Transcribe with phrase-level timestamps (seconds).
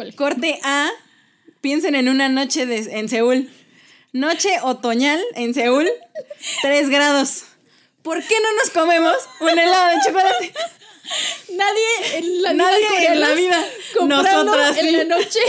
[0.00, 0.16] Híjole.
[0.16, 0.88] Corte A,
[1.60, 3.50] piensen en una noche de, en Seúl.
[4.12, 5.88] Noche otoñal en Seúl,
[6.62, 7.44] 3 grados.
[8.02, 10.52] ¿Por qué no nos comemos un helado de chocolate?
[11.54, 13.64] Nadie en la Nadie vida en la vida.
[14.06, 14.92] Nosotras en sí.
[14.92, 15.40] la noche.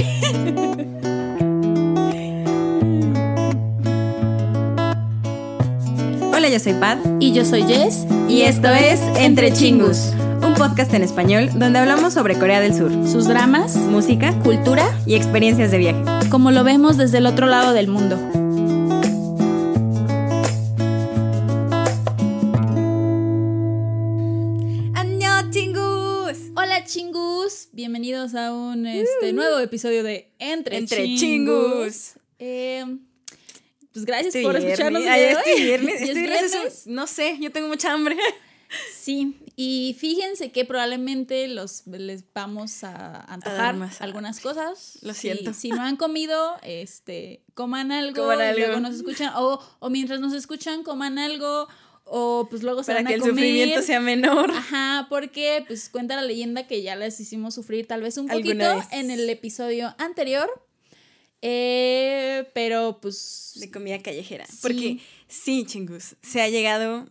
[6.34, 7.00] Hola, yo soy Pat.
[7.20, 8.06] Y yo soy Jess.
[8.28, 12.92] Y esto es Entre Chingus, un podcast en español donde hablamos sobre Corea del Sur,
[13.08, 16.04] Sus dramas, música cultura, y experiencias de viaje.
[16.30, 18.18] como lo vemos desde el otro lado del mundo.
[26.56, 31.20] Hola chingus, bienvenidos a un este, nuevo episodio de Entre, Entre Chingus.
[31.20, 32.12] Chingus.
[32.40, 32.86] Eh,
[33.92, 34.64] pues gracias por viernes.
[34.66, 35.04] escucharnos.
[35.08, 35.62] Ay, hoy.
[35.64, 36.00] viernes.
[36.00, 36.88] ¿Ya es viernes es un- viernes?
[36.88, 38.16] No sé, yo tengo mucha hambre.
[38.96, 44.02] Sí, y fíjense que probablemente los les vamos a antojar más.
[44.02, 44.98] algunas cosas.
[45.02, 45.54] Lo Si- siento.
[45.54, 50.20] Si, no han comido, este, coman algo, Coman y luego nos escuchan, o, o mientras
[50.20, 51.68] nos escuchan, coman algo,
[52.06, 53.36] o pues luego se Para van que a el comer.
[53.36, 54.52] sufrimiento sea menor.
[54.52, 58.66] Ajá, porque pues cuenta la leyenda que ya les hicimos sufrir tal vez un poquito
[58.92, 60.50] en el episodio anterior.
[61.44, 64.46] Eh, pero pues De comida callejera.
[64.46, 64.58] Sí.
[64.62, 67.10] Porque sí, chingus, se ha llegado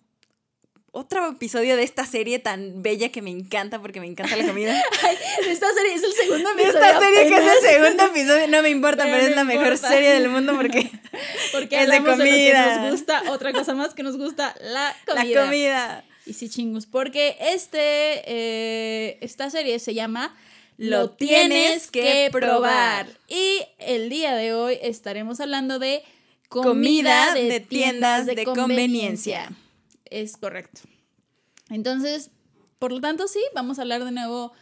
[0.92, 4.72] otro episodio de esta serie tan bella que me encanta porque me encanta la comida.
[5.48, 6.78] esta serie es el segundo episodio.
[6.78, 9.78] esta serie que es el segundo episodio, no me importa, Pero pero, es la mejor
[9.78, 10.91] serie del mundo porque
[11.52, 12.77] Porque es de hablamos de, lo que comida.
[12.77, 15.41] nos gusta, otra cosa más que nos gusta, la comida.
[15.41, 16.05] la comida.
[16.27, 20.36] Y sí, chingus, porque este, eh, esta serie se llama
[20.77, 23.06] Lo tienes que probar.
[23.28, 26.02] Y el día de hoy estaremos hablando de
[26.50, 29.48] Comida de tiendas de conveniencia.
[30.11, 30.80] Es correcto.
[31.70, 32.30] Entonces,
[32.78, 34.53] por lo tanto, sí, vamos a hablar de nuevo.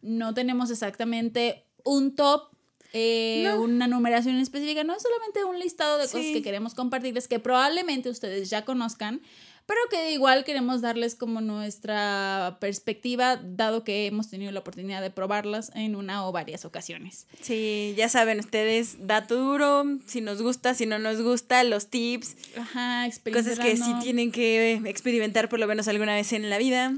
[0.00, 2.48] No tenemos exactamente un top,
[2.92, 3.60] eh, No.
[3.62, 8.08] una numeración específica, no es solamente un listado de cosas que queremos compartirles que probablemente
[8.08, 9.20] ustedes ya conozcan,
[9.66, 15.10] pero que igual queremos darles como nuestra perspectiva, dado que hemos tenido la oportunidad de
[15.10, 17.26] probarlas en una o varias ocasiones.
[17.40, 22.36] Sí, ya saben ustedes, dato duro, si nos gusta, si no nos gusta, los tips,
[22.56, 26.92] Ajá, cosas que sí tienen que experimentar por lo menos alguna vez en la vida.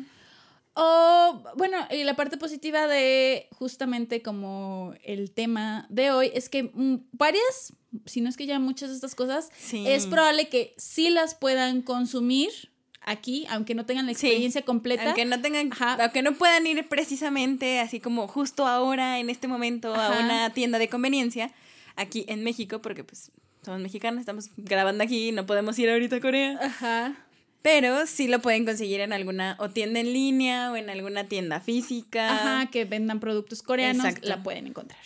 [0.79, 6.65] O, bueno, y la parte positiva de justamente como el tema de hoy es que
[6.65, 7.73] mm, varias,
[8.05, 9.85] si no es que ya muchas de estas cosas, Sí.
[9.89, 12.51] es probable que sí las puedan consumir
[13.01, 14.27] aquí, aunque no tengan la Sí.
[14.27, 15.05] experiencia completa.
[15.05, 15.97] Aunque no tengan, Ajá.
[15.99, 20.79] aunque no puedan ir precisamente así como justo ahora, en este momento, a una tienda
[20.79, 21.53] de conveniencia,
[21.95, 23.31] aquí en México, porque pues
[23.65, 26.59] somos mexicanos, estamos grabando aquí, no podemos ir ahorita a Corea.
[26.61, 27.26] Ajá.
[27.63, 31.61] Pero sí lo pueden conseguir en alguna o tienda en línea o en alguna tienda
[31.61, 32.31] física.
[32.33, 34.29] Ajá, que vendan productos coreanos, Exacto.
[34.29, 35.01] la pueden encontrar.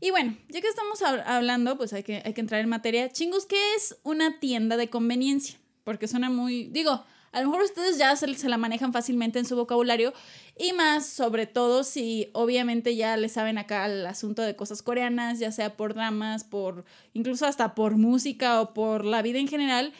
[0.00, 3.10] Y bueno, ya que estamos hab- hablando, pues hay que, hay que entrar en materia.
[3.10, 5.58] Chingus, ¿qué es una tienda de conveniencia?
[5.82, 9.44] Porque suena muy, digo, a lo mejor ustedes ya se, se la manejan fácilmente en
[9.44, 10.12] su vocabulario
[10.58, 15.38] y más, sobre todo si obviamente ya le saben acá el asunto de cosas coreanas,
[15.38, 19.92] ya sea por dramas, por incluso hasta por música o por la vida en general.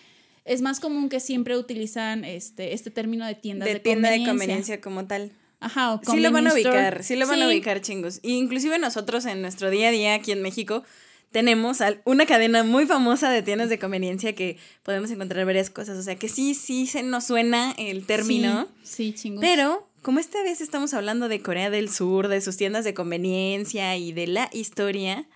[0.44, 4.19] Es más común que siempre utilizan este, este término de tiendas de de, tienda de
[4.19, 4.47] conveniencia.
[4.47, 5.32] conveniencia como tal.
[5.60, 8.21] Ajá, o Sí lo van a ubicar, sí lo van a ubicar, chingos.
[8.22, 10.84] Y inclusive nosotros en nuestro día a día aquí en México
[11.31, 15.99] tenemos una cadena muy famosa de tiendas de conveniencia que podemos encontrar varias cosas.
[15.99, 18.69] O sea que sí, sí se nos suena el término.
[18.83, 19.41] Sí, sí chingo.
[19.41, 23.97] Pero como esta vez estamos hablando de Corea del Sur, de sus tiendas de conveniencia
[23.97, 25.27] y de la historia,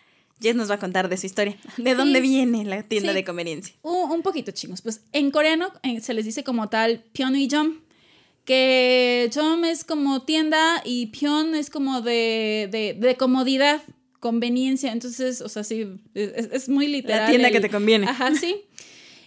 [0.41, 1.57] Jess nos va a contar de su historia.
[1.77, 3.17] ¿De dónde viene la tienda Sí.
[3.17, 3.75] de conveniencia?
[3.83, 4.83] un, un poquito, chingos.
[4.83, 7.79] Pues en coreano eh, se les dice como tal Pyeonwijom,
[8.45, 13.83] que Jom es como tienda y Pyeon es como de, de, de comodidad,
[14.21, 14.93] conveniencia.
[14.93, 17.21] Entonces, o sea, sí, es, es muy literal.
[17.25, 18.07] La tienda el- que te conviene.
[18.09, 18.63] Ajá, sí.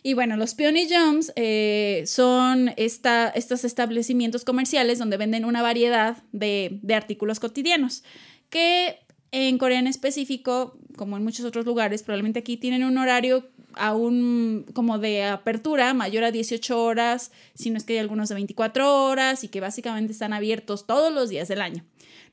[0.03, 6.79] Y bueno, los Pyeonwijoms eh, son esta, estos establecimientos comerciales donde venden una variedad de,
[6.81, 8.03] de artículos cotidianos
[8.49, 8.95] que
[9.31, 14.65] en Corea en específico, como en muchos otros lugares, probablemente aquí tienen un horario aún
[14.73, 19.05] como de apertura mayor a 18 horas, si no es que hay algunos de 24
[19.05, 21.85] horas y que básicamente están abiertos todos los días del año.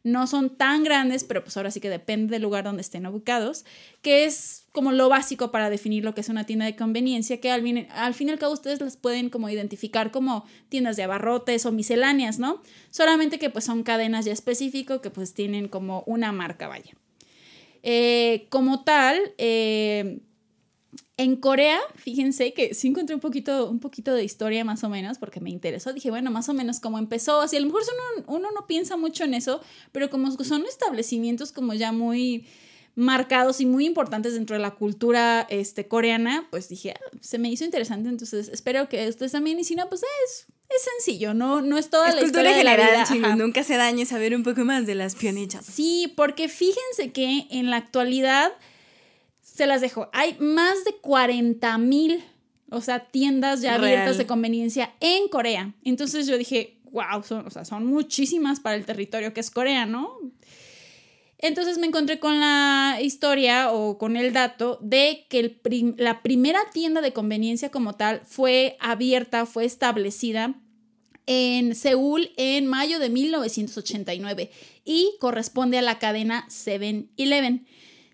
[0.04, 3.64] No son tan grandes, pero pues ahora sí que depende del lugar donde estén ubicados,
[4.02, 7.50] que es como lo básico para definir lo que es una tienda de conveniencia, que
[7.50, 11.02] al fin, al fin y al cabo ustedes las pueden como identificar como tiendas de
[11.02, 12.62] abarrotes o misceláneas, ¿no?
[12.92, 16.92] Solamente que pues son cadenas ya específico que pues tienen como una marca, vaya.
[17.82, 20.20] Eh, como tal, eh,
[21.16, 25.18] en Corea, fíjense que sí encontré un poquito, un poquito de historia más o menos,
[25.18, 25.92] porque me interesó.
[25.92, 27.40] Dije, bueno, más o menos cómo empezó.
[27.40, 27.82] Así, a lo mejor
[28.16, 29.60] uno, uno no piensa mucho en eso,
[29.90, 32.46] pero como son establecimientos como ya muy
[32.98, 37.48] marcados y muy importantes dentro de la cultura este, coreana, pues dije, ah, se me
[37.48, 41.62] hizo interesante, entonces espero que ustedes también, y si no, pues es, es sencillo, no,
[41.62, 44.64] no es toda la cultura historia general, de la nunca se dañe saber un poco
[44.64, 45.64] más de las pionichas.
[45.64, 48.50] Sí, porque fíjense que en la actualidad,
[49.40, 52.24] se las dejo, hay más de 40 mil,
[52.68, 55.72] o sea, tiendas ya abiertas de conveniencia en Corea.
[55.84, 59.86] Entonces yo dije, wow, son, o sea, son muchísimas para el territorio que es Corea,
[59.86, 60.18] ¿no?
[61.38, 65.60] Entonces me encontré con la historia o con el dato de que
[65.96, 70.60] la primera tienda de conveniencia como tal fue abierta, fue establecida
[71.26, 74.50] en Seúl en mayo de 1989
[74.84, 77.66] y corresponde a la cadena 7-Eleven.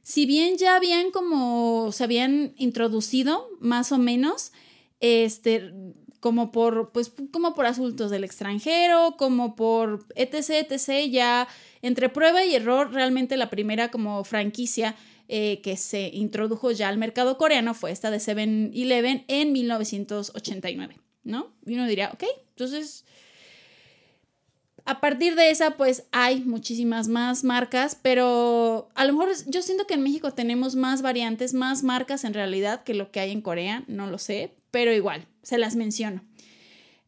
[0.03, 4.53] Si bien ya habían como se habían introducido más o menos,
[5.01, 5.73] este,
[6.21, 11.49] como por, pues, como por asuntos del extranjero, como por etc, etc, ya
[11.85, 14.97] entre prueba y error, realmente la primera como franquicia
[15.29, 21.53] eh, que se introdujo ya al mercado coreano fue esta de 7-Eleven en 1989, ¿no?
[21.67, 23.05] Y uno diría, ok, entonces...
[24.87, 29.87] A partir de esa, pues hay muchísimas más marcas, pero a lo mejor yo siento
[29.87, 33.41] que en México tenemos más variantes, más marcas en realidad que lo que hay en
[33.41, 36.23] Corea, no lo sé, pero igual, se las menciono.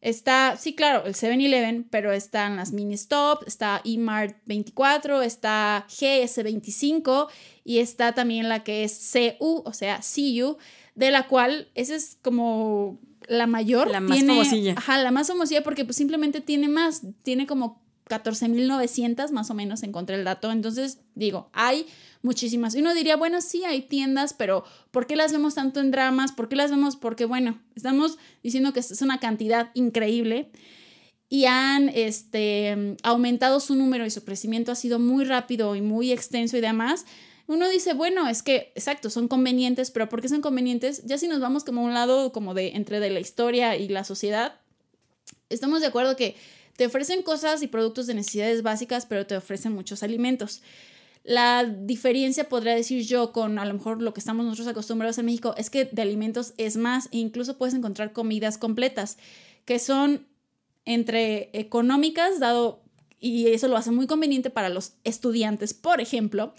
[0.07, 7.27] Está, sí, claro, el 7-Eleven, pero están las mini stop, está eMart 24, está GS25
[7.65, 10.55] y está también la que es CU, o sea, CU,
[10.95, 13.91] de la cual esa es como la mayor.
[13.91, 14.75] La más famosilla.
[14.77, 19.83] Ajá, la más famosilla porque pues simplemente tiene más, tiene como 14.900 más o menos
[19.83, 20.53] encontré el dato.
[20.53, 21.85] Entonces, digo, hay
[22.27, 22.75] muchísimas.
[22.75, 26.33] Y uno diría, bueno, sí, hay tiendas, pero ¿por qué las vemos tanto en dramas?
[26.33, 26.97] ¿Por qué las vemos?
[26.97, 30.51] Porque, bueno, estamos diciendo que es una cantidad increíble
[31.29, 36.11] y han este, aumentado su número y su crecimiento ha sido muy rápido y muy
[36.11, 37.05] extenso y demás.
[37.47, 41.03] Uno dice, bueno, es que, exacto, son convenientes, pero ¿por qué son convenientes?
[41.05, 43.87] Ya si nos vamos como a un lado como de entre de la historia y
[43.87, 44.59] la sociedad,
[45.49, 46.35] estamos de acuerdo que
[46.75, 50.61] te ofrecen cosas y productos de necesidades básicas, pero te ofrecen muchos alimentos.
[51.27, 55.25] La diferencia, podría decir yo, con a lo mejor lo que estamos nosotros acostumbrados en
[55.25, 59.17] México, es que de alimentos es más e incluso puedes encontrar comidas completas
[59.65, 60.25] que son
[60.85, 62.81] entre económicas, dado,
[63.19, 66.53] y eso lo hace muy conveniente para los estudiantes, por ejemplo,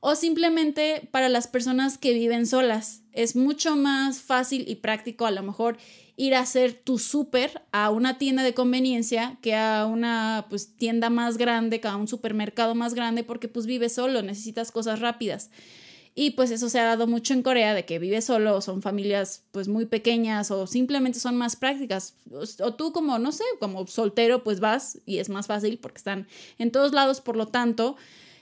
[0.00, 3.02] o simplemente para las personas que viven solas.
[3.12, 5.76] Es mucho más fácil y práctico a lo mejor
[6.16, 11.10] ir a hacer tu súper a una tienda de conveniencia que a una pues, tienda
[11.10, 15.50] más grande, que a un supermercado más grande, porque pues vives solo, necesitas cosas rápidas.
[16.16, 19.42] Y pues eso se ha dado mucho en Corea, de que vives solo, son familias
[19.50, 22.14] pues muy pequeñas o simplemente son más prácticas.
[22.60, 26.28] O, tú como, no sé, como soltero pues vas y es más fácil porque están
[26.58, 27.96] en todos lados, por lo tanto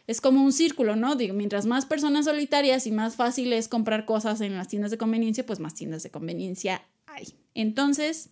[0.06, 1.16] es como un círculo, ¿no?
[1.16, 4.98] Digo, mientras más personas solitarias y más fácil es comprar cosas en las tiendas de
[4.98, 6.82] conveniencia, pues más tiendas de conveniencia
[7.54, 8.30] entonces...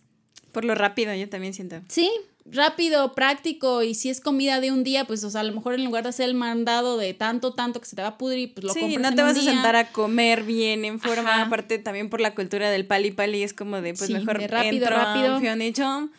[0.51, 1.81] Por lo rápido, yo también siento.
[1.87, 2.11] Sí,
[2.45, 5.75] rápido, práctico, y si es comida de un día, pues, o sea, a lo mejor
[5.75, 8.53] en lugar de hacer el mandado de tanto, tanto que se te va a pudrir,
[8.53, 12.09] pues lo sí, no te vas a sentar a comer bien en forma, aparte también
[12.09, 16.09] por la cultura del pali pali, es como de, pues mejor rápido, entro rápido.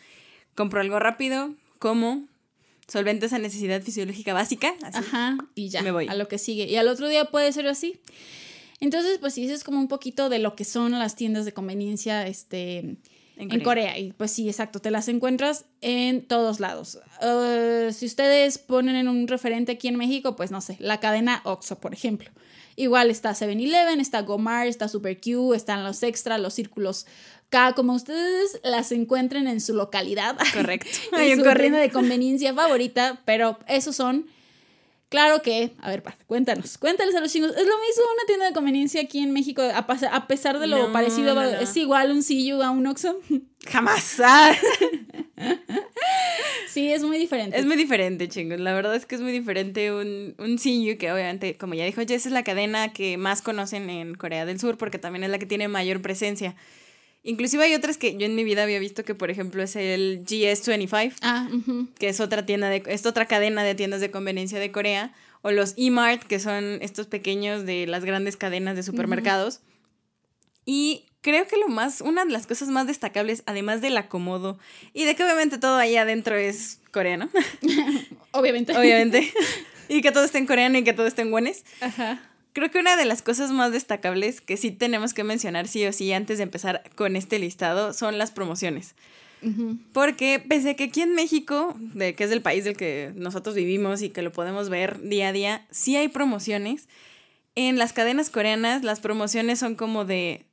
[0.55, 2.27] compro algo rápido, como,
[2.87, 6.07] solvento esa necesidad fisiológica básica, Ajá, y ya, me voy.
[6.07, 6.65] a lo que sigue.
[6.65, 7.99] Y al otro día puede ser así.
[8.83, 11.53] Entonces, pues sí, eso es como un poquito de lo que son las tiendas de
[11.53, 12.97] conveniencia este,
[13.37, 13.97] en Corea.
[13.97, 16.99] Y pues sí, exacto, te las encuentras en todos lados.
[17.21, 21.39] Uh, si ustedes ponen en un referente aquí en México, pues no sé, la cadena
[21.45, 22.29] Oxxo, por ejemplo.
[22.75, 27.05] Igual está 7-Eleven, está Gomar, está Super Q, están los extra, los círculos
[27.47, 30.35] K, como ustedes las encuentren en su localidad.
[30.53, 30.89] Correcto.
[31.17, 34.25] en su corriente de conveniencia favorita, pero esos son
[35.13, 37.51] Claro que, a ver, cuéntanos, cuéntales a los chingos.
[37.51, 41.39] Es lo mismo una tienda de conveniencia aquí en México, a, pesar de lo parecido,
[41.39, 43.19] es igual un CU a un Oxxo.
[43.67, 44.01] Jamás.
[46.67, 47.59] sí, es muy diferente.
[47.59, 48.59] Es muy diferente, chingos.
[48.59, 52.01] La verdad es que es muy diferente un, un CU, que obviamente, como ya dijo
[52.01, 55.37] Jess, es la cadena que más conocen en Corea del Sur, porque también es la
[55.37, 56.55] que tiene mayor presencia.
[57.23, 60.25] Inclusive hay otras que yo en mi vida había visto que, por ejemplo, es el
[60.25, 61.47] GS25, ah,
[61.97, 65.51] que es otra tienda de, es otra cadena de tiendas de conveniencia de Corea, o
[65.51, 69.61] los E-Mart, que son estos pequeños de las grandes cadenas de supermercados.
[70.65, 74.59] Y creo que lo más, una de las cosas más destacables, además del acomodo
[74.93, 77.29] y de que obviamente todo ahí adentro es coreano.
[78.31, 78.77] obviamente.
[78.77, 79.31] obviamente.
[79.87, 81.63] y que todo esté en coreano y que todo esté en buenes.
[81.79, 82.21] Ajá
[82.53, 85.91] creo que una de las cosas más destacables que sí tenemos que mencionar sí o
[85.91, 88.95] sí antes de empezar con este listado son las promociones.
[89.91, 93.55] Porque pese a que aquí en México, de, que es el país del que nosotros
[93.55, 96.87] vivimos y que lo podemos ver día a día, sí hay promociones.
[97.55, 100.45] En las cadenas coreanas las promociones son como de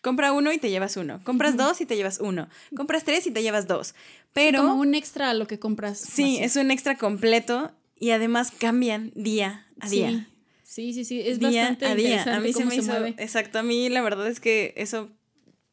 [0.00, 3.30] compra uno y te llevas uno, compras dos y te llevas uno, compras tres y
[3.32, 3.94] te llevas dos.
[4.32, 5.98] Pero como un extra a lo que compras.
[5.98, 7.70] Sí, es un extra completo
[8.00, 10.08] y además cambian día a día.
[10.08, 10.26] Sí,
[10.72, 12.22] sí, sí, es bastante a día.
[12.34, 15.10] A mí se me hizo, exacto, a mí la verdad es que eso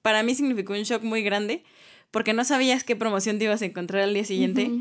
[0.02, 1.64] para mí significó un shock muy grande
[2.12, 4.72] porque no sabías qué promoción te ibas a encontrar al día siguiente,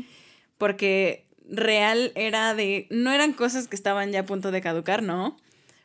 [0.57, 5.37] porque real era de, no eran cosas que estaban ya a punto de caducar, ¿no?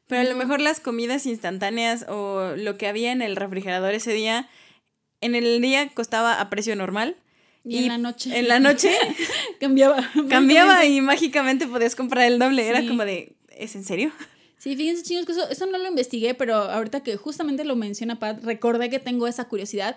[0.06, 4.12] Pero a lo mejor las comidas instantáneas o lo que había en el refrigerador ese
[4.12, 4.48] día,
[5.20, 7.16] en el día costaba a precio normal.
[7.64, 8.38] Y, en la noche.
[8.38, 8.90] En la noche
[9.60, 10.10] cambiaba.
[10.28, 12.68] Cambiaba y mágicamente podías comprar el doble.
[12.68, 14.12] Era como de, ¿es en serio?
[14.58, 18.18] Sí, fíjense chicos que eso, eso no lo investigué, pero ahorita que justamente lo menciona
[18.18, 19.96] Pat, recordé que tengo esa curiosidad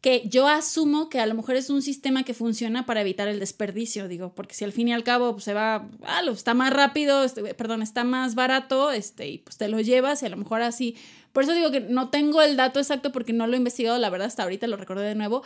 [0.00, 3.40] que yo asumo que a lo mejor es un sistema que funciona para evitar el
[3.40, 6.72] desperdicio, digo, porque si al fin y al cabo pues, se va, ah, está más
[6.72, 10.36] rápido, este, perdón, está más barato, este, y pues te lo llevas y a lo
[10.36, 10.96] mejor así.
[11.32, 14.10] Por eso digo que no tengo el dato exacto porque no lo he investigado, la
[14.10, 15.42] verdad, hasta ahorita lo recordé de nuevo,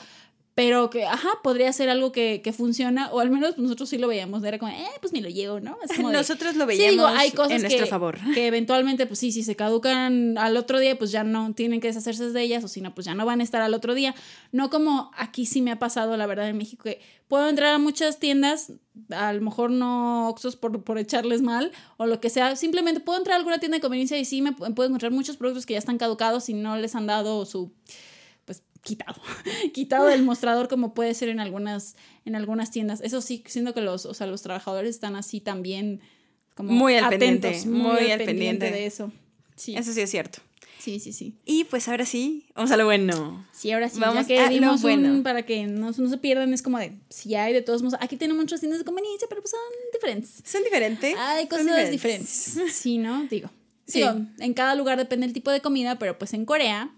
[0.55, 4.07] pero que, ajá, podría ser algo que, que, funciona, o al menos nosotros sí lo
[4.07, 5.79] veíamos, era como, eh, pues me lo llevo, ¿no?
[6.13, 8.19] nosotros lo veíamos hay cosas en nuestro favor.
[8.35, 11.89] Que eventualmente, pues sí, si se caducan al otro día, pues ya no tienen que
[11.89, 14.15] deshacerse de ellas, o si no, pues ya no van a estar al otro día.
[14.51, 17.79] No como aquí sí me ha pasado, la verdad, en México, que puedo entrar a
[17.79, 18.73] muchas tiendas,
[19.09, 23.19] a lo mejor no Oxos por, por echarles mal, o lo que sea, simplemente puedo
[23.19, 25.79] entrar a alguna tienda de conveniencia y sí me puedo encontrar muchos productos que ya
[25.79, 27.73] están caducados y no les han dado su
[28.83, 29.21] quitado,
[29.73, 33.01] quitado del mostrador como puede ser en algunas, en algunas tiendas.
[33.01, 36.01] Eso sí, siendo que los, o sea, los trabajadores están así también
[36.55, 38.71] como muy al pendiente, muy, al pendiente.
[38.71, 39.13] de eso.
[39.57, 39.75] Sí.
[39.77, 40.41] Eso sí es cierto.
[40.79, 41.39] Sí, sí, sí.
[41.45, 43.47] Y pues ahora sí, vamos a lo bueno.
[43.53, 45.23] Sí, ahora sí, vamos ya que a bueno.
[45.23, 48.17] para que no, no, se pierdan, es como de, si hay de todos modos, aquí
[48.17, 49.61] tenemos muchas tiendas de conveniencia, pero pues son
[49.93, 50.43] diferentes.
[50.45, 51.15] Son diferentes.
[51.17, 52.59] Hay cosas diferentes.
[52.73, 53.25] Sí, ¿no?
[53.25, 53.51] Digo.
[53.85, 53.99] Sí.
[53.99, 56.95] Digo, en cada lugar depende el tipo de comida, pero pues en Corea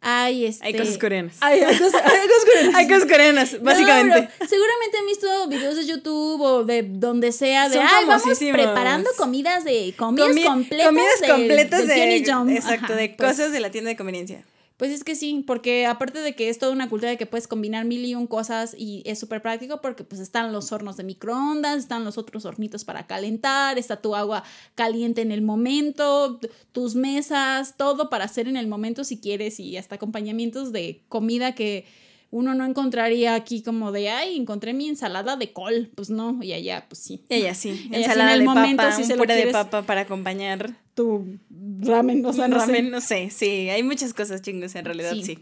[0.00, 0.66] hay, este...
[0.66, 1.36] hay cosas coreanas.
[1.40, 2.74] Hay, cosas, coreanas.
[2.74, 4.28] hay cosas coreanas, básicamente.
[4.48, 9.64] seguramente han visto videos de YouTube o de donde sea de, ay, vamos preparando comidas
[9.64, 13.30] de comidas completas comidas completas de, Exacto, de pues.
[13.30, 14.44] cosas de la tienda de conveniencia.
[14.80, 17.46] Pues es que sí, porque aparte de que es toda una cultura de que puedes
[17.46, 21.04] combinar mil y un cosas y es súper práctico porque pues están los hornos de
[21.04, 24.42] microondas, están los otros hornitos para calentar, está tu agua
[24.76, 26.40] caliente en el momento,
[26.72, 31.54] tus mesas, todo para hacer en el momento si quieres y hasta acompañamientos de comida
[31.54, 31.84] que
[32.30, 35.90] uno no encontraría aquí como de, ay, encontré mi ensalada de col.
[35.94, 37.24] Pues no, y allá, pues sí.
[37.28, 37.88] Y allá sí.
[37.92, 40.74] ensalada de papa, si un puré de papa para acompañar.
[41.00, 41.38] Tu
[41.80, 42.90] ramen, o sea, no ramen, sé.
[42.90, 43.30] no sé.
[43.30, 45.38] Sí, hay muchas cosas chingos en realidad, sí.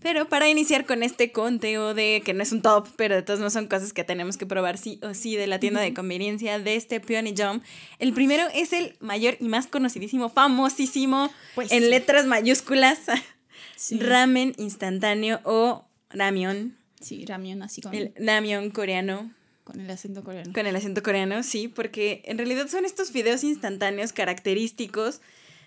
[0.00, 3.40] Pero para iniciar con este conteo de que no es un top, pero de todos
[3.40, 6.58] no son cosas que tenemos que probar sí o sí de la tienda de conveniencia
[6.58, 7.62] de este Peony Jump.
[7.98, 13.00] El primero es el mayor y más conocidísimo, famosísimo, pues en letras mayúsculas,
[13.90, 16.76] ramen instantáneo o Ramión.
[17.00, 19.30] Sí, Ramión, así con el Ramión coreano.
[19.66, 20.52] Con el acento coreano.
[20.52, 25.20] Con el acento coreano, sí, porque en realidad son estos videos instantáneos característicos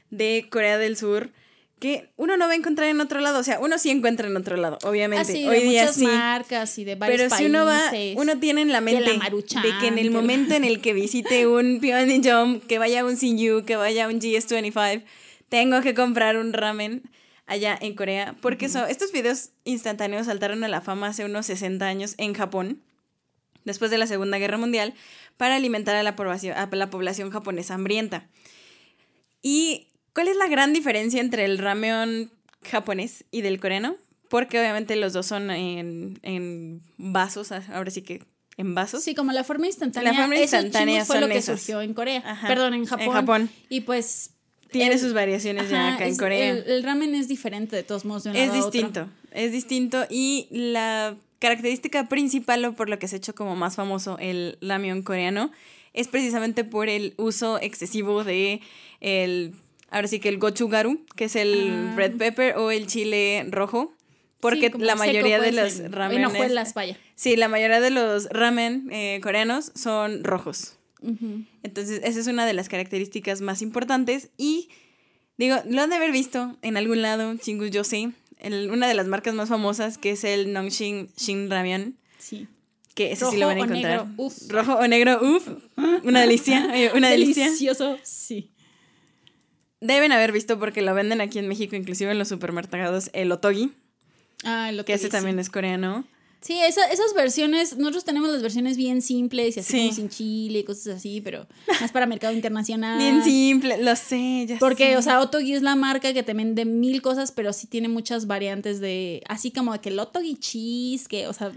[0.10, 1.32] de Corea del Sur
[1.80, 3.40] que uno no va a encontrar en otro lado.
[3.40, 5.44] O sea, uno sí encuentra en otro lado, obviamente.
[5.46, 8.62] Ah, Hoy de día muchas marcas y de varios Pero si uno va, uno tiene
[8.62, 9.20] en la mente de,
[9.82, 13.66] que en el momento en el que visite un Pyeongchang, que vaya a un Sinju,
[13.66, 15.04] que vaya a un GS25,
[15.50, 17.02] tengo que comprar un ramen
[17.48, 22.14] allá en Corea, porque estos videos instantáneos saltaron a la fama hace unos 60 años
[22.18, 22.82] en Japón,
[23.70, 24.94] después de la Segunda Guerra Mundial,
[25.38, 28.28] para alimentar a la población, a la población japonesa hambrienta.
[29.42, 32.32] ¿Y cuál es la gran diferencia entre el ramen
[32.70, 33.96] japonés y del coreano?
[34.28, 38.24] Porque obviamente los dos son en, vasos, ahora sí que
[38.58, 39.04] en vasos.
[39.04, 40.12] Sí, como la forma instantánea.
[40.12, 42.40] La forma instantánea fue lo que surgió en Corea.
[42.48, 43.06] Perdón, en Japón.
[43.06, 43.50] En Japón.
[43.70, 44.32] Y pues
[44.72, 46.52] tiene sus variaciones ya acá en Corea.
[46.52, 48.26] El, ramen es diferente de todos modos.
[48.26, 53.34] es distinto, es distinto y la característica principal o por lo que se ha hecho
[53.34, 55.52] como más famoso el ramen coreano
[55.94, 58.62] es precisamente por el uso excesivo de
[59.02, 59.54] el,
[59.90, 61.94] ahora sí que el gochugaru, que es el ah.
[61.96, 63.94] red pepper o el chile rojo.
[64.40, 66.26] Porque la mayoría de los ramen.
[66.74, 66.98] vaya.
[67.16, 70.78] Sí, la mayoría de los ramen eh, coreanos son rojos.
[71.62, 74.30] Entonces, esa es una de las características más importantes.
[74.38, 74.70] Y
[75.38, 78.12] digo, lo han de haber visto en algún lado, Chingus yo sé,
[78.72, 81.98] una de las marcas más famosas, que es el Nongshim Shin Ramen.
[82.18, 82.48] Sí.
[82.96, 84.08] Que ese sí lo van a encontrar.
[84.50, 85.48] Rojo o negro, uff.
[86.04, 86.68] Una delicia.
[86.96, 87.46] Una delicia.
[87.46, 88.52] Delicioso, sí.
[89.80, 93.72] deben haber visto porque lo venden aquí en México, inclusive en los supermercados, el otogi.
[94.44, 95.18] Ah, el Que ese otogi, sí.
[95.18, 96.06] también es coreano.
[96.42, 99.80] Sí, esa- esas versiones, nosotros tenemos las versiones bien simples y así Sí.
[99.82, 101.48] como sin chile y cosas así, pero
[101.82, 102.98] más para mercado internacional.
[102.98, 104.58] Bien simple, lo sé, ya.
[104.58, 104.98] Porque, sé.
[104.98, 108.26] o sea, Otogi es la marca que te vende mil cosas, pero sí tiene muchas
[108.26, 111.52] variantes de, así como de que el Otogi cheese, que, o sea,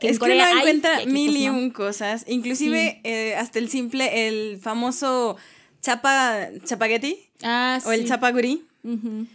[0.00, 2.24] que en es que uno encuentra mil pues, y un cosas.
[2.26, 5.36] Inclusive eh, hasta el simple, el famoso
[5.82, 8.64] chapa, chapagetti Ah, o el chapaguri.
[8.82, 9.26] Ujú.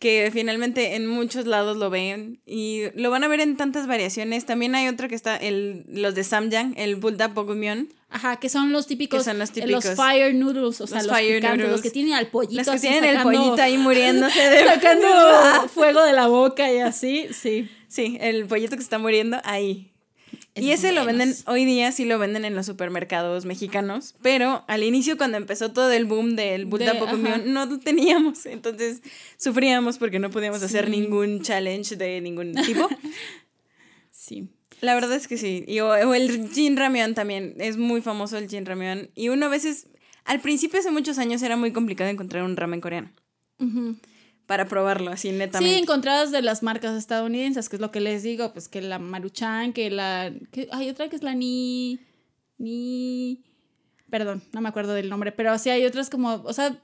[0.00, 4.46] Que finalmente en muchos lados lo ven y lo van a ver en tantas variaciones.
[4.46, 7.92] También hay otro que está, el, los de Samyang, el Bulda Pogumyeon.
[8.08, 9.84] Ajá, que son los típicos, Que son los eh, típicos.
[9.94, 11.82] fire noodles, o sea, Los los, fire picantes, los noodles.
[11.82, 14.64] que tienen al pollito Los que así tienen el pollito ahí muriéndose de...
[14.66, 15.06] sacando
[15.68, 17.70] fuego de la boca y así, sí.
[17.86, 19.89] Sí, el pollito que se está muriendo ahí.
[20.60, 24.84] Y ese lo venden, hoy día sí lo venden en los supermercados mexicanos, pero al
[24.84, 27.42] inicio cuando empezó todo el boom del Pogumyeon ajá.
[27.46, 29.02] no lo teníamos, entonces
[29.36, 32.88] sufríamos porque no podíamos hacer ningún challenge de ningún tipo.
[34.12, 34.48] Sí.
[34.80, 35.64] La verdad es que sí.
[35.66, 37.54] Y, o, o el Jin Ramyeon también.
[37.58, 39.10] Es muy famoso el Jin Ramyeon.
[39.14, 39.88] Y uno a veces,
[40.24, 43.10] al principio hace muchos años era muy complicado encontrar un ramen coreano.
[44.50, 45.78] Para probarlo, así Sí, netamente.
[45.78, 49.72] encontradas de las marcas estadounidenses, que es lo que les digo, pues que la Maruchan,
[49.72, 50.32] que la...
[50.50, 52.00] Que, hay otra que es la Ni...
[52.58, 53.44] Ni...
[54.10, 56.76] Perdón, no me acuerdo del nombre, pero sí hay otras como, o sea,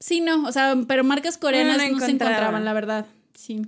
[0.00, 2.32] sí, no, o sea, pero marcas coreanas no no, se encontraba.
[2.32, 3.62] encontraban, la verdad, sí.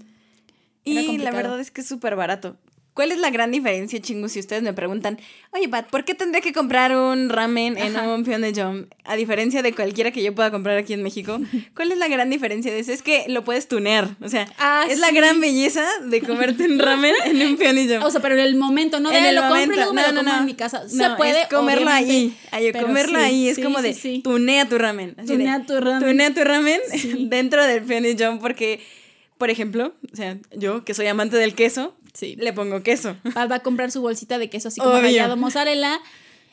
[0.84, 2.58] Era y la verdad es que es súper barato.
[2.94, 4.30] ¿Cuál es la gran diferencia, chingus?
[4.32, 5.18] Si ustedes me preguntan,
[5.50, 8.08] oye, Pat, ¿por qué tendría que comprar un ramen en Ajá.
[8.14, 8.86] un Pyeongchang?
[9.04, 11.40] A diferencia de cualquiera que yo pueda comprar aquí en México,
[11.74, 12.92] ¿cuál es la gran diferencia de eso?
[12.92, 14.10] Es que lo puedes tunear.
[14.22, 18.02] O sea, Ah, es la gran belleza de comerte un ramen en un Pyeongchang.
[18.04, 19.74] O sea, pero en el momento, no de en el lo compro momento.
[19.76, 20.38] luego me no, lo no, como no.
[20.40, 20.88] en mi casa.
[20.88, 22.36] Se No, puede, es comerlo ahí.
[22.52, 25.16] Ay, comerlo sí, ahí es sí, como de tunea tu ramen.
[25.18, 26.00] así de, Tunea tu ramen.
[26.08, 26.80] tunea tu ramen
[27.28, 28.78] dentro del Pyeongchang porque,
[29.36, 32.36] por ejemplo, o sea, yo que soy amante del queso, Sí.
[32.36, 33.16] le pongo queso.
[33.34, 35.02] Pat va a comprar su bolsita de queso así como Obvio.
[35.02, 36.00] rallado mozzarella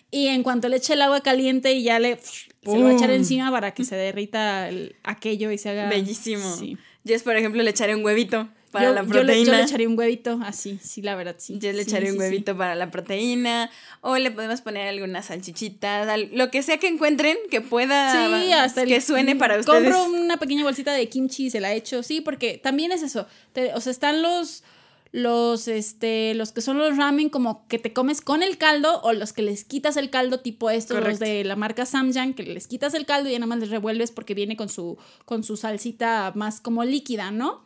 [0.10, 2.94] y en cuanto le eche el agua caliente y ya le se lo va a
[2.94, 3.16] echar ¡Pum!
[3.18, 6.56] encima para que se derrita el- aquello y se haga Bellísimo.
[6.58, 6.78] Sí.
[7.06, 9.58] Jess, por ejemplo, le echaré un huevito para yo, la yo le, yo proteína.
[9.58, 11.60] le echaría un huevito así, sí, la verdad, sí.
[11.62, 12.20] Jess le Sí, echaré sí, un sí.
[12.22, 13.70] huevito para la proteína.
[14.02, 16.08] O le podemos poner algunas salchichitas.
[16.08, 18.12] al- lo que sea que encuentren que pueda.
[18.44, 19.94] Sí, hasta el- que suene para ustedes.
[19.94, 23.28] Compro una pequeña bolsita de kimchi y se la echo, sí, porque también es eso.
[23.54, 24.64] te- o sea, están los
[25.12, 29.12] los este los que son los ramen como que te comes con el caldo o
[29.12, 32.68] los que les quitas el caldo tipo estos los de la marca Samyang que les
[32.68, 35.58] quitas el caldo y ya nada más les revuelves porque viene con su con su
[35.58, 37.62] salsita más como líquida, ¿no?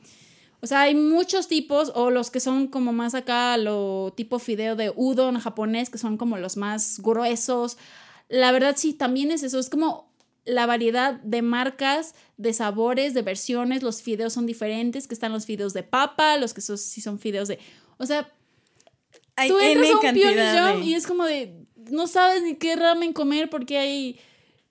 [0.62, 4.76] O sea, hay muchos tipos, o los que son como más acá, lo tipo fideo
[4.76, 7.78] de udon japonés, que son como los más gruesos.
[8.30, 9.60] La verdad, sí, también es eso.
[9.60, 10.10] Es como
[10.46, 13.84] la variedad de marcas, de sabores, de versiones.
[13.84, 17.20] Los fideos son diferentes, que están los fideos de papa, los que son, sí son
[17.20, 17.60] fideos de.
[17.98, 18.32] O sea,
[19.36, 19.98] Hay tú entras N
[20.60, 21.56] a un de- y es como de.
[21.92, 24.20] No sabes ni qué ramen comer porque hay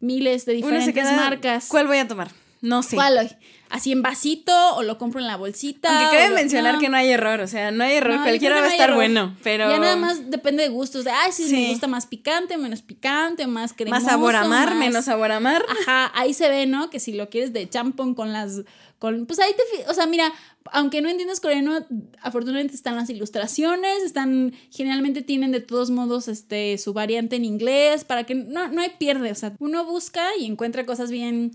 [0.01, 1.67] miles de Uno diferentes se queda, marcas.
[1.69, 2.31] ¿Cuál voy a tomar?
[2.65, 2.97] No sé.
[2.97, 3.31] ¿Cuál hoy?
[3.71, 5.89] ¿Así en vasito o lo compro en la bolsita?
[5.91, 6.81] Aunque cabe lo- mencionar no.
[6.81, 8.97] que no hay error, o sea, no hay error, No, cualquiera va a estar error.
[8.97, 11.05] bueno, pero Ya nada más depende de gustos.
[11.05, 11.55] De, ay, si Sí.
[11.57, 14.01] me gusta más picante, menos picante, más cremoso.
[14.01, 15.65] más sabor a mar, más- menos sabor a mar.
[15.83, 16.89] Ajá, ahí se ve, ¿no?
[16.89, 18.63] Que si lo quieres de champón con las...
[19.01, 19.91] Con, pues ahí te...
[19.91, 20.33] O sea, mira,
[20.73, 21.85] aunque no entiendas coreano,
[22.23, 24.55] afortunadamente están las ilustraciones, están...
[24.71, 28.91] Generalmente tienen de todos modos este, su variante en inglés, para que no, no hay
[28.99, 29.33] pierde.
[29.33, 31.53] O sea, uno busca y encuentra cosas bien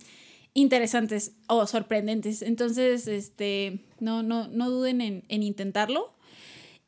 [0.54, 2.42] interesantes o sorprendentes.
[2.42, 6.14] Entonces, este, no, no, no duden en, en intentarlo.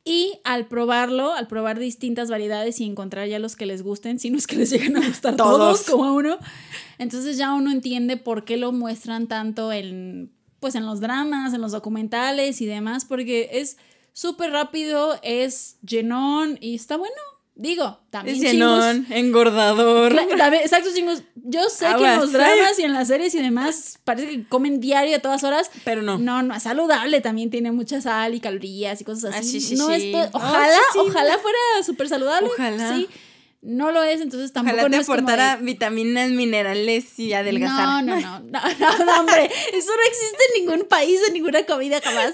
[0.04, 4.30] Y al probarlo, al probar distintas variedades y encontrar ya los que les gusten, si
[4.30, 5.90] no es que les llegan a gustar todos, Todos.
[5.90, 6.38] como a uno,
[6.98, 11.60] entonces ya uno entiende por qué lo muestran tanto en, pues en los dramas, en
[11.60, 13.76] los documentales y demás, porque es
[14.12, 17.14] súper rápido, es llenón y está bueno.
[17.54, 20.14] Digo, también Es chingos- llenón, engordador.
[20.38, 21.22] También- Exacto, chingos.
[21.34, 24.80] Yo sé que en los dramas y en las series y demás parece que comen
[24.80, 25.70] diario a todas horas.
[25.84, 26.18] Pero no.
[26.18, 27.20] No, no es saludable.
[27.20, 29.60] También tiene mucha sal y calorías y cosas Ah, así.
[29.60, 30.12] sí, sí, no sí.
[30.14, 30.98] es Oh, ojalá, sí, sí.
[31.00, 32.48] ojalá fuera súper saludable.
[32.48, 32.94] Ojalá.
[32.96, 33.08] Sí.
[33.60, 38.02] No lo es, entonces tampoco Ojalá te no es aportara de- vitaminas, minerales y adelgazar.
[38.04, 41.62] No, no, no, no, no, no, hombre, eso no existe en ningún país, en ninguna
[41.64, 42.32] comida jamás.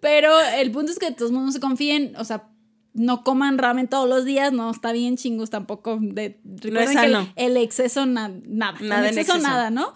[0.00, 2.48] Pero el punto es que todos modos se confíen, o sea,
[2.96, 5.98] no coman ramen todos los días, no está bien chingos tampoco.
[6.00, 7.32] De, recuerden que sano.
[7.36, 9.38] El, el exceso, na- nada, Nada el en exceso.
[9.38, 9.94] nada, ¿no?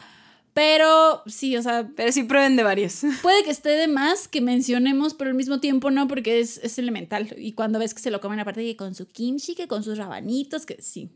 [0.52, 3.02] Pero sí, o sea, Pero sí prueben de varios.
[3.22, 6.78] puede que esté de más que mencionemos, pero al mismo tiempo no, porque es, es
[6.78, 7.34] elemental.
[7.38, 9.96] Y cuando ves que se lo comen aparte que con su kimchi, que con sus
[9.98, 11.10] rabanitos, que sí.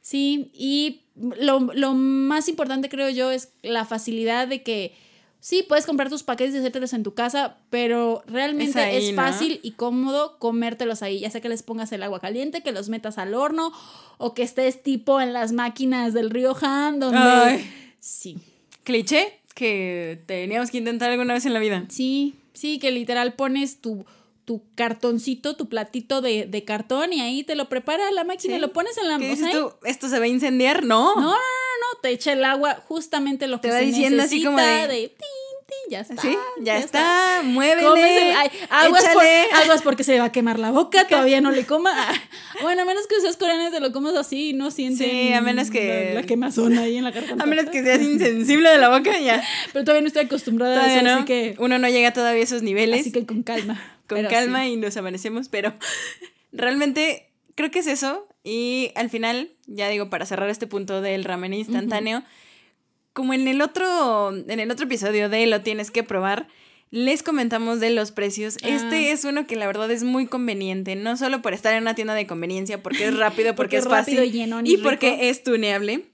[0.00, 4.94] Sí, y lo, lo más importante creo yo es la facilidad de que
[5.40, 9.72] sí, puedes comprar tus paquetes y hacértelos en tu casa, pero realmente es, fácil y
[9.72, 13.34] cómodo comértelos ahí, ya sea que les pongas el agua caliente, que los metas al
[13.34, 13.72] horno
[14.18, 17.18] o que estés tipo en las máquinas del río Han, donde...
[17.18, 17.70] Ay.
[18.00, 18.38] Sí,
[18.84, 21.84] Cliché que teníamos que intentar alguna vez en la vida.
[21.88, 24.04] sí, sí, que literal pones tu,
[24.44, 28.60] tu cartoncito, tu platito de, de cartón y ahí te lo prepara la máquina, Sí.
[28.60, 29.18] lo pones en la...
[29.18, 29.72] ¿Qué o sea, dices tú?
[29.84, 30.84] ¿Esto se va a incendiar?
[30.84, 31.14] No.
[31.16, 31.36] No, no, no, no,
[32.02, 35.08] te echa el agua justamente lo que Te va se diciendo así como necesita de-
[35.08, 36.22] tin, ya está.
[36.22, 37.42] Sí, ya, está.
[37.44, 37.86] Muévele.
[37.86, 39.22] Cómese- ay, aguas, por-
[39.62, 41.92] aguas porque se va a quemar la boca, todavía no le coma.
[42.62, 45.40] Bueno, a menos que seas coreano te lo comas así y no sientes Sí, a
[45.42, 47.44] menos que- la, la quemazón ahí en la garganta.
[47.44, 49.42] A menos que seas insensible de la boca, ya.
[49.72, 51.10] Pero todavía no estoy acostumbrada a eso, no.
[51.16, 53.02] así que, Uno no llega todavía a esos niveles.
[53.02, 53.80] así que con calma.
[54.08, 54.70] con calma sí.
[54.72, 55.74] y nos amanecemos, pero
[56.52, 57.27] realmente
[57.58, 58.28] creo que es eso.
[58.44, 62.22] Y al final, ya digo, para cerrar este punto del ramen instantáneo,
[63.12, 66.46] como en el otro, en el otro episodio de Lo tienes que probar,
[66.92, 68.58] les comentamos de los precios.
[68.62, 68.68] Ah.
[68.68, 71.96] Este es uno que la verdad es muy conveniente, no solo por estar en una
[71.96, 75.42] tienda de conveniencia, porque es rápido, porque, Porque es rápido, fácil y y porque es
[75.42, 76.04] tuneable,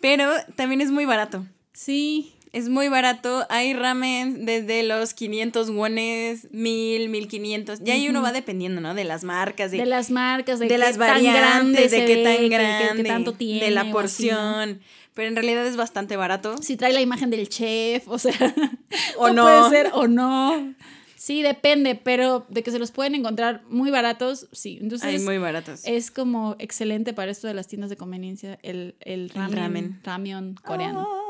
[0.00, 1.44] pero también es muy barato.
[1.72, 3.46] Sí, Es muy barato.
[3.50, 7.80] Hay ramen desde los 500 wones, 1000, 1500.
[7.82, 8.94] Ya ahí uno va dependiendo, ¿no?
[8.94, 12.16] De las marcas, de, de las marcas, de, de qué las tan variantes, de qué
[12.16, 13.64] ve, tan grande, qué tanto tiene.
[13.64, 14.80] de la porción.
[15.14, 16.56] Pero en realidad es bastante barato.
[16.62, 18.32] si trae la imagen del chef, o sea,
[19.18, 19.42] O no.
[19.42, 20.74] puede ser o no.
[21.16, 24.78] Sí, depende, pero de que se los pueden encontrar muy baratos, sí.
[24.80, 25.80] Entonces, muy baratos.
[25.84, 30.00] es como excelente para esto de las tiendas de conveniencia, el, el ramen, ramen.
[30.04, 31.06] ramen coreano.
[31.10, 31.24] Ah,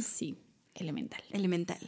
[0.00, 0.36] Sí,
[0.78, 1.22] elemental.
[1.32, 1.78] elemental.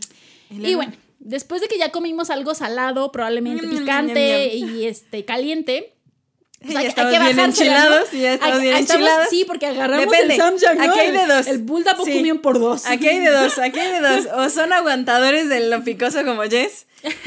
[0.51, 5.25] Y bueno, después de que ya comimos algo salado, probablemente ñam, picante ñam, y este
[5.25, 5.95] caliente,
[6.61, 9.27] pues ya hay, hay que bien enchilados, ya estamos Aquí- bien estamos- enchilados.
[9.31, 10.35] Sí, porque agarramos Depende.
[10.35, 10.85] el Samyang, ¿no?
[10.85, 11.47] Aquí hay de dos.
[11.47, 11.67] El
[12.05, 12.33] Sí.
[12.43, 12.87] Por dos.
[12.87, 14.27] Aquí hay de dos, aquí hay de dos.
[14.37, 16.87] O son aguantadores de lo picoso como Jess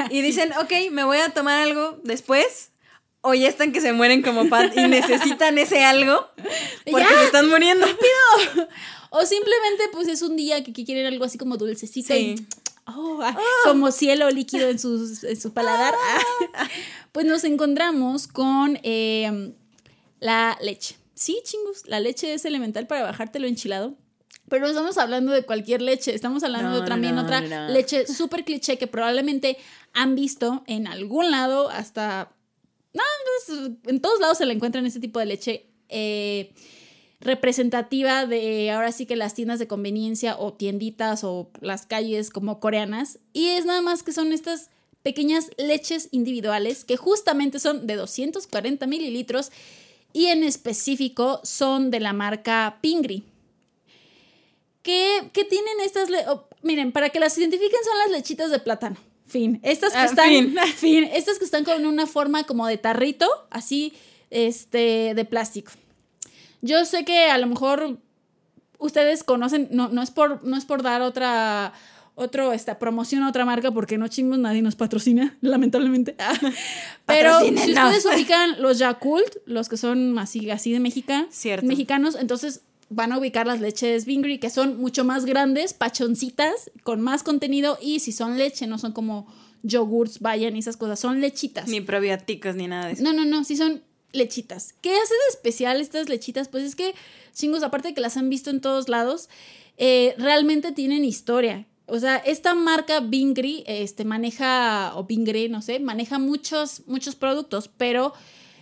[0.10, 2.69] y dicen, ok, me voy a tomar algo después.
[3.25, 6.27] O ya están que se mueren como Pat y necesitan ese algo
[6.91, 7.19] porque Ya.
[7.19, 7.88] se están muriendo.
[9.09, 12.36] O simplemente, pues es un día que, que quieren algo así como dulcecito Sí.
[12.38, 12.47] y.
[12.88, 15.93] oh, ah, Como cielo líquido en, sus, en su paladar.
[16.53, 16.67] Ah.
[17.12, 19.53] Pues nos encontramos con eh,
[20.19, 20.97] la leche.
[21.13, 23.93] Sí, chingus, la leche es elemental para bajártelo enchilado.
[24.49, 27.67] Pero no estamos hablando de cualquier leche, estamos hablando No, de también no, otra no,
[27.67, 27.69] no.
[27.73, 29.57] leche súper cliché que probablemente
[29.93, 32.29] han visto en algún lado, hasta.
[32.93, 33.03] No,
[33.86, 35.65] en todos lados se le encuentran este tipo de leche.
[35.89, 36.53] eh,
[37.23, 42.60] representativa de ahora sí que las tiendas de conveniencia o tienditas o las calles como
[42.60, 43.19] coreanas.
[43.32, 44.69] Y es nada más que son estas
[45.03, 49.51] pequeñas leches individuales que justamente son de 240 mililitros
[50.12, 53.23] y en específico son de la marca Pingri.
[54.82, 56.10] ¿Qué, tienen estas?
[56.27, 58.97] oh, miren, para que las identifiquen son las lechitas de plátano.
[59.25, 59.59] Fin.
[59.63, 60.29] Estas que Ah, están.
[60.29, 60.55] fin.
[60.75, 61.03] fin.
[61.13, 63.93] Estas que están con una forma como de tarrito, así,
[64.29, 65.71] este, de plástico.
[66.62, 67.97] Yo sé que a lo mejor
[68.79, 71.73] ustedes conocen, no, no es por, no es por dar otra,
[72.15, 76.15] otro, esta promoción a otra marca, porque no chingos, nadie nos patrocina, lamentablemente.
[77.05, 81.65] Pero si ustedes ubican los Yakult, los que son así, así de México, Cierto.
[81.65, 82.62] mexicanos, entonces
[82.95, 87.77] van a ubicar las leches Bingri, que son mucho más grandes, pachoncitas, con más contenido,
[87.82, 89.27] y si son leche, no son como
[89.63, 91.67] yogurts, vayan y esas cosas, son lechitas.
[91.67, 93.03] Ni probióticos ni nada de eso.
[93.03, 94.73] No, no, no, sí son lechitas.
[94.82, 96.47] ¿Qué hace de especial estas lechitas?
[96.47, 96.93] Pues es que,
[97.34, 99.29] chingos, aparte de que las han visto en todos lados,
[99.77, 101.65] eh, realmente tienen historia.
[101.86, 107.67] O sea, esta marca Bingri este, maneja, o Bingre, no sé, maneja muchos, muchos productos,
[107.67, 108.13] pero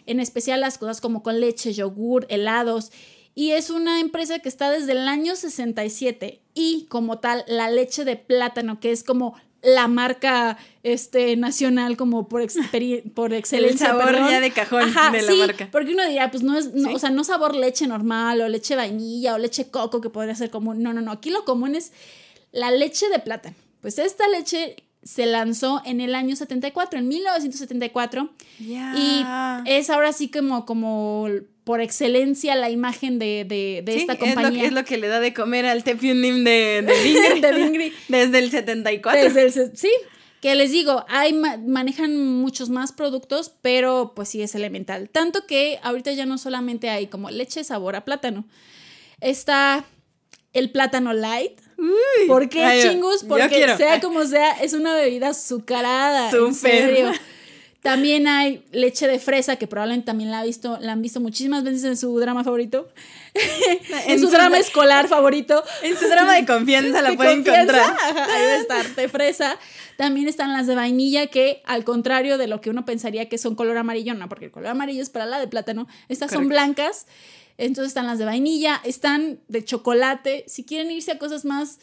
[0.06, 2.92] en especial las cosas como con leche, yogur, helados.
[3.34, 8.04] Y es una empresa que está desde el año 67 y como tal la leche
[8.04, 12.42] de plátano, que es como la marca este, nacional como por,
[13.14, 13.88] por excelencia.
[13.88, 14.30] sabor perdón.
[14.32, 15.70] ya de cajón de la sí, marca.
[15.72, 16.96] Porque uno dirá, pues no es, no, Sí.
[16.96, 20.50] o sea, no sabor leche normal o leche vainilla o leche coco que podría ser
[20.50, 20.82] común.
[20.82, 21.12] No, no, no.
[21.12, 21.92] Aquí lo común es
[22.52, 23.56] la leche de plátano.
[23.82, 28.30] Pues esta leche se lanzó en el año 74, en 1974.
[28.60, 28.94] Ya.
[28.96, 31.28] Y es ahora sí como, como
[31.64, 34.64] por excelencia la imagen de, de, de Sí, esta es lo, que- compañía.
[34.66, 37.42] es lo que le da de comer al Tepiunim de, de Bingri.
[37.42, 37.94] De Bingri.
[38.08, 39.22] Desde el 74.
[39.24, 39.92] Desde el se- sí,
[40.42, 45.10] que les digo, hay ma- manejan muchos más productos, pero pues sí es elemental.
[45.10, 48.46] Tanto que ahorita ya no solamente hay como leche sabor a plátano.
[49.20, 49.86] Está
[50.54, 51.60] el plátano light.
[52.28, 53.24] ¿Por qué ay, chingus?
[53.24, 56.30] Porque sea como sea, es una bebida azucarada.
[56.32, 57.20] Súper.
[57.82, 61.64] También hay leche de fresa, que probablemente también la, ha visto, la han visto muchísimas
[61.64, 62.88] veces en su drama favorito.
[64.06, 65.64] en, su, drama escolar favorito.
[65.82, 67.96] En su drama de confianza la pueden encontrar.
[68.30, 69.58] ahí debe estar, de fresa.
[69.98, 73.56] También están las de vainilla, que al contrario de lo que uno pensaría que son
[73.56, 75.88] color amarillo, no, porque el color amarillo es para la de plátano.
[76.08, 77.08] Estas son blancas.
[77.62, 80.44] Entonces están las de vainilla, están de chocolate.
[80.48, 81.78] Si quieren irse a cosas más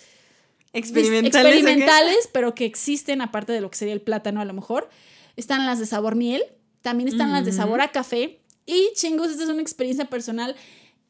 [0.72, 4.90] experimentales, experimentales pero que existen aparte de lo que sería el plátano a lo mejor
[5.36, 6.42] están las de sabor miel,
[6.82, 8.40] también están las de sabor a café.
[8.66, 10.56] Y chingos, esta es una experiencia personal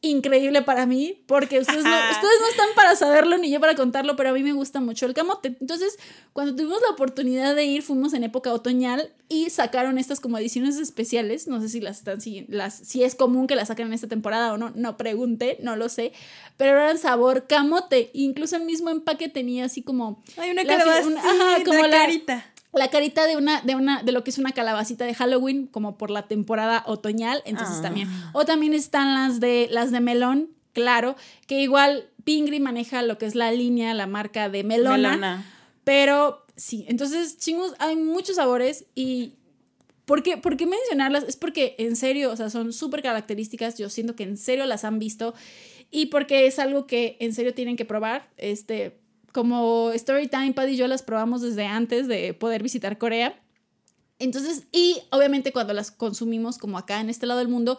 [0.01, 4.15] increíble para mí, porque ustedes no, ustedes no están para saberlo ni yo para contarlo,
[4.15, 5.57] pero a mí me gusta mucho el camote.
[5.59, 5.97] Entonces,
[6.31, 10.77] cuando tuvimos la oportunidad de ir, fuimos en época otoñal y sacaron estas como ediciones
[10.77, 11.47] especiales.
[11.47, 14.07] No sé si las están siguiendo, las, si es común que las saquen en esta
[14.07, 16.13] temporada o no, no pregunté, no lo sé,
[16.55, 18.09] pero eran sabor camote.
[18.13, 20.23] Incluso el mismo empaque tenía así como.
[20.37, 20.85] Hay una cara
[21.65, 25.05] como la carita la carita de una, de una, de lo que es una calabacita
[25.05, 27.83] de Halloween, como por la temporada otoñal, entonces ah.
[27.83, 28.09] también.
[28.33, 31.15] O también están las de las de melón, claro,
[31.47, 35.45] que igual Pingri maneja lo que es la línea, la marca de melona.
[35.83, 39.33] Pero sí, entonces, chingos, hay muchos sabores y
[40.05, 41.23] ¿Por qué, ¿Por qué, mencionarlas?
[41.25, 43.77] Es porque en serio, o sea, son súper características.
[43.77, 45.35] Yo siento que en serio las han visto
[45.91, 48.27] y porque es algo que en serio tienen que probar.
[48.35, 48.97] Este,
[49.31, 53.39] como Storytime, Pad y yo las probamos desde antes de poder visitar Corea.
[54.19, 57.77] Entonces, y obviamente cuando las consumimos como acá en este lado del mundo,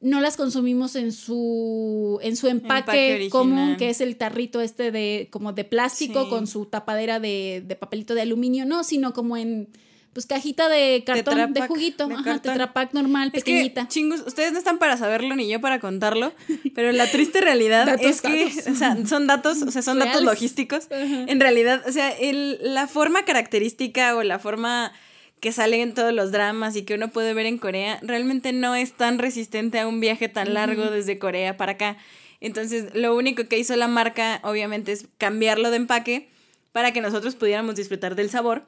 [0.00, 5.28] no las consumimos en su, en su empaque, común, que es el tarrito este de
[5.30, 9.68] como de plástico con su tapadera de, de papelito de aluminio, no, sino como en
[10.14, 13.88] pues cajita de cartón de juguito, de ajá, tetrapack normal, pequeñita.
[13.88, 16.32] chingos, ustedes no están para saberlo ni yo para contarlo,
[16.74, 20.86] pero la triste realidad es que, o sea, son datos, o sea, son datos logísticos.
[20.90, 24.92] En realidad, o sea, el, la forma característica o la forma
[25.40, 28.76] que sale en todos los dramas y que uno puede ver en Corea, realmente no
[28.76, 31.96] es tan resistente a un viaje tan largo desde Corea para acá.
[32.40, 36.28] Entonces, lo único que hizo la marca, obviamente, es cambiarlo de empaque
[36.72, 38.64] para que nosotros pudiéramos disfrutar del sabor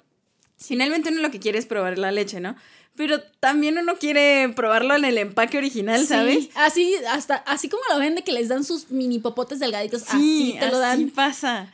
[0.58, 2.56] Finalmente uno lo que quiere es probar la leche, ¿no?
[2.96, 6.48] Pero también uno quiere probarlo en el empaque original, ¿sabes?
[6.54, 10.56] Así, hasta, así como lo vende que les dan sus mini popotes delgaditos, sí, así
[10.58, 11.10] te lo dan.
[11.10, 11.70] pasa.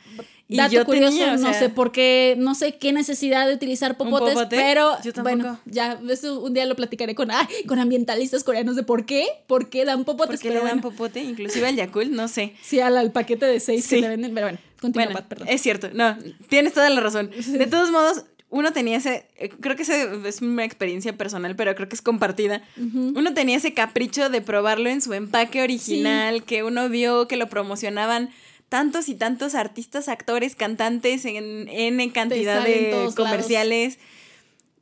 [0.49, 4.37] Y Dato yo curioso, no sé por qué, no sé qué necesidad de utilizar popotes,
[4.49, 7.29] pero bueno, ya eso un día lo platicaré con,
[7.67, 10.41] con ambientalistas coreanos de por qué, por qué dan popotes.
[10.41, 11.23] ¿Por qué le dan popote?
[11.23, 12.53] Inclusive al Yakult, no sé.
[12.63, 15.47] Sí, al, paquete de seis que te venden, pero bueno, continúa, perdón.
[15.47, 16.17] Es cierto, no,
[16.49, 17.31] tienes toda la razón.
[17.31, 21.73] De todos modos, uno tenía ese, eh, creo que ese es una experiencia personal, pero
[21.73, 22.61] creo que es compartida.
[22.77, 27.49] Uno tenía ese capricho de probarlo en su empaque original, que uno vio que lo
[27.49, 28.29] promocionaban
[28.69, 33.97] tantos y tantos artistas, actores, cantantes en N cantidad de comerciales.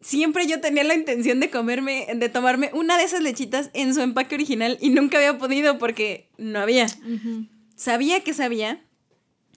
[0.01, 4.01] Siempre yo tenía la intención de comerme, de tomarme una de esas lechitas en su
[4.01, 6.87] empaque original y nunca había podido porque no había.
[7.77, 8.81] Sabía que sabía,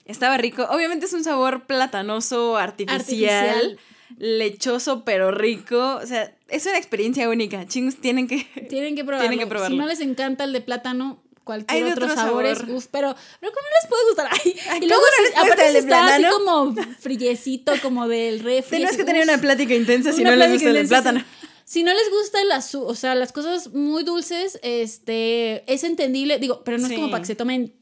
[0.04, 0.68] estaba rico.
[0.70, 3.76] Obviamente es un sabor platanoso, artificial
[4.18, 5.96] lechoso pero rico.
[6.02, 7.66] O sea, es una experiencia única.
[7.66, 9.28] Chingos, tienen que, tienen que probarlo.
[9.28, 9.74] Tienen que probarlo.
[9.74, 13.66] Si no les encanta el de plátano, cualquier otro, sabor es uf, pero, pero ¿cómo
[13.80, 14.28] les puede gustar?
[14.70, 18.78] Ay, y luego les aparte el está así como frillecito, como del refri.
[18.78, 21.24] Tienes que tener una plática intensa si no les gusta el plátano.
[21.66, 26.38] Si no les gusta el azul, o sea, las cosas muy dulces, este, es entendible,
[26.38, 27.72] digo, pero no es como para que se tomen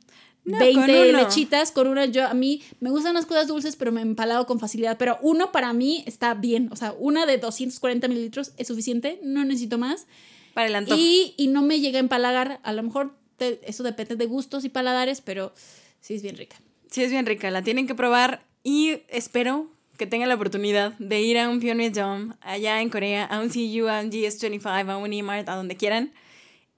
[0.44, 2.06] 20 lechitas con una.
[2.06, 4.96] Yo, a mí me gustan las cosas dulces, pero me empalado con facilidad.
[4.98, 6.68] Pero uno para mí está bien.
[6.72, 9.20] O sea, una de 240 mililitros es suficiente.
[9.22, 10.06] No necesito más.
[10.54, 11.00] Para el antojo.
[11.00, 12.60] Y, y no me llega a empalagar.
[12.62, 15.52] A lo mejor eso depende de gustos y paladares, pero
[16.00, 16.56] sí es bien rica.
[16.90, 17.50] Sí es bien rica.
[17.50, 18.42] La tienen que probar.
[18.64, 23.40] Y espero que tengan la oportunidad de ir a un Pyeongchang allá en Corea, a
[23.40, 26.12] un CU, a un GS25, a un E-Mart, a donde quieran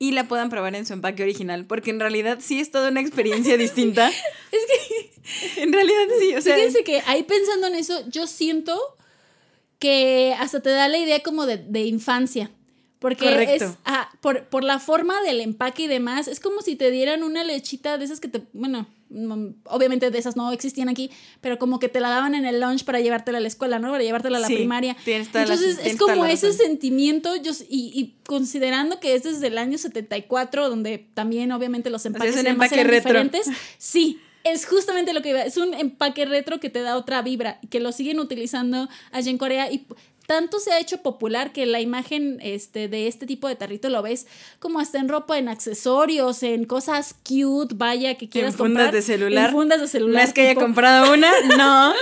[0.05, 3.01] y la puedan probar en su empaque original, porque en realidad sí es toda una
[3.01, 4.09] experiencia distinta.
[4.09, 8.79] es que en realidad sí, o sea, fíjense que ahí pensando en eso, yo siento
[9.79, 12.51] que hasta te da la idea como de, de infancia.
[12.99, 16.91] Porque es ah, por, por, la forma del empaque y demás, es como si te
[16.91, 18.87] dieran una lechita de esas que te, bueno,
[19.65, 22.85] obviamente de esas no existían aquí, pero como que te la daban en el lunch
[22.85, 23.91] para llevártela a la escuela, ¿no?
[23.91, 24.97] Para llevártela a la primaria.
[25.07, 30.69] Entonces es como ese sentimiento, yo, y, y, considerando que es desde el año 74,
[30.69, 35.43] donde también obviamente los empaques eran diferentes, sí, es justamente lo que iba.
[35.43, 39.39] Es un empaque retro que te da otra vibra que lo siguen utilizando allá en
[39.39, 39.73] Corea.
[39.73, 39.87] Y
[40.27, 44.03] tanto se ha hecho popular que la imagen este, de este tipo de tarrito lo
[44.03, 44.27] ves
[44.59, 49.03] como hasta en ropa, en accesorios, en cosas cute, vaya, que quieras en fundas de
[49.03, 49.47] celular.
[49.49, 50.23] En fundas de celular.
[50.23, 51.31] ¿No es que haya comprado una?
[51.59, 51.93] No.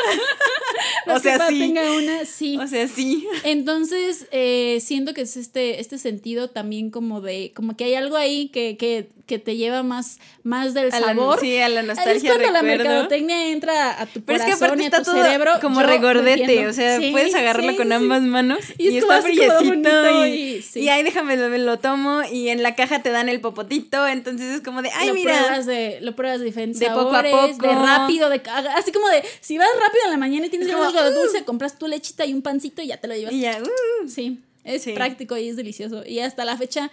[1.15, 1.59] o sea, sí.
[1.59, 2.57] tenga una, sí.
[2.59, 3.27] O sea, sí.
[3.45, 8.17] Entonces, eh, siento que es este, este sentido también como de, como que hay algo
[8.17, 11.41] ahí que, que, que te lleva más, más del A la- sabor.
[11.41, 12.85] sí, a la es nostalgia, cuando la recuerdo.
[12.85, 15.53] mercadotecnia entra a tu Pero es que corazón aparte y a está tu todo cerebro.
[15.61, 19.03] como regordete, o sea, Sí, puedes agarrarlo sí, con sí, ambas manos Y y, es
[19.05, 20.81] está brillecito y, y- sí.
[20.81, 24.55] y ay, déjame lo, lo tomo y en la caja te dan el popotito, entonces
[24.57, 27.23] es como de, ay, lo mira, pruebas de lo pruebas de diferentes De poco a
[27.23, 27.67] sabores, poco.
[27.69, 28.43] de rápido de
[28.77, 31.45] así como de si vas rápido en la mañana y tienes como, algo de dulce
[31.45, 34.39] compras tu lechita y un pancito y ya te lo llevas y ya, uh, sí
[34.65, 34.93] es Sí.
[34.93, 36.91] práctico y es delicioso y hasta la fecha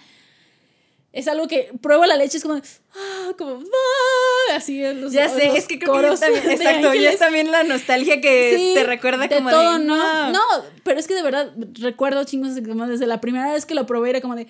[1.11, 2.55] es algo que pruebo la leche es como
[2.95, 6.49] ah, como ah, así en los, ya sé, los es que creo que yo también,
[6.51, 7.13] exacto, y ángeles.
[7.13, 10.31] es también la nostalgia que Sí, te recuerda de como todo, de, ¿no?
[10.31, 10.41] No,
[10.83, 14.11] pero es que de verdad recuerdo chingos como desde la primera vez que lo probé
[14.11, 14.47] era como de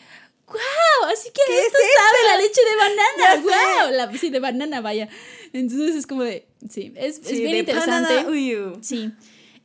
[0.48, 1.10] ¡Wow!
[1.14, 2.76] Así que ¿Qué esto es sabe la leche de
[3.18, 3.86] Ya banana.
[3.86, 3.92] ¡Wow!
[4.14, 5.08] La, sí, de banana, vaya.
[5.54, 6.48] Entonces es como de.
[6.68, 8.26] Sí, es, es Sí, bien de interesante.
[8.28, 8.80] uyu.
[8.82, 9.12] Sí.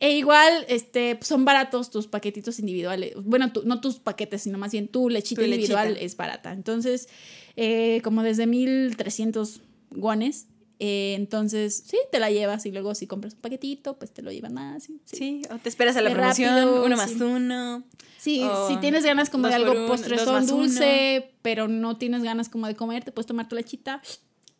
[0.00, 3.14] E igual, este, son baratos tus paquetitos individuales.
[3.24, 6.04] Bueno, tu- no tus paquetes, sino más bien tu lechita Tu individual lechita.
[6.04, 6.52] es barata.
[6.52, 7.08] Entonces,
[7.56, 10.48] eh, como desde 1300 guanes.
[10.80, 14.32] eh, entonces, sí, te la llevas y luego si compras un paquetito, pues te lo
[14.32, 14.82] llevan más.
[14.82, 15.16] Sí, sí.
[15.16, 17.22] Sí, o te esperas a la De promoción, rápido, uno más sí.
[17.22, 17.84] uno.
[18.18, 20.42] Sí, si tienes ganas como de algo más uno.
[20.46, 24.02] dulce, pero no tienes ganas como de comer, te puedes tomar tu lechita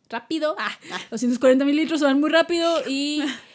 [0.09, 0.55] rápido.
[0.57, 0.71] Ah,
[1.11, 3.21] 240 mililitros van muy rápido y,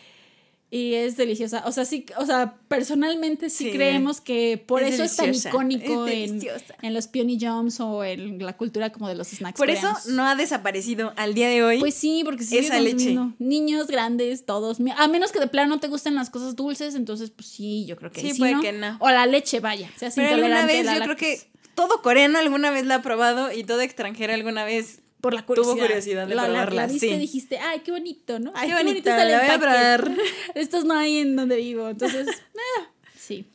[0.72, 1.64] y es deliciosa.
[1.66, 3.70] O sea, sí, o sea, personalmente sí, Sí.
[3.72, 6.42] creemos que por Es eso es tan icónico es en,
[6.83, 10.24] en los Peony Jumps o en la cultura como de los snacks Por eso no
[10.26, 11.80] ha desaparecido al día de hoy.
[11.80, 13.16] Pues sí, porque sigue esa leche.
[13.38, 14.78] Niños, grandes, todos.
[14.96, 17.96] A menos que de plano no te gusten las cosas dulces, entonces pues sí, yo
[17.96, 18.61] creo que Sí, sí, puede ¿no?
[18.62, 18.96] que no.
[19.00, 21.40] O la leche, vaya, seas Pero alguna vez la yo creo que
[21.74, 25.54] todo coreano alguna vez la ha probado y todo extranjero alguna vez por la tuvo
[25.54, 25.87] curiosidad.
[25.87, 27.14] curiosidad de la, la- probarla, la viste sí.
[27.14, 28.52] y dijiste, ay, qué bonito, ¿no?
[28.54, 29.61] Ay, Qué bonito, está el la voy a empaque".
[30.06, 30.12] probar.
[30.54, 32.83] Estos no hay en donde vivo, entonces, eh,
[33.18, 33.46] sí.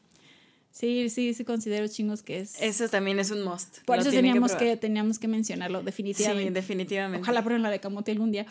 [0.72, 2.62] Sí, sí, sí considero chingos que es.
[2.62, 3.78] Eso también es un must.
[3.86, 4.68] por lo eso teníamos probar.
[4.72, 6.52] que, teníamos que mencionarlo, Sí, definitivamente.
[6.52, 7.22] definitivamente.
[7.24, 8.46] Ojalá prueben la de camote algún día.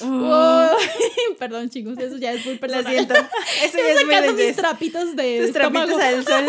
[0.00, 0.68] Uh, Wow.
[1.38, 2.90] Perdón, chicos, eso ya es muy lo personal.
[2.94, 3.12] siento.
[3.14, 3.28] Eso
[3.66, 4.56] Estoy ya es muy sacando mis legit.
[4.56, 6.46] trapitos de Tus trapitos al sol.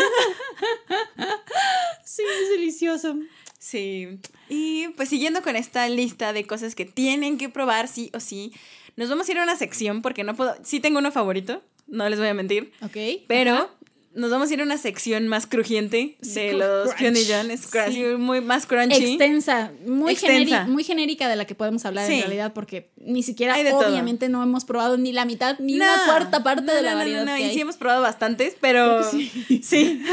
[2.04, 3.16] Sí, es delicioso.
[3.58, 4.18] Sí.
[4.48, 8.52] Y pues siguiendo con esta lista de cosas que tienen que probar sí o sí,
[8.96, 10.54] nos vamos a ir a una sección porque no puedo.
[10.62, 12.72] Sí tengo uno favorito, no les voy a mentir.
[12.82, 12.96] Ok.
[13.26, 13.68] Pero Ajá.
[14.14, 16.94] nos vamos a ir a una sección más crujiente de los.
[16.94, 17.50] Peony John.
[17.92, 18.02] Sí.
[18.18, 18.94] muy más crunchy.
[19.14, 20.64] extensa, muy, Extensa.
[20.66, 22.14] muy genérica de la que podemos hablar Sí.
[22.14, 23.88] en realidad, porque ni siquiera, todo.
[23.90, 26.92] obviamente, no hemos probado ni la mitad, ni No, una cuarta parte no, de la
[26.92, 29.60] no, variedad No, no, que y sí hemos probado bastantes, pero Sí.
[29.62, 30.02] sí.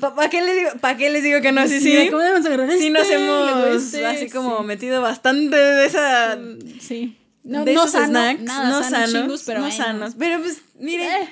[0.00, 1.66] ¿Para qué, les digo, ¿Para qué les digo que no?
[1.68, 1.96] Sí, sí.
[1.96, 3.18] Sí, ¿cómo debemos agarrar Sí nos este?
[3.18, 4.64] Luego hemos este, así como sí.
[4.64, 6.36] metido bastante de esa...
[6.36, 7.16] Mm, Sí.
[7.44, 9.84] No, de no esos sano, snacks, nada no sano, sanos, pero no bueno.
[9.84, 10.14] sanos.
[10.18, 11.28] Pero pues, miren, Eh,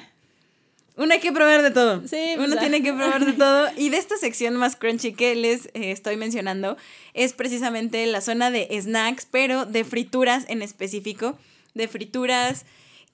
[0.96, 2.02] uno hay que probar de todo.
[2.02, 2.60] Sí, pues, uno ah.
[2.60, 3.68] tiene que probar de todo.
[3.76, 6.76] Y de esta sección más crunchy que les eh, estoy mencionando
[7.14, 11.36] es precisamente la zona de snacks, pero de frituras en específico.
[11.74, 12.64] De frituras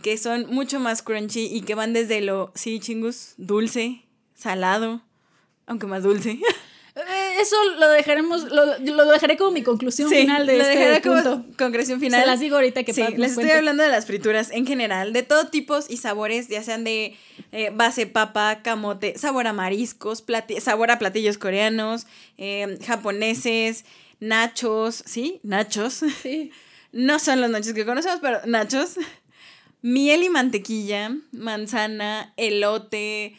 [0.03, 4.03] que son mucho más crunchy y que van desde lo, sí, chingus, dulce,
[4.35, 5.03] salado,
[5.70, 6.33] aunque más dulce.
[6.96, 10.78] eh, Eso lo dejaremos, lo, lo dejaré como mi conclusión Sí, final de lo este
[10.78, 11.56] dejaré como punto.
[11.56, 12.20] concreción final.
[12.20, 13.56] Se las digo ahorita que Sí, Pat les estoy cuente.
[13.59, 17.16] hablando de las frituras en general, de todo tipos y sabores, ya sean de
[17.52, 20.22] eh, base papa, camote, sabor a mariscos,
[20.61, 22.06] sabor a platillos coreanos,
[22.37, 23.85] eh, japoneses,
[24.20, 25.40] nachos, ¿sí?
[25.42, 26.00] Nachos.
[26.22, 26.50] Sí.
[26.92, 28.96] No son los nachos que conocemos, pero nachos.
[29.83, 33.37] Miel y mantequilla, manzana, elote,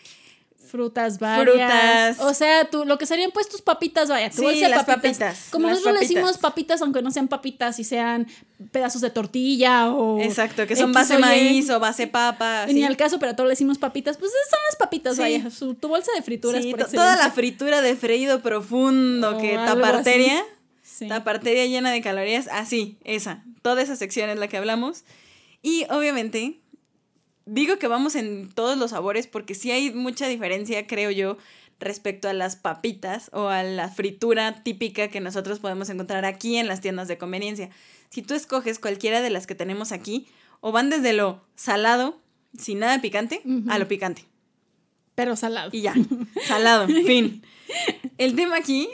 [0.72, 2.16] Frutas varias.
[2.16, 2.20] Frutas.
[2.22, 4.86] O sea, tú, lo que serían pues tus papitas, vaya, tu Sí, bolsa de las
[4.86, 5.18] papitas.
[5.18, 8.28] papitas, Como las nosotros le decimos papitas, aunque no sean papitas y sean
[8.72, 10.20] pedazos de tortilla o.
[10.22, 12.66] exacto, que son X base o maíz o base papa.
[12.68, 14.16] Ni al caso, pero a todos le decimos papitas.
[14.18, 15.22] Pues son las papitas, Sí.
[15.22, 15.50] vaya.
[15.52, 16.66] su- tu bolsa de frituras.
[16.66, 20.44] Por toda la fritura de freído profundo O que tapa arteria.
[21.08, 23.44] Taparteria llena de calorías, así, esa.
[23.64, 25.04] Toda esa sección es la que hablamos.
[25.64, 26.61] Y obviamente,
[27.46, 31.38] digo que vamos en todos los sabores porque sí hay mucha diferencia, creo yo,
[31.80, 36.68] respecto a las papitas o a la fritura típica que nosotros podemos encontrar aquí en
[36.68, 37.70] las tiendas de conveniencia.
[38.10, 40.28] Si tú escoges cualquiera de las que tenemos aquí,
[40.60, 42.20] o van desde lo salado,
[42.58, 44.26] sin nada picante, a lo picante.
[45.16, 45.70] Pero salado.
[45.74, 45.96] Y ya,
[46.48, 47.42] salado, fin.
[48.18, 48.90] El tema aquí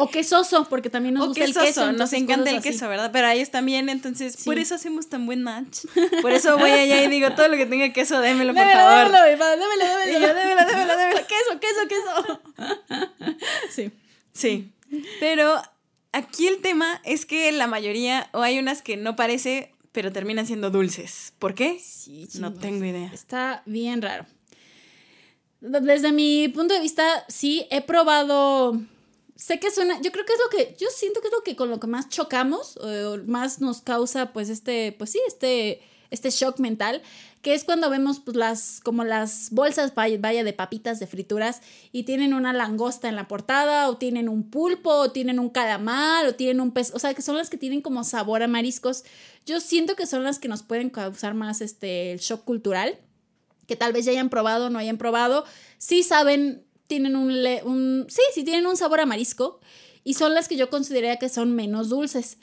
[0.00, 1.92] O quesoso, porque también nos o gusta quesoso, el queso.
[1.92, 2.68] nos encanta el así.
[2.70, 3.10] queso, ¿verdad?
[3.12, 4.44] Pero a ellos también, entonces, Sí.
[4.44, 5.80] por eso hacemos tan buen match.
[6.22, 9.12] Por eso voy allá y digo, todo lo que tenga queso, démelo, por Démelo, favor.
[9.12, 10.18] démelo, démelo, démelo.
[10.20, 11.20] yo, démelo, démelo, démelo.
[11.26, 13.36] Queso, queso, queso.
[13.70, 13.90] sí.
[14.32, 14.70] Sí,
[15.18, 15.60] pero
[16.12, 20.46] aquí el tema es que la mayoría, o hay unas que no parece, pero terminan
[20.46, 21.32] siendo dulces.
[21.40, 21.80] ¿Por qué?
[21.82, 23.10] Sí, No tengo idea.
[23.12, 24.26] Está bien raro.
[25.60, 28.80] Desde mi punto de vista, sí, he probado.
[29.38, 29.98] Sé que suena.
[30.02, 30.76] Yo creo que es lo que.
[30.78, 32.76] Yo siento que es lo que con lo que más chocamos.
[32.76, 34.92] O más nos causa, pues, este.
[34.98, 35.80] Pues sí, este.
[36.10, 37.02] Este shock mental
[37.42, 41.60] que es cuando vemos pues las como las bolsas vaya de papitas de frituras
[41.92, 46.26] y tienen una langosta en la portada o tienen un pulpo o tienen un calamar
[46.26, 49.04] o tienen un pez, o sea, que son las que tienen como sabor a mariscos.
[49.46, 52.98] Yo siento que son las que nos pueden causar más este el shock cultural,
[53.66, 55.44] que tal vez ya hayan probado o no hayan probado,
[55.78, 57.30] sí saben, tienen un,
[57.64, 59.60] un sí, sí tienen un sabor a marisco
[60.02, 62.38] y son las que yo consideraría que son menos dulces.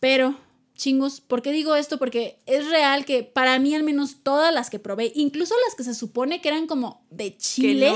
[0.00, 0.34] Pero
[0.80, 1.20] chingos.
[1.20, 1.98] ¿Por qué digo esto?
[1.98, 5.84] Porque es real que para mí al menos todas las que probé, incluso las que
[5.84, 7.92] se supone que eran como de chile,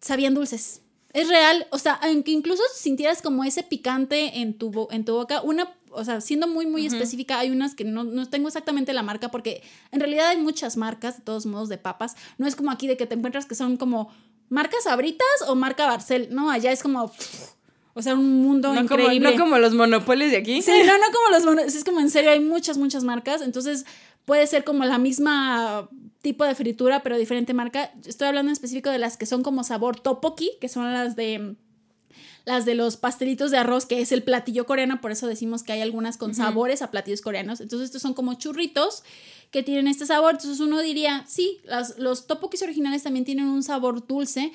[0.00, 0.80] sabían dulces.
[1.12, 5.42] Es real, o sea, aunque incluso sintieras como ese picante en tu, en tu boca,
[5.42, 9.02] una, o sea, siendo muy, muy específica, hay unas que no, no, tengo exactamente la
[9.02, 12.16] marca, porque en realidad hay muchas marcas, de todos modos, de papas.
[12.38, 14.12] No es como aquí de que te encuentras que son como
[14.48, 17.12] marcas abritas o marca Barcel, no, allá es como...
[17.96, 19.20] O sea, un mundo no increíble.
[19.20, 20.62] Como, no como los monopolios de aquí.
[20.62, 21.76] Sí, no, no como los monopolios.
[21.76, 23.40] Es como en serio, hay muchas, muchas marcas.
[23.40, 23.86] Entonces,
[24.24, 25.88] puede ser como la misma
[26.20, 27.92] tipo de fritura, pero diferente marca.
[28.04, 31.54] Estoy hablando en específico de las que son como sabor topoki, que son las de
[32.44, 35.72] las de los pastelitos de arroz, que es el platillo coreano, por eso decimos que
[35.72, 37.60] hay algunas con sabores a platillos coreanos.
[37.60, 39.02] Entonces, estos son como churritos
[39.50, 40.32] que tienen este sabor.
[40.32, 44.52] Entonces, uno diría, sí, las, los topokis originales también tienen un sabor dulce,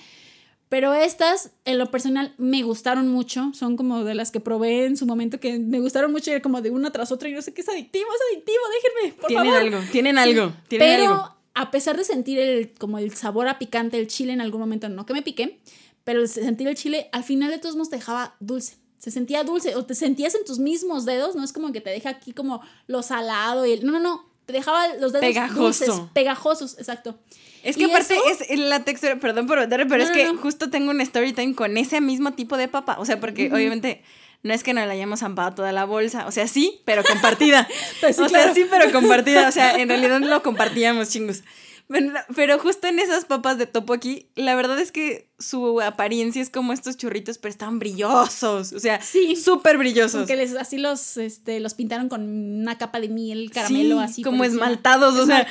[0.69, 3.51] pero estas, en lo personal, me gustaron mucho.
[3.55, 6.61] Son como de las que probé en su momento que me gustaron mucho y como
[6.61, 7.27] de una tras otra.
[7.27, 8.59] Y no sé qué es adictivo, es adictivo,
[9.01, 9.61] déjenme, por tienen favor.
[9.61, 13.97] Algo, tienen algo, tienen pero, a pesar de sentir el, como el sabor a picante
[13.97, 15.59] del chile en algún momento, no que me pique,
[16.09, 18.77] pero sentir el chile, al final de todos modos te dejaba dulce.
[18.97, 21.91] Se sentía dulce, o te sentías en tus mismos dedos, no es como que te
[21.91, 23.85] deja aquí como lo salado y el.
[23.85, 24.25] No, no, no.
[24.47, 25.85] Te dejaba los dedos Pegajoso.
[25.85, 27.19] dulces, pegajosos, exacto.
[27.61, 30.99] Es que aparte es la textura, perdón por meterme, pero es que justo tengo un
[31.01, 32.95] story time con ese mismo tipo de papa.
[32.97, 34.01] O sea, porque obviamente
[34.41, 36.25] no es que no le hayamos zampado toda la bolsa.
[36.25, 37.67] O sea, sí, pero compartida.
[38.01, 39.47] Pues o sea, sí, pero compartida.
[39.47, 41.43] O sea, en realidad lo compartíamos, chingos.
[42.35, 46.51] Pero justo en esas papas de topo aquí, la verdad es que su apariencia es
[46.51, 48.73] como estos churritos, pero estaban brillosos.
[48.73, 50.27] O sea, sí, súper brillosos.
[50.27, 52.21] Que les, así los, este, los pintaron con
[52.61, 54.21] una capa de miel, caramelo, así.
[54.21, 55.47] Como esmaltados, o sea.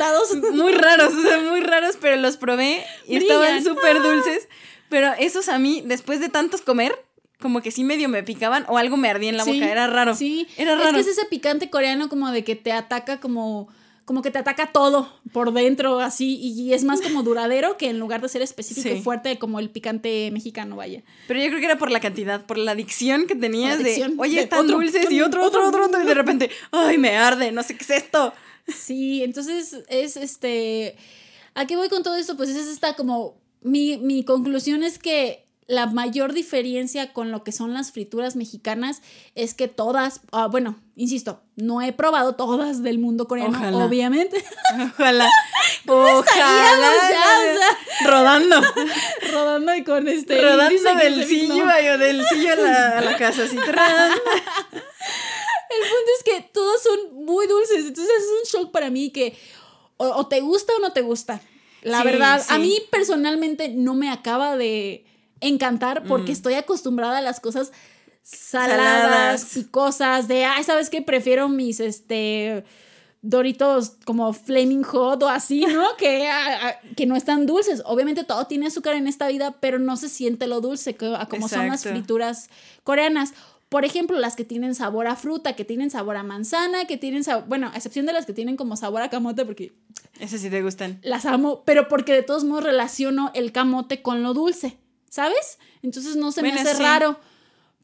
[0.53, 4.01] Muy raros, o sea, muy raros, pero los probé y estaban súper ah.
[4.01, 4.49] dulces.
[4.89, 6.95] Pero esos a mí, después de tantos comer,
[7.41, 9.71] como que sí medio me picaban o algo me ardía en la boca.
[9.71, 10.15] Era raro.
[10.15, 10.99] Sí, era raro.
[10.99, 13.69] Es que es ese picante coreano como de que te ataca como
[14.09, 17.99] como que te ataca todo por dentro, así, y es más como duradero que en
[17.99, 21.03] lugar de ser específico y fuerte como el picante mexicano, vaya.
[21.27, 24.41] Pero yo creo que era por la cantidad, por la adicción que tenías de, oye,
[24.41, 27.77] están dulces y otro, otro, otro, otro, y de repente, ay, me arde, no sé
[27.77, 28.33] qué es esto.
[28.67, 30.97] Sí, entonces es este,
[31.53, 32.35] ¿a qué voy con todo esto?
[32.35, 37.53] Pues es esta como, mi, mi conclusión es que la mayor diferencia con lo que
[37.53, 39.03] son las frituras mexicanas
[39.35, 44.43] es que todas, ah, bueno, insisto, no he probado todas del mundo coreano, obviamente.
[44.95, 45.29] Ojalá.
[45.87, 46.81] Ojalá.
[48.07, 48.63] rodando.
[49.31, 50.41] rodando y con este.
[50.41, 51.67] Rodando del sillo
[51.99, 53.57] del sillo a la, casa, así.
[53.57, 53.63] El
[55.83, 59.37] punto es que todos son muy dulces, entonces es un shock para mí que
[59.99, 61.43] o, te gusta o no te gusta.
[61.83, 65.05] La verdad, a mí personalmente no me acaba de
[65.41, 66.35] encantar porque mm.
[66.35, 67.73] estoy acostumbrada a las cosas
[68.23, 71.01] saladas, y cosas de, ay, ¿sabes qué?
[71.01, 72.65] Prefiero mis, este,
[73.21, 75.97] Doritos como Flaming Hot o así, ¿no?
[75.97, 76.29] que,
[76.97, 77.83] que no están dulces.
[77.85, 81.69] Obviamente todo tiene azúcar en esta vida, pero no se siente lo dulce como son
[81.69, 82.49] las frituras
[82.85, 83.35] coreanas.
[83.69, 87.23] Por ejemplo, las que tienen sabor a fruta, que tienen sabor a manzana, que tienen
[87.23, 89.75] sabor, bueno, a excepción de las que tienen como sabor a camote, porque...
[90.21, 90.99] Esas sí te gustan.
[91.03, 94.79] Las amo, pero porque de todos modos relaciono el camote con lo dulce.
[95.11, 95.59] ¿Sabes?
[95.83, 97.19] Entonces no se me hace raro.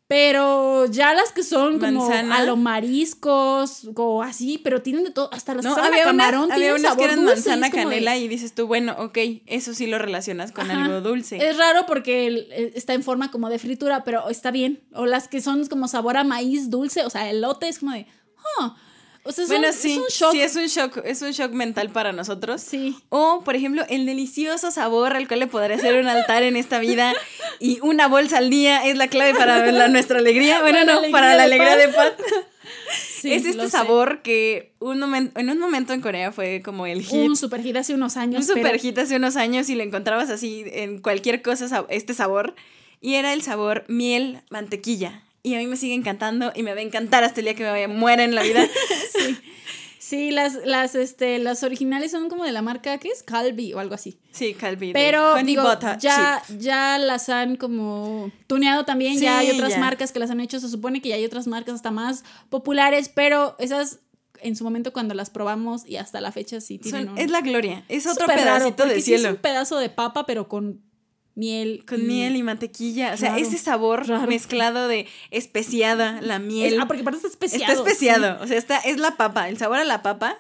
[0.06, 5.30] Pero ya las que son como a lo mariscos o así, pero tienen de todo,
[5.32, 8.66] hasta las que saben a camarón había unas que eran manzana canela y dices tú,
[8.66, 9.16] bueno, ok,
[9.46, 11.38] eso sí lo relacionas con algo dulce.
[11.38, 14.82] Es raro porque eh, está en forma como de fritura, pero está bien.
[14.92, 17.92] O las que son como sabor a maíz dulce, o sea, el lote es como
[17.92, 18.06] de,
[18.60, 18.74] oh,
[19.26, 20.32] o sea, bueno, sí, es un shock.
[20.32, 22.60] Sí, es un shock, es un shock mental para nosotros.
[22.60, 22.94] Sí.
[23.08, 26.78] O, por ejemplo, el delicioso sabor al cual le podré hacer un altar en esta
[26.78, 27.14] vida
[27.58, 30.60] y una bolsa al día es la clave para nuestra alegría.
[30.60, 32.20] Bueno, no, para la alegría de Pat.
[33.24, 37.14] es este sabor que un en un momento en Corea fue como el hit.
[37.14, 38.46] Un super hit hace unos años.
[38.46, 42.54] Un super hit hace unos años y lo encontrabas así en cualquier cosa, este sabor.
[43.00, 46.80] Y era el sabor miel mantequilla y a mí me sigue encantando y me va
[46.80, 48.66] a encantar hasta el día que me muera en la vida.
[49.16, 49.36] sí.
[49.98, 53.22] Sí, las, las, este, las originales son como de la marca, ¿qué es?
[53.22, 54.18] Calvi o algo así.
[54.32, 54.92] Sí, Calvi.
[54.92, 55.64] Pero digo,
[55.98, 60.60] ya, ya las han como tuneado también, ya hay otras marcas que las han hecho,
[60.60, 64.00] se supone que ya hay otras marcas hasta más populares, pero esas
[64.42, 67.84] en su momento cuando las probamos y hasta la fecha sí tienen Es la gloria,
[67.88, 69.28] es otro pedacito de cielo.
[69.28, 70.82] es un pedazo de papa, pero con
[71.34, 71.84] miel.
[71.86, 73.12] Con miel y mantequilla.
[73.12, 76.78] O sea, ese sabor mezclado de especiada, la miel.
[76.80, 77.72] ah, porque parece especiado.
[77.72, 78.42] Está especiado.
[78.42, 79.48] O sea, está, es la papa.
[79.48, 80.38] El sabor a la papa,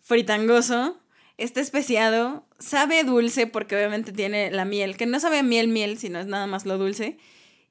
[0.00, 0.98] fritangoso,
[1.38, 5.98] está especiado, sabe dulce porque obviamente tiene la miel, que no sabe a miel, miel,
[5.98, 7.18] sino es nada más lo dulce.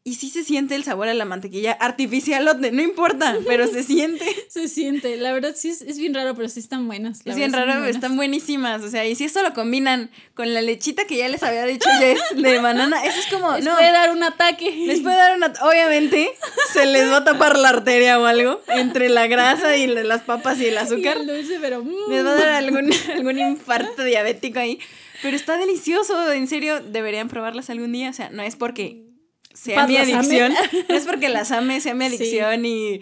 [0.03, 4.25] Y sí se siente el sabor a la mantequilla artificial, no importa, pero se siente.
[4.49, 7.19] se siente, la verdad sí es, bien raro, pero sí están buenas.
[7.23, 8.81] Es bien raro, pero están buenísimas.
[8.81, 11.87] O sea, y si esto lo combinan con la lechita que ya les había dicho
[11.99, 13.55] Jess de banana, eso es como.
[13.55, 14.71] Les puede dar un ataque.
[14.87, 15.67] Les puede dar un ataque.
[15.67, 16.31] Obviamente,
[16.73, 20.59] se les va a tapar la arteria o algo entre la grasa y las papas
[20.59, 21.19] y el azúcar.
[21.61, 21.85] pero.
[22.09, 24.79] Les va a dar algún, algún infarto diabético ahí.
[25.21, 28.09] Pero está delicioso, en serio, deberían probarlas algún día.
[28.09, 29.11] O sea, no es porque
[29.53, 30.53] sea mi adicción.
[30.89, 33.01] No es porque las ame, sea mi adicción y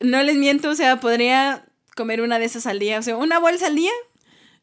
[0.00, 1.64] no les miento, o sea, podría
[1.96, 3.92] comer una de esas al día, o sea, una bolsa al día.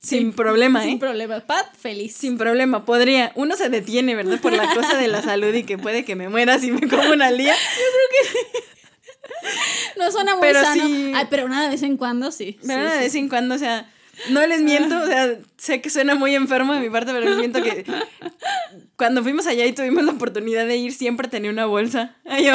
[0.03, 0.89] Sin problema, ¿eh?
[0.89, 1.41] Sin problema.
[1.41, 2.15] Pat, feliz.
[2.15, 3.31] Sin problema, podría.
[3.35, 4.39] Uno se detiene, ¿verdad?
[4.39, 7.11] Por la cosa de la salud y que puede que me muera si me como
[7.11, 7.53] una al día.
[7.53, 10.87] Yo creo que no suena muy pero sano.
[10.87, 11.11] Sí.
[11.15, 12.57] Ay, pero una de vez en cuando sí.
[12.65, 13.91] Pero una de vez en cuando, o sea,
[14.29, 17.37] no les miento, o sea, sé que suena muy enfermo de mi parte, pero les
[17.37, 17.85] miento que
[19.01, 22.13] cuando fuimos allá y tuvimos la oportunidad de ir, siempre tenía una bolsa.
[22.25, 22.45] Ay,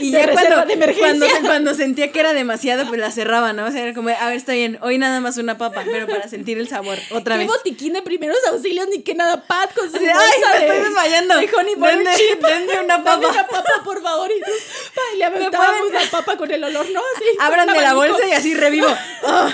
[0.00, 3.66] y, ya cuando, cuando, sentía que era demasiado, pues la cerraba, ¿no?
[3.66, 6.26] O sea, era como, a ver, está bien, hoy nada más una papa, pero para
[6.26, 7.46] sentir el sabor, otra vez.
[7.46, 11.36] ¿Qué botiquín de primeros auxilios ni que nada, Pat, con su Ay, me estoy desmayando.
[11.36, 13.28] De honey denme, una papa.
[13.28, 14.28] una papa, por favor.
[14.28, 17.00] Y ay, le aventábamos la papa con el olor, ¿no?
[17.14, 17.24] Así.
[17.38, 18.88] Abran de la bolsa y así revivo.
[19.22, 19.48] Oh,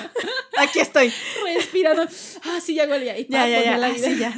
[0.56, 1.12] aquí estoy.
[1.56, 2.08] Respirando.
[2.44, 2.86] Ah, sí, ya.
[2.86, 3.76] Y ya, ya, ya.
[3.76, 4.08] La vida.
[4.18, 4.34] ya.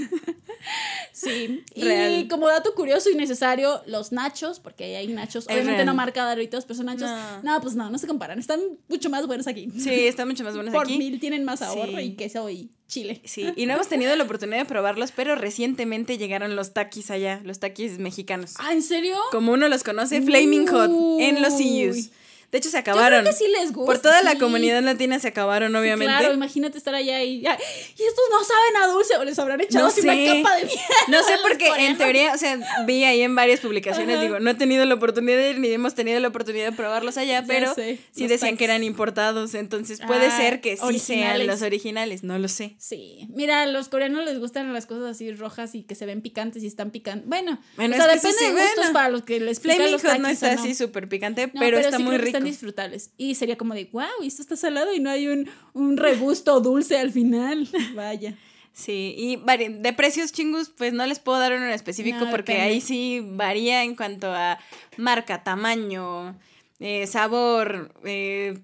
[1.21, 1.64] Sí.
[1.75, 6.64] Y como dato curioso y necesario, los nachos, porque hay nachos, obviamente no marca Doritos,
[6.64, 7.11] pero son nachos.
[7.43, 7.61] No.
[7.61, 8.39] pues no, no se comparan.
[8.39, 9.71] Están mucho más buenos aquí.
[9.79, 10.95] Sí, están mucho más buenos Por aquí.
[10.95, 13.21] Por mil tienen más ahorro y queso y chile.
[13.25, 17.41] Sí, y no hemos tenido la oportunidad de probarlos, pero recientemente llegaron los taquis allá,
[17.45, 18.55] los taquis mexicanos.
[18.59, 19.16] Ah, ¿en serio?
[19.31, 20.91] Como uno los conoce, Flaming Hot,
[21.21, 22.11] en los CUs.
[22.51, 23.21] De hecho, se acabaron.
[23.21, 23.93] Yo creo que sí les gusta.
[23.93, 26.13] Por toda la comunidad latina se acabaron, obviamente.
[26.13, 29.87] claro, imagínate estar allá y, y estos no saben a dulce o les habrán echado
[29.87, 30.79] no una capa de miel.
[31.09, 34.55] No sé porque en teoría, o sea, vi ahí en varias publicaciones, digo, no he
[34.55, 38.27] tenido la oportunidad de ir ni hemos tenido la oportunidad de probarlos allá, pero sí
[38.27, 42.49] decían que eran importados, entonces puede ah, ser que sí sean los originales, no lo
[42.49, 42.75] sé.
[42.79, 46.21] Sí, mira, a los coreanos les gustan las cosas así rojas y que se ven
[46.21, 47.29] picantes y están picantes.
[47.29, 50.53] Bueno, bueno o sea, depende de gustos para los que les pican los no está
[50.53, 53.11] así súper picante, pero, está muy rico disfrutables.
[53.16, 56.99] Y sería como de, wow, esto está salado y no hay un, un regusto dulce
[56.99, 57.68] al final.
[57.95, 58.36] Vaya.
[58.72, 62.80] Sí, y de precios chingus, pues no les puedo dar uno en específico porque ahí
[62.80, 64.59] sí varía en cuanto a
[64.97, 66.38] marca, tamaño,
[66.78, 68.61] eh, sabor, eh,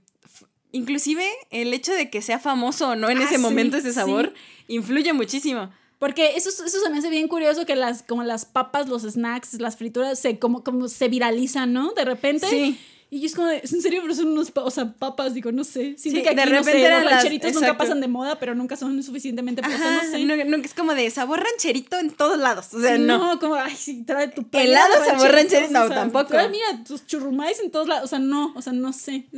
[0.72, 4.32] inclusive el hecho de que sea famoso o no en ah, ese momento ese sabor
[4.68, 5.70] influye muchísimo.
[5.98, 9.54] Porque eso, eso se me hace bien curioso que las, como las papas, los snacks,
[9.54, 11.92] las frituras, se, como, como se viralizan, ¿no?
[11.92, 12.48] De repente.
[12.48, 12.78] Sí.
[13.08, 14.00] Y es como, ¿es en serio?
[14.02, 15.94] Pero son unos, o sea, papas, digo, no sé.
[15.96, 19.62] Siento que aquí, de repente los rancheritos nunca pasan de moda, pero nunca son suficientemente
[19.64, 20.24] Ajá, no sé.
[20.24, 22.74] nunca es como de sabor rancherito en todos lados.
[22.74, 23.18] O sea, no.
[23.18, 26.34] No, como, ay, si trae tu Helado sabor rancherito, no, tampoco.
[26.50, 28.04] mira, tus churrumais en todos lados.
[28.04, 29.28] O sea, no, o sea, no sé.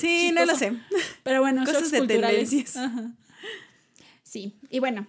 [0.00, 0.72] sí, no lo sé.
[1.24, 2.48] Pero bueno, cosas de culturales.
[2.48, 2.76] tendencias.
[2.76, 3.10] Ajá.
[4.22, 5.08] Sí, y bueno,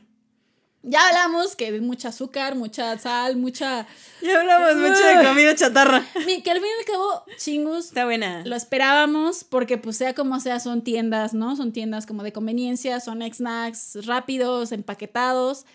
[0.83, 3.85] ya hablamos que mucha azúcar, mucha sal, mucha.
[4.21, 6.03] Ya hablamos mucho de comida chatarra.
[6.13, 7.85] Que al fin y al cabo, chingus.
[7.85, 8.43] Está buena.
[8.45, 11.55] Lo esperábamos porque, pues, sea como sea, son tiendas, ¿no?
[11.55, 15.65] Son tiendas como de conveniencia, son snacks rápidos, empaquetados.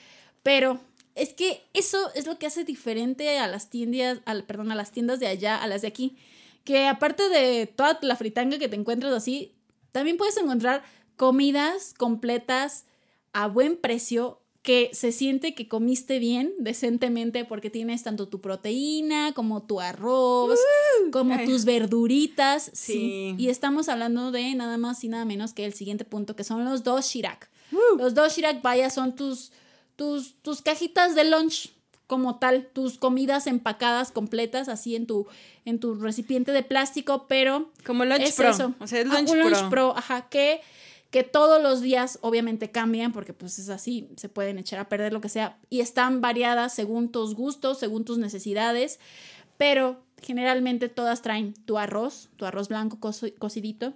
[0.43, 0.81] Pero
[1.15, 4.91] es que eso es lo que hace diferente a las tiendas, al, perdón, a las
[4.91, 6.17] tiendas de allá, a las de aquí.
[6.65, 9.55] Que aparte de toda la fritanga que te encuentras así,
[9.93, 10.83] también puedes encontrar
[11.17, 12.87] comidas completas
[13.33, 19.33] a buen precio que se siente que comiste bien, decentemente, porque tienes tanto tu proteína
[19.33, 20.59] como tu arroz,
[21.13, 22.73] como tus verduritas.
[22.75, 23.37] Sí.
[23.39, 26.65] Y estamos hablando de nada más y nada menos que el siguiente punto, que son
[26.65, 27.49] los dos Shirak.
[27.97, 29.53] Los dos Shirak, vaya, son tus,
[29.95, 31.73] tus, tus cajitas de lunch
[32.09, 35.29] como tal, tus comidas empacadas completas así en tu
[35.65, 38.51] en tu recipiente de plástico, pero como lunch pro,
[38.81, 39.49] o sea, es lunch, pro.
[39.49, 40.61] lunch pro, ajá, que
[41.11, 45.13] que todos los días obviamente cambian porque pues es así, se pueden echar a perder
[45.13, 48.99] lo que sea y están variadas según tus gustos, según tus necesidades,
[49.57, 52.99] pero generalmente todas traen tu arroz, tu arroz blanco
[53.39, 53.95] cocidito,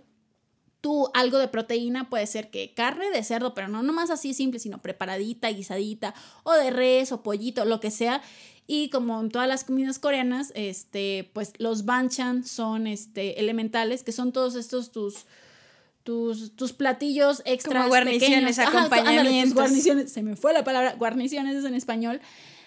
[0.80, 4.60] tú algo de proteína puede ser que carne de cerdo, pero no nomás así simple,
[4.60, 8.22] sino preparadita, guisadita, o de res o pollito, lo que sea.
[8.66, 14.12] Y como en todas las comidas coreanas, este, pues los banchan son este, elementales, que
[14.12, 15.26] son todos estos tus,
[16.04, 17.84] tus, tus platillos extras.
[17.84, 18.58] Como guarniciones, pequeños.
[18.58, 19.54] Ajá, ándale, tus acompañamientos.
[19.54, 22.20] guarniciones, se me fue la palabra, guarniciones es en español.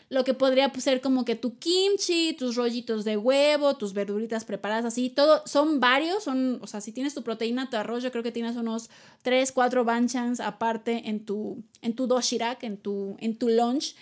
[0.09, 4.45] Lo que podría pues, ser como que tu kimchi, tus rollitos de huevo, tus verduritas
[4.45, 8.11] preparadas así, todo, son varios, son, o sea, si tienes tu proteína, tu arroz, yo
[8.11, 8.91] creo que tienes unos
[9.23, 13.95] 3, 4 banchans aparte en tu, en tu doshirak, en tu, en tu lunch.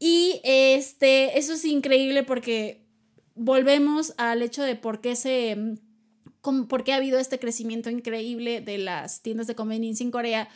[0.00, 2.84] Y este, eso es increíble porque
[3.36, 5.76] volvemos al hecho de por qué se,
[6.44, 10.48] com- por qué ha habido este crecimiento increíble de las tiendas de conveniencia en Corea.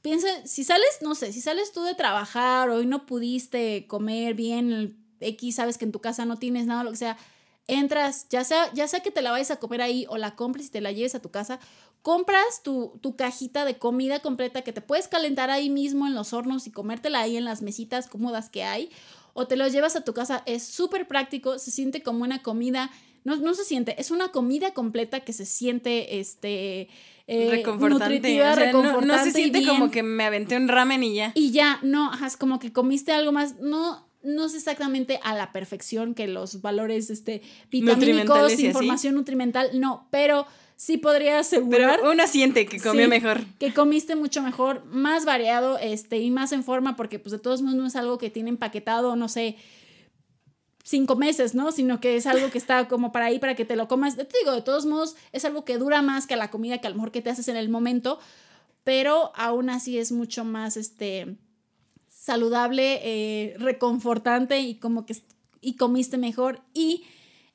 [0.00, 4.96] Piensa, si sales, no sé, si sales tú de trabajar, hoy no pudiste comer bien,
[5.20, 7.16] X, sabes que en tu casa no tienes nada, lo que sea,
[7.66, 10.66] entras, ya sea, ya sea que te la vayas a comer ahí o la compres
[10.66, 11.58] y te la lleves a tu casa,
[12.02, 16.32] compras tu, tu cajita de comida completa que te puedes calentar ahí mismo en los
[16.32, 18.90] hornos y comértela ahí en las mesitas cómodas que hay,
[19.32, 22.90] o te los llevas a tu casa, es súper práctico, se siente como una comida,
[23.24, 26.88] no, no se siente, es una comida completa que se siente, este,
[27.26, 28.04] eh, reconfortante.
[28.14, 29.70] nutritiva, o sea, no- se siente bien.
[29.70, 31.32] como que me aventé un ramen y ya.
[31.34, 35.34] Y ya, no, ajá, es como que comiste algo más, no, no es exactamente a
[35.34, 38.66] la perfección que los valores este, vitamínicos, así.
[38.66, 40.46] información nutrimental, no, pero
[40.76, 43.10] sí podría asegurar Pero uno siente que comió Sí.
[43.10, 43.44] mejor.
[43.58, 47.62] que comiste mucho mejor, más variado este, y más en forma, porque pues de todos
[47.62, 49.56] modos no es algo que tiene empaquetado, no sé,
[50.84, 51.72] cinco meses, ¿no?
[51.72, 54.16] Sino que es algo que está como para ahí, para que te lo comas.
[54.16, 56.90] Te digo, de todos modos, es algo que dura más que la comida que a
[56.90, 58.20] lo mejor que te haces en el momento,
[58.84, 61.36] pero aún así es mucho más, este,
[62.08, 65.16] saludable, eh, reconfortante y como que
[65.60, 67.04] y comiste mejor y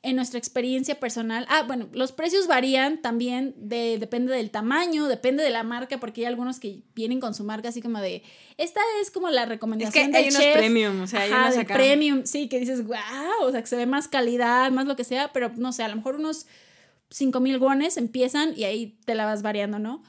[0.02, 5.44] en nuestra experiencia personal, ah, bueno, los precios varían también, de, depende del tamaño, depende
[5.44, 8.24] de la marca, porque hay algunos que vienen con su marca así como de,
[8.58, 10.58] esta es como la Es que recomendación hay del unos chef.
[10.58, 11.74] premium, o sea, hay Ajá, unos acá.
[11.74, 12.98] premium, sí, que dices, wow,
[13.42, 15.90] o sea, que se ve más calidad, más lo que sea, pero no sé, a
[15.90, 16.48] lo mejor unos
[17.10, 20.02] 5 mil wones empiezan y ahí te la vas variando, ¿no?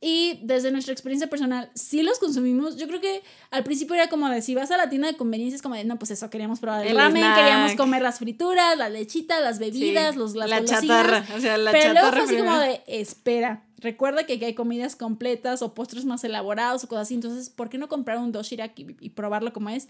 [0.00, 2.76] Y desde nuestra experiencia personal, sí los consumimos.
[2.76, 5.56] Yo creo que al principio era como de si vas a la tienda de conveniencia,
[5.56, 7.36] es como de no, pues eso, queríamos probar el, El ramen, snack.
[7.36, 11.58] queríamos comer las frituras, las lechitas, las bebidas, Sí, los, las la chatarra, o sea,
[11.58, 15.62] la Pero luego chatarra fue así como de, espera, recuerda que aquí hay comidas completas
[15.62, 17.14] o postres más elaborados o cosas así.
[17.14, 19.88] Entonces, ¿por qué no comprar un doshirak y, y probarlo como es?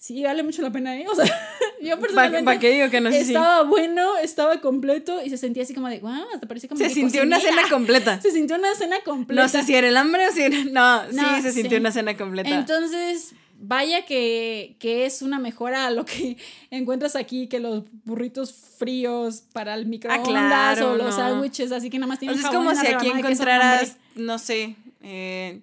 [0.00, 1.06] Sí, vale mucho la pena, ¿eh?
[1.10, 1.24] O sea,
[1.82, 5.64] yo ¿Para personalmente qué digo que no sé estaba bueno, estaba completo y se sentía
[5.64, 7.56] así como de, wow, hasta parecía como Se que sintió una cociné".
[7.56, 8.20] cena completa.
[8.22, 9.42] Se sintió una cena completa.
[9.42, 10.56] No sé si era el hambre o si era...
[10.70, 11.80] No, No, sí, se sintió sí.
[11.80, 12.48] una cena completa.
[12.48, 16.36] Entonces, vaya que, que es una mejora a lo que
[16.70, 21.12] encuentras aquí, que los burritos fríos para el microondas claro, o los no.
[21.16, 24.76] sándwiches, así que nada más O tienen sea, es como si aquí encontraras, no sé,
[25.02, 25.60] eh,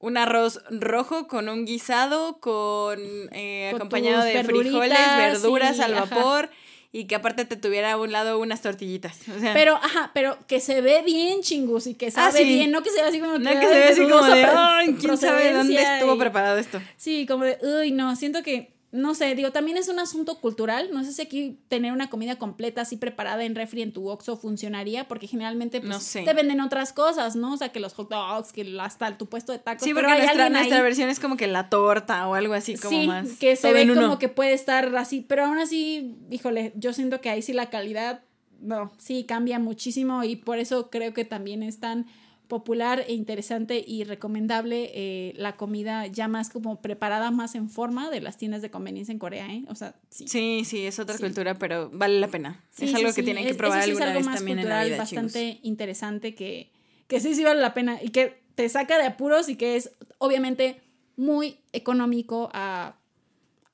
[0.00, 2.98] un arroz rojo con un guisado, con,
[3.32, 6.14] eh, Con acompañado de frijoles, verduras al ajá.
[6.16, 6.50] vapor
[6.92, 9.20] y que aparte te tuviera a un lado unas tortillitas.
[9.36, 12.44] O sea, Pero, ajá, pero que se ve bien chingus y que sabe Ah, sí.
[12.44, 14.24] bien, no que se ve así como no que, que se ay, ve así como
[14.26, 16.80] de, ay, quién sabe dónde estuvo y- preparado esto.
[16.96, 20.90] Sí, como de, uy, no, siento que, no sé, digo, también es un asunto cultural.
[20.92, 24.36] No sé si aquí tener una comida completa así preparada en refri en tu Oxxo
[24.36, 26.22] funcionaría, porque generalmente pues, No sé.
[26.22, 27.52] te venden otras cosas, ¿no?
[27.52, 29.84] O sea, que los hot dogs, que hasta tu puesto de tacos.
[29.84, 32.90] Sí, pero porque hay nuestra, versión es como que la torta o algo así como
[32.90, 33.32] sí, más.
[33.38, 33.94] que se ve uno.
[33.94, 37.70] como que puede estar así, pero aún así, híjole, yo siento que ahí sí la
[37.70, 38.22] calidad,
[38.60, 42.06] no, sí cambia muchísimo y por eso creo que también es tan
[42.50, 48.10] popular e interesante y recomendable eh, la comida ya más como preparada, más en forma
[48.10, 49.64] de las tiendas de conveniencia en Corea, ¿eh?
[49.68, 50.28] O sea, sí.
[50.28, 51.22] Sí, sí, es otra Sí.
[51.22, 52.62] cultura, pero vale la pena.
[52.70, 54.68] Sí, es sí, algo que tienen que probar es alguna algo vez más también en
[54.68, 55.24] la cultural, vida, chicos.
[55.24, 56.70] bastante interesante que,
[57.06, 59.92] que sí, sí vale la pena y que te saca de apuros y que es
[60.18, 60.82] obviamente
[61.16, 62.96] muy económico a,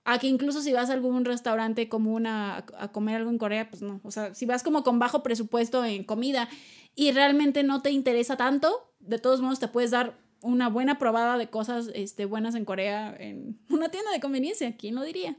[0.06, 3.68] a que incluso si vas a algún restaurante común a, a comer algo en Corea,
[3.68, 4.00] pues no.
[4.04, 6.48] O sea, si vas como con bajo presupuesto en comida
[6.94, 11.38] y realmente no te interesa tanto, de todos modos te puedes dar una buena probada
[11.38, 14.76] de cosas este, buenas en Corea en una tienda de conveniencia.
[14.76, 15.36] ¿Quién lo diría?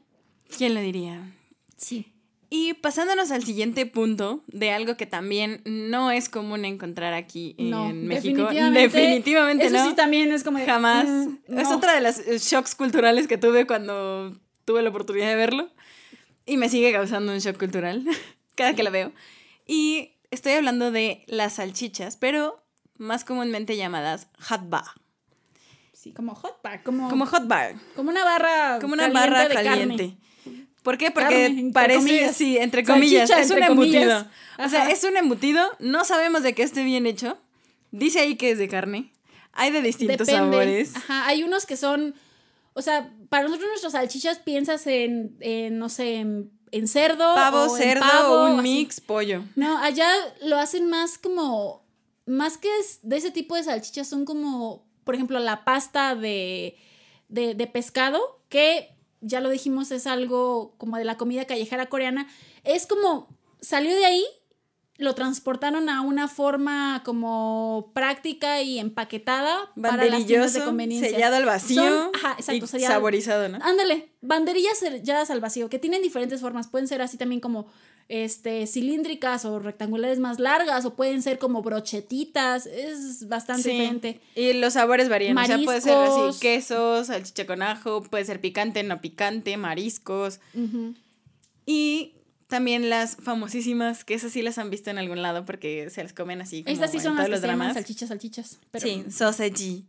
[0.57, 1.33] ¿Quién lo diría?
[1.77, 2.13] Sí.
[2.49, 7.69] Y pasándonos al siguiente punto de algo que también no es común encontrar aquí en
[7.69, 8.43] No, México.
[8.43, 8.79] definitivamente.
[8.81, 9.89] Definitivamente Eso no.
[9.89, 11.07] sí también es como de, Jamás.
[11.07, 14.37] mm, Es otra de las shocks culturales que tuve cuando
[14.67, 15.69] tuve la oportunidad de verlo.
[16.45, 18.03] Y me sigue causando un shock cultural
[18.55, 19.11] cada que la veo.
[19.65, 22.61] Y estoy hablando de las salchichas, pero
[22.97, 24.83] más comúnmente llamadas hot bar.
[25.93, 27.75] Sí, como hot bar, como, Como hot bar.
[27.95, 30.03] como una barra Como una caliente barra caliente.
[30.09, 30.17] carne.
[30.83, 31.11] ¿Por qué?
[31.11, 32.35] Porque Carne, parece, comillas.
[32.35, 32.93] sí, entre Salchicha,
[33.25, 34.25] comillas, es un embutido.
[34.59, 37.37] O sea, es un embutido, no sabemos de qué esté bien hecho,
[37.91, 39.11] Dice ahí que es de carne.
[39.53, 40.51] Hay de distintos Depende.
[40.51, 40.95] sabores.
[40.95, 42.15] Ajá, hay unos que son,
[42.77, 47.33] o sea, para nosotros nuestras salchichas piensas en, en, no sé, en, en cerdo.
[47.33, 49.43] Pavo, o en cerdo, pavo, un mix, pollo.
[49.55, 50.07] No, allá
[50.43, 51.83] lo hacen más como,
[52.27, 56.77] más que es de ese tipo de salchichas, son como, por ejemplo, la pasta de,
[57.29, 62.27] de, de pescado, que ya lo dijimos, es algo como de la comida callejera coreana.
[62.63, 63.27] Es como,
[63.59, 64.23] salió de ahí,
[64.97, 71.09] lo transportaron a una forma como práctica y empaquetada para las tiendas de conveniencia.
[71.11, 72.93] sellado al vacío Son- ajá, exacto, y sellado.
[72.93, 73.59] saborizado, ¿no?
[73.61, 76.67] Ándale, banderillas selladas al vacío, que tienen diferentes formas.
[76.67, 77.67] Pueden ser así también como
[78.09, 82.65] este, cilíndricas o rectangulares más largas, o pueden ser como brochetitas.
[82.65, 83.69] Es bastante Sí.
[83.71, 84.21] diferente.
[84.33, 85.37] Y los sabores varían.
[85.37, 86.29] O sea, puede ser Mariscos.
[86.37, 90.39] así, queso, salchicha con ajo, puede ser picante, no picante, mariscos.
[91.65, 92.13] Y
[92.47, 96.13] también las famosísimas, que esas sí las han visto en algún lado porque se las
[96.13, 97.73] comen así como Estas sí en son las que los se dramas.
[97.73, 98.59] salchichas, salchichas.
[98.71, 99.83] Pero, Sí, sausage.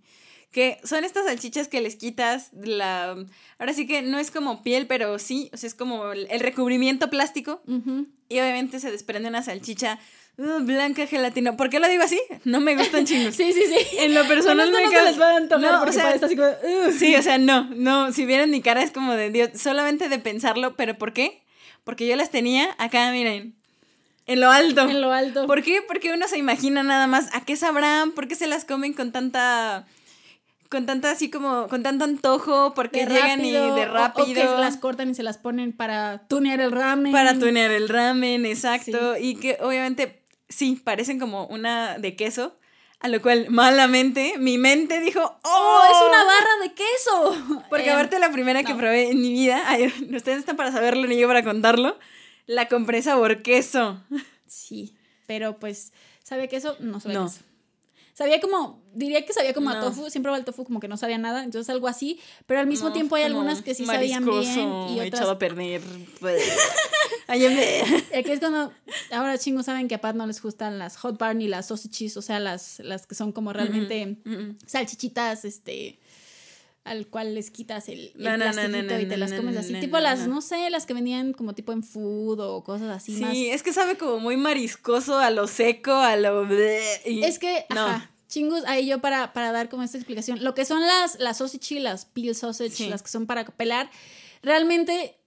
[0.50, 3.16] Que son estas salchichas que les quitas la...
[3.58, 7.10] Ahora sí que no es como piel, pero sí, o sea, es como el recubrimiento
[7.10, 7.60] plástico.
[7.66, 8.06] Ujú.
[8.30, 9.98] Y obviamente se desprende una salchicha
[10.38, 11.56] uh, blanca gelatina.
[11.56, 12.18] ¿Por qué lo digo así?
[12.44, 13.34] No me gustan chingos.
[13.36, 13.96] Sí, sí, sí.
[13.98, 16.92] En lo personal me no se les va a No, o sea, así como, "Ugh".
[16.98, 20.18] Sí, o sea, no, no, si vieran mi cara es como de Dios, solamente de
[20.18, 21.42] pensarlo, pero ¿por qué?
[21.84, 23.54] Porque yo las tenía acá, miren,
[24.26, 24.82] en lo alto.
[24.88, 25.46] En lo alto.
[25.46, 25.80] ¿Por qué?
[25.86, 29.10] Porque uno se imagina nada más a qué sabrán, por qué se las comen con
[29.12, 29.86] tanta
[30.68, 34.26] con tanta así como con tanto antojo, porque de llegan rápido, y de o- rápido
[34.26, 37.10] O, que se las cortan y se las ponen para tunear el ramen.
[37.10, 42.57] para tunear el ramen, exacto, y que obviamente sí parecen como una de queso,
[43.00, 47.64] a lo cual malamente mi mente dijo, "Oh, ¡Oh, es una barra de queso!
[47.68, 51.06] Porque Em, aparte la primera que probé en mi vida, ay, ustedes están para saberlo
[51.06, 51.98] ni yo para contarlo,
[52.46, 54.02] la compré sabor queso.
[54.46, 54.94] Sí,
[55.26, 55.92] pero pues,
[56.22, 56.76] ¿sabía queso?
[56.80, 57.26] No sabía No.
[57.26, 57.40] queso.
[58.18, 59.80] Sabía como, diría que sabía como a No.
[59.80, 62.66] tofu, siempre va el tofu como que no sabía nada, entonces algo así, pero al
[62.66, 65.36] mismo No, tiempo hay algunas que sí sabían bien y echado a otras...
[65.36, 65.80] perder.
[66.18, 66.42] pues.
[67.28, 67.84] Ay, en vez-
[68.18, 68.72] Aquí es cuando,
[69.12, 72.16] ahora chingos saben que a Pat no les gustan las hot bar ni las sausages,
[72.16, 76.00] o sea, las, las que son como realmente Mm, salchichitas, este,
[76.90, 79.56] al cual les quitas el, el No, no, no, no, plastiquito y te las comes
[79.56, 80.40] así, tipo las, no.
[80.40, 83.72] sé, las que venían como tipo en food o cosas así más Sí, es que
[83.72, 86.46] sabe como muy mariscoso, a lo seco, a lo...
[87.06, 87.80] y- Es que, no.
[87.86, 90.42] ajá, chingus, ahí yo para, para dar como esta explicación.
[90.44, 92.88] Lo que son las, las sausage y las peel sausage, Sí.
[92.88, 93.90] las que son para pelar,
[94.42, 95.18] realmente,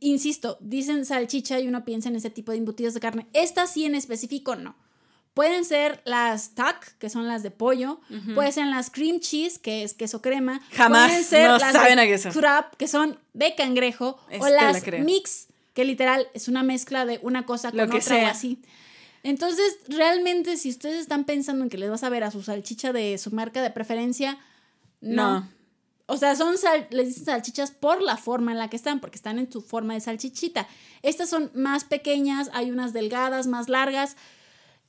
[0.00, 3.26] insisto, dicen salchicha y uno piensa en ese tipo de embutidos de carne.
[3.32, 4.76] Estas sí en específico no.
[5.34, 8.00] Pueden ser las tac, que son las de pollo.
[8.34, 10.60] Pueden ser las cream cheese, que es queso crema.
[10.72, 12.30] Jamás, Pueden ser no las saben de a queso.
[12.30, 14.16] crab, que son de cangrejo.
[14.40, 17.96] o la las mix, que literal es una mezcla de una cosa con Lo que
[17.98, 18.30] otra o sea.
[18.30, 18.62] así.
[19.24, 22.92] Entonces, realmente, si ustedes están pensando en que les vas a ver a su salchicha
[22.92, 24.38] de su marca de preferencia,
[25.00, 25.40] no.
[25.40, 25.48] No.
[26.06, 29.16] O sea, son sal- les dicen salchichas por la forma en la que están, porque
[29.16, 30.68] están en su forma de salchichita.
[31.02, 34.16] Estas son más pequeñas, hay unas delgadas, más largas.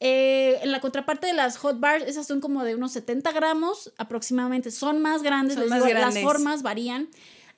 [0.08, 3.92] Eh, en la contraparte de las hot bars, esas son como de unos 70 gramos
[3.98, 4.70] aproximadamente.
[4.70, 6.24] Son más grandes, Son les más digo, grandes.
[6.24, 7.10] las formas varían.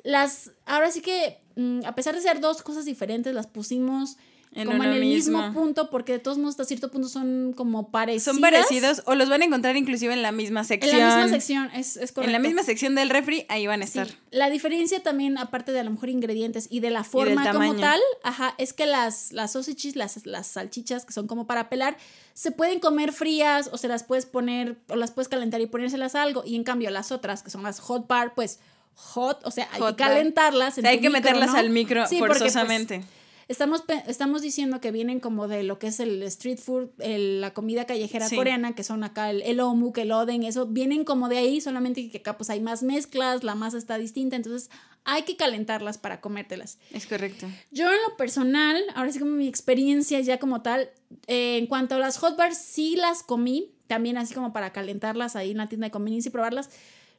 [0.04, 4.16] Las, ahora sí que, mm, a pesar de ser dos cosas diferentes, las pusimos
[4.54, 5.40] En como en el mismo.
[5.40, 5.54] mismo.
[5.54, 8.24] punto, porque de todos modos hasta cierto punto son como parecidas.
[8.24, 10.98] Son parecidos o los van a encontrar inclusive en la misma En sección.
[11.00, 12.22] la misma sección, es, es correcto.
[12.30, 14.18] En la misma sección del refri, ahí van a Sí, estar.
[14.32, 18.00] La diferencia también, aparte de a lo mejor ingredientes y de la forma como tal,
[18.24, 21.98] ajá, es que las, las sausages, las, las salchichas que son como para pelar,
[22.34, 26.16] se pueden comer frías o se las puedes poner o las puedes calentar y ponérselas
[26.16, 26.44] a algo.
[26.46, 28.60] Y en cambio las otras, que son las hot bar, pues
[28.96, 30.78] hot, o sea, hay que calentarlas.
[30.78, 31.58] O en sea, hay que micro, meterlas ¿no?
[31.58, 33.04] al micro Sí, porque, pues, forzosamente.
[33.48, 37.54] Estamos, estamos diciendo que vienen como de lo que es el street food, el- la
[37.54, 38.36] comida callejera Sí.
[38.36, 42.10] coreana, que son acá el, el omuk, el oden, eso, vienen como de ahí, solamente
[42.10, 44.70] que acá pues hay más mezclas, la masa está distinta, entonces
[45.06, 46.78] hay que calentarlas para comértelas.
[46.92, 47.48] es correcto.
[47.72, 50.90] Yo en lo personal, ahora sí como mi experiencia ya como tal,
[51.28, 55.38] eh, en cuanto a las hot bars, sí las comí, también así como para calentarlas
[55.38, 56.70] ahí en la tienda de conveniencia y probarlas.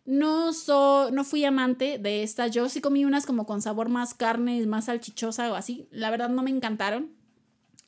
[0.04, 2.50] No, so, no fui amante de estas.
[2.50, 5.86] Yo sí comí unas como con sabor más carne, más salchichosa o así.
[5.90, 7.12] La verdad no me encantaron.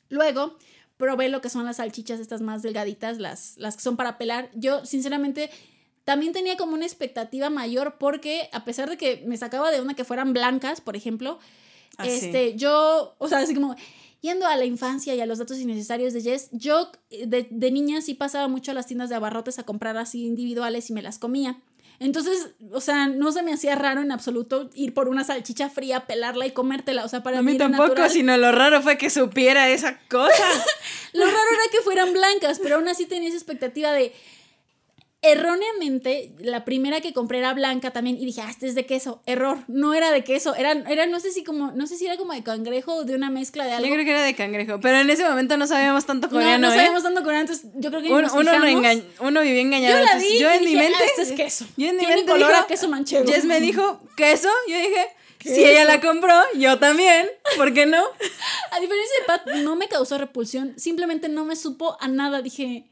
[0.09, 0.57] Luego
[0.97, 4.51] probé lo que son las salchichas estas más delgaditas, las, las que son para pelar.
[4.53, 5.49] Yo sinceramente
[6.03, 9.95] también tenía como una expectativa mayor porque a pesar de que me sacaba de una
[9.95, 11.39] que fueran blancas, por ejemplo,
[11.97, 12.11] Ah, sí.
[12.11, 13.75] este, yo, o sea, así como
[14.21, 17.71] yendo a la infancia y a los datos innecesarios de Jess, yo eh, de, de
[17.71, 21.01] niña sí pasaba mucho a las tiendas de abarrotes a comprar así individuales y me
[21.01, 21.59] las comía.
[22.03, 26.07] Entonces, o sea, no se me hacía raro en absoluto ir por una salchicha fría,
[26.07, 27.05] pelarla y comértela.
[27.05, 28.09] O sea, para A mí tampoco, natural.
[28.09, 30.33] sino lo raro fue que supiera esa cosa.
[31.13, 34.13] Lo raro era que fueran blancas, pero aún así tenía esa expectativa de
[35.21, 39.21] erróneamente, la primera que compré era blanca también y dije, ah, este es de queso.
[39.25, 42.17] Error, no era de queso, era, era no sé si como, no sé si era
[42.17, 43.87] como de cangrejo o de una mezcla de algo.
[43.87, 46.67] Yo creo que era de cangrejo, pero en ese momento no sabíamos tanto coreano, no,
[46.67, 46.77] no ¿eh?
[46.77, 48.51] sabíamos tanto coreano, entonces yo creo que uno, nos uno,
[49.31, 49.97] no vivía engañado.
[49.99, 50.97] Yo la entonces, vi yo y en mi dije, mente.
[51.01, 51.65] "Ah, este es queso.
[51.77, 53.31] Yo en mi mente color dijo- a queso manchego.
[53.31, 54.49] Jess me dijo, ¿queso?
[54.67, 55.07] Yo dije,
[55.43, 57.27] si ella la compró, yo también.
[57.57, 58.03] ¿Por qué no?
[58.71, 62.41] A diferencia de Pat, no me causó repulsión, simplemente no me supo a nada.
[62.41, 62.85] Dije,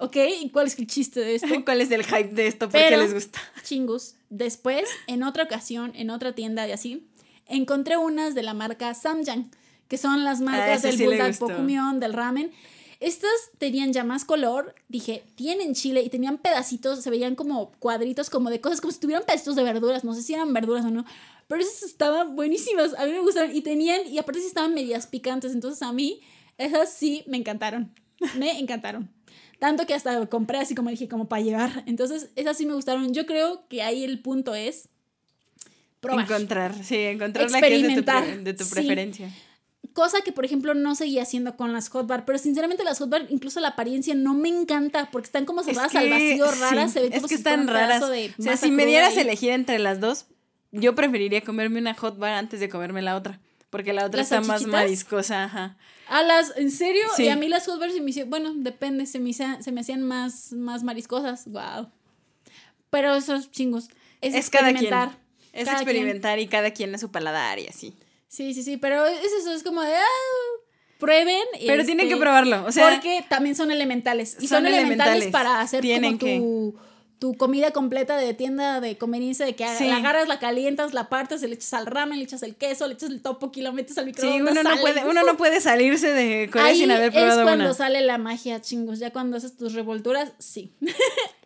[0.00, 1.48] ok, ¿y cuál es el chiste de esto?
[1.64, 2.68] ¿Cuál es el hype de esto?
[2.68, 3.40] ¿Por qué Pero- les gusta?
[3.62, 4.14] Chingus.
[4.28, 7.06] Después, en otra ocasión, en otra tienda y así,
[7.46, 9.50] encontré unas de la marca Samyang,
[9.88, 11.38] que son las marcas ese del sí bulldog.
[11.38, 12.52] Pokumion, del ramen.
[13.00, 18.28] Estas tenían ya más color, dije, tienen chile y tenían pedacitos, se veían como cuadritos,
[18.28, 20.90] como de cosas, como si tuvieran pedacitos de verduras, no sé si eran verduras o
[20.90, 21.06] no,
[21.48, 25.06] pero esas estaban buenísimas, a mí me gustaron y tenían, y aparte sí estaban medias
[25.06, 26.20] picantes, entonces a mí
[26.58, 27.90] esas sí me encantaron,
[28.36, 29.08] me encantaron.
[29.60, 31.84] Tanto que hasta compré así como dije, como para llevar.
[31.86, 33.12] Entonces, esas sí me gustaron.
[33.12, 34.88] Yo creo que ahí el punto es
[36.00, 36.24] probar.
[36.24, 38.70] Encontrar, sí, encontrar la que es de tu, Experimentar, de tu sí.
[38.72, 39.30] preferencia.
[39.92, 42.24] Cosa que, por ejemplo, no seguía haciendo con las hot bar.
[42.24, 45.94] Pero sinceramente, las hot bar, incluso la apariencia no me encanta porque están como cerradas
[45.94, 46.92] al vacío, raras.
[46.92, 48.08] sí, se ven es como que si fuera están raras.
[48.08, 50.24] de O sea, si me dieras a elegir entre las dos,
[50.72, 53.40] yo preferiría comerme una hot bar antes de comerme la otra.
[53.70, 55.76] Porque la otra ¿Las está más mariscosa, ajá.
[56.08, 57.02] A las, ¿en serio?
[57.16, 57.24] Sí.
[57.24, 59.70] Y a mí las hot bars se me hicieron, bueno, depende, se me, hacían- se
[59.70, 61.44] me hacían más, más mariscosas.
[61.46, 61.88] Wow.
[62.90, 63.88] Pero esos chingos.
[64.20, 64.76] Es, Es cada quien.
[64.84, 65.18] experimentar.
[65.52, 65.88] Es Cada quien.
[65.88, 67.94] experimentar y cada quien a su paladar y así.
[68.28, 70.04] Sí, sí, sí, pero es eso, es como de, ah,
[70.98, 71.42] prueben.
[71.66, 74.36] Pero tienen este, que probarlo, o sea- porque también son elementales.
[74.40, 76.32] Y son, Son elementales, elementales, para hacer tienen como
[76.72, 76.78] tu,
[77.20, 79.86] tu comida completa de tienda de conveniencia, de que Sí.
[79.86, 82.94] la agarras, la calientas, la partes, le echas al ramen, le echas el queso, le
[82.94, 84.52] echas el topoki, lo metes al Sí, microondas.
[84.52, 84.80] uno no, sale.
[84.80, 87.74] puede, uno no puede salirse de Corea Ahí sin haber es probado cuando una.
[87.74, 88.98] sale la magia, chingos.
[88.98, 90.72] Ya cuando haces tus revolturas, sí.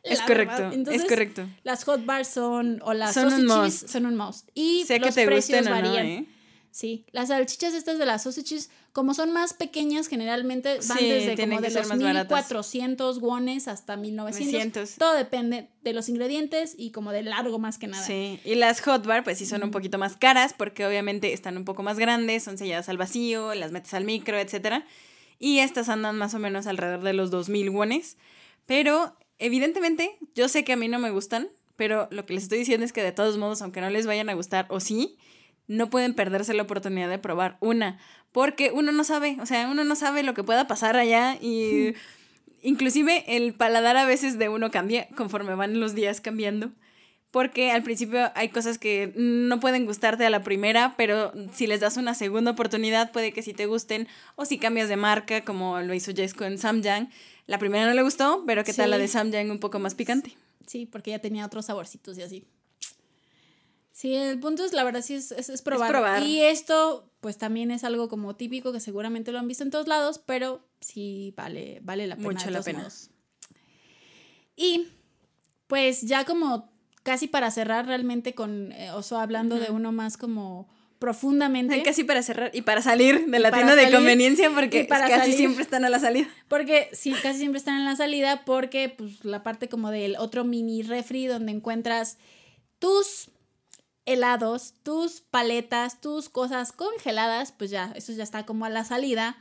[0.04, 0.68] Es correcto, verdad.
[0.72, 1.46] es Entonces, correcto.
[1.64, 3.88] Las hot bars son, o las Son un must.
[3.88, 4.44] son un mouse.
[4.54, 6.06] Y Sé que los te precios o no, varían.
[6.06, 6.26] ¿eh?
[6.74, 11.36] Sí, las salchichas estas de las sausages, como son más pequeñas, generalmente van Sí, desde
[11.36, 12.50] como de los más baratas.
[12.50, 14.42] 1400 wones hasta 1900.
[14.42, 14.94] 900.
[14.96, 18.04] Todo depende de los ingredientes y como de largo más que nada.
[18.04, 21.56] Sí, y las hot bar pues sí son un poquito más caras porque obviamente están
[21.56, 24.84] un poco más grandes, son selladas al vacío, las metes al micro, etcétera.
[25.38, 28.16] Y estas andan más o menos alrededor de los 2000 wones,
[28.66, 32.58] pero evidentemente yo sé que a mí no me gustan, pero lo que les estoy
[32.58, 35.16] diciendo es que de todos modos, aunque no les vayan a gustar o sí,
[35.66, 37.98] no pueden perderse la oportunidad de probar una,
[38.32, 41.94] porque uno no sabe, o sea, uno no sabe lo que pueda pasar allá y
[42.62, 46.70] inclusive el paladar a veces de uno cambia conforme van los días cambiando.
[47.30, 51.80] Porque al principio hay cosas que no pueden gustarte a la primera, pero si les
[51.80, 54.06] das una segunda oportunidad puede que sí te gusten.
[54.36, 57.10] O si cambias de marca, como lo hizo Jess con Samyang.
[57.48, 58.90] La primera no le gustó, pero ¿qué tal Sí.
[58.92, 60.36] la de Samyang un poco más picante?
[60.68, 62.44] Sí, porque ya tenía otros saborcitos y así.
[64.04, 65.90] Sí, el punto es, la verdad, sí es, es, es probar.
[65.90, 66.22] probar.
[66.22, 69.88] Y esto, pues también es algo como típico que seguramente lo han visto en todos
[69.88, 72.28] lados, pero sí vale, vale la pena.
[72.28, 72.80] Mucho la pena.
[72.80, 73.08] modos.
[74.56, 74.88] Y
[75.68, 76.70] pues ya como
[77.02, 81.82] casi para cerrar realmente con eh, Oso hablando de uno más como profundamente.
[81.82, 85.36] Casi para cerrar y para salir de la tienda de conveniencia porque para casi salir.
[85.36, 86.28] siempre están a la salida.
[86.48, 90.44] Porque sí, casi siempre están en la salida porque pues la parte como del otro
[90.44, 92.18] mini refri donde encuentras
[92.78, 93.30] tus
[94.06, 99.36] helados, tus paletas, tus cosas congeladas, pues ya, eso ya está como a la salida.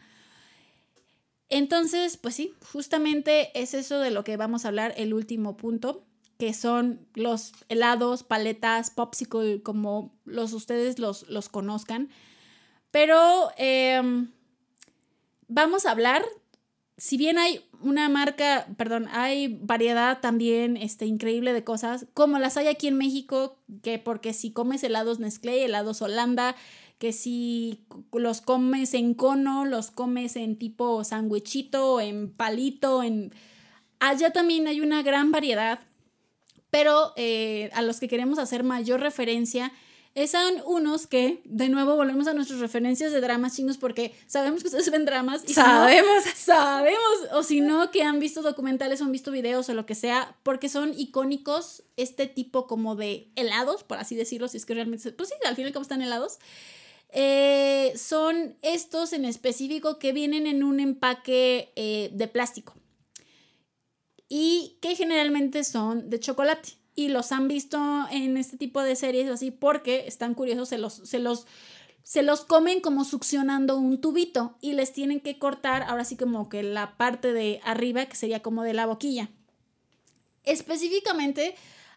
[1.49, 6.03] Entonces, pues sí, justamente es eso de lo que vamos a hablar, el último punto,
[6.39, 12.09] que son los helados, paletas, popsicle, como los ustedes los, los conozcan.
[12.91, 14.32] Pero em,
[15.47, 16.26] vamos a hablar,
[16.97, 22.57] si bien hay una marca, perdón, hay variedad también este, increíble de cosas, como las
[22.57, 26.55] hay aquí en México, que porque si comes helados Nestlé, helados Holanda,
[26.97, 33.34] que si los comes en cono, los comes en tipo sándwichito, en palito, en...
[33.99, 35.79] Allá también hay una gran variedad,
[36.69, 39.71] pero eh, a los que queremos hacer mayor referencia
[40.28, 44.68] son unos que, de nuevo, volvemos a nuestras referencias de dramas chingos porque sabemos que
[44.68, 46.24] ustedes ven dramas y si no, Sabemos.
[46.36, 47.01] sabemos,
[47.32, 50.38] o si no, que han visto documentales o han visto videos o lo que sea,
[50.43, 55.11] porque son icónicos este tipo como de helados, por así decirlo, si es que realmente,
[55.14, 56.38] pues sí, al final como están helados.
[57.16, 62.74] Eh, son estos en específico que vienen en un empaque eh, de plástico
[64.28, 66.82] y que generalmente son de chocolate.
[66.95, 67.79] Y los han visto
[68.11, 71.47] en este tipo de series así porque están curiosos, se los, se los,
[72.03, 76.49] se los comen como succionando un tubito y les tienen que cortar ahora sí como
[76.49, 79.29] que la parte de arriba que sería como de la boquilla.
[80.43, 81.55] Específicamente,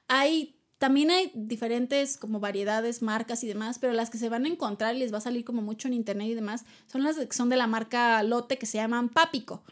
[0.09, 4.49] hay también hay diferentes como variedades, marcas y demás, pero las que se van a
[4.49, 7.33] encontrar y les va a salir como mucho en internet y demás, son las que
[7.33, 9.63] son de la marca Lotte que se llaman Papico.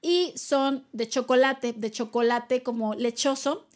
[0.00, 3.66] Y son de chocolate, de chocolate como lechoso.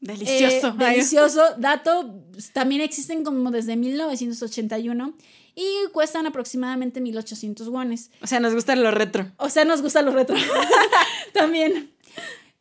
[0.00, 0.68] Delicioso.
[0.68, 1.42] Eh, delicioso.
[1.58, 2.22] Dato,
[2.52, 5.14] también existen como desde 1981
[5.54, 8.10] y cuestan aproximadamente 1800 wones.
[8.22, 9.32] O sea, nos gusta lo retro.
[9.38, 10.36] O sea, nos gusta lo retro.
[11.34, 11.90] también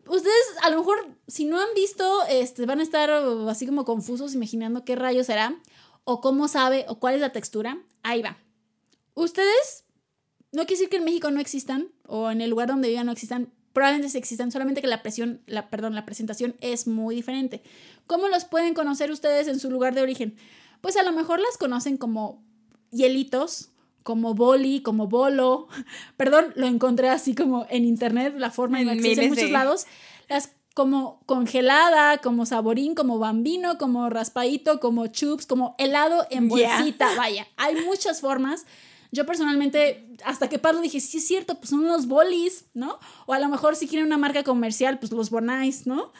[0.10, 3.10] ustedes a lo mejor si no han visto, este, van a estar
[3.50, 5.56] así como confusos imaginando qué rayos será
[6.04, 7.78] o cómo sabe o cuál es la textura.
[8.04, 8.38] Ahí va.
[9.14, 9.86] Ustedes,
[10.52, 13.12] no quiere decir que en México no existan o en el lugar donde vivan no
[13.12, 17.62] existan, probablemente existan, solamente que la presión, la, perdón, la presentación es muy diferente.
[18.08, 20.36] ¿Cómo los pueden conocer ustedes en su lugar de origen?
[20.82, 22.42] Pues a lo mejor las conocen como
[22.90, 23.70] hielitos,
[24.02, 25.68] como boli, como bolo.
[26.18, 29.52] Perdón, lo encontré así como en internet, la forma en la que se en muchos
[29.52, 29.86] lados.
[30.28, 37.14] Las como congelada, como saborín, como bambino, como raspadito, como chups, como helado en bolsita.
[37.16, 38.66] Vaya, hay muchas formas.
[39.12, 43.00] Yo personalmente, hasta que Pablo dije, sí es cierto, pues son los bolis, ¿no?
[43.26, 46.12] O a lo mejor si quieren una marca comercial, pues los bonais, ¿no?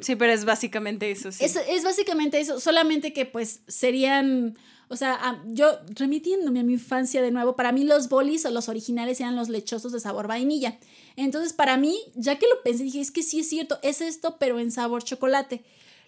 [0.00, 1.44] Sí, pero es básicamente eso, sí.
[1.44, 4.56] Es, es básicamente eso, solamente que pues serían
[4.90, 8.70] o sea, yo remitiéndome a mi infancia de nuevo, para mí los bolis o los
[8.70, 10.78] originales eran los lechosos de sabor vainilla.
[11.16, 14.36] Entonces, para mí, ya que lo pensé, dije, es que sí es cierto, es esto,
[14.38, 15.62] pero en sabor chocolate.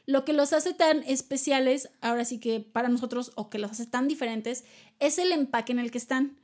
[0.07, 3.86] Lo que los hace tan especiales, ahora sí que para nosotros, o que los hace
[3.86, 4.64] tan diferentes,
[4.98, 6.36] es el empaque en el que están.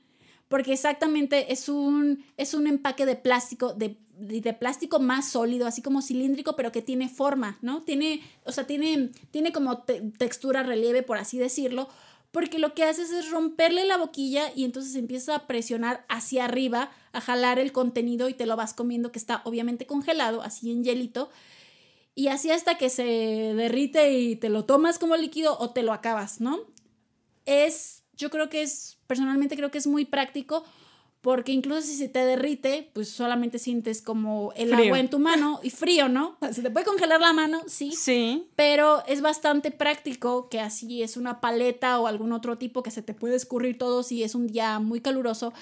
[0.48, 5.82] Porque exactamente es un, es un empaque de plástico, de, de, plástico más sólido, así
[5.82, 7.82] como cilíndrico, pero que tiene forma, ¿no?
[7.82, 9.78] Tiene, o sea, tiene, tiene como
[10.18, 11.88] textura, relieve, por así decirlo,
[12.30, 16.90] porque lo que haces es romperle la boquilla y entonces empieza a presionar hacia arriba,
[17.12, 20.84] a jalar el contenido y te lo vas comiendo que está obviamente congelado, así en
[20.84, 21.30] hielito,
[22.16, 25.92] y así hasta que se derrite y te lo tomas como líquido o te lo
[25.92, 26.58] acabas, ¿no?
[27.44, 30.64] Es, yo creo que es, personalmente creo que es muy práctico
[31.20, 35.60] porque incluso si se te derrite, pues solamente sientes como el agua en tu mano
[35.62, 36.38] y frío, ¿no?
[36.52, 37.90] Se te puede congelar la mano, sí.
[37.90, 38.48] Sí.
[38.54, 43.02] Pero es bastante práctico que así es una paleta o algún otro tipo que se
[43.02, 45.52] te puede escurrir todo si es un día muy caluroso.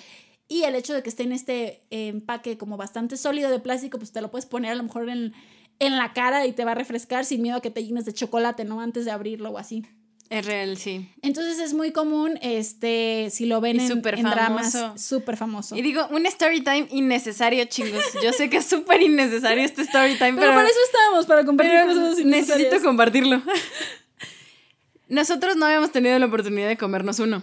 [0.49, 4.13] Y el hecho de que esté en este empaque como bastante sólido de plástico, pues
[4.13, 5.33] te lo puedes poner a lo mejor en,
[5.79, 8.13] en la cara y te va a refrescar sin miedo a que te llenes de
[8.13, 8.81] chocolate, ¿no?
[8.81, 9.85] Antes de abrirlo o así.
[10.31, 11.09] Es real, sí.
[11.23, 15.77] Entonces es muy común, este, si lo ven en, en dramas, súper famoso.
[15.77, 18.03] Y digo, un story time innecesario, chingos.
[18.23, 20.41] Yo sé que es súper innecesario este story time, pero...
[20.41, 23.43] Pero para eso estábamos, para compartir cosas Necesito compartirlo.
[25.09, 27.43] Nosotros no habíamos tenido la oportunidad de comernos uno.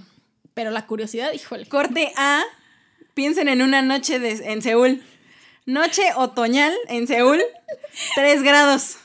[0.55, 1.67] Pero la curiosidad, híjole.
[1.67, 2.43] Corte A,
[3.13, 5.03] piensen en una noche de, en Seúl.
[5.65, 7.41] Noche otoñal en Seúl,
[8.15, 8.97] 3 grados.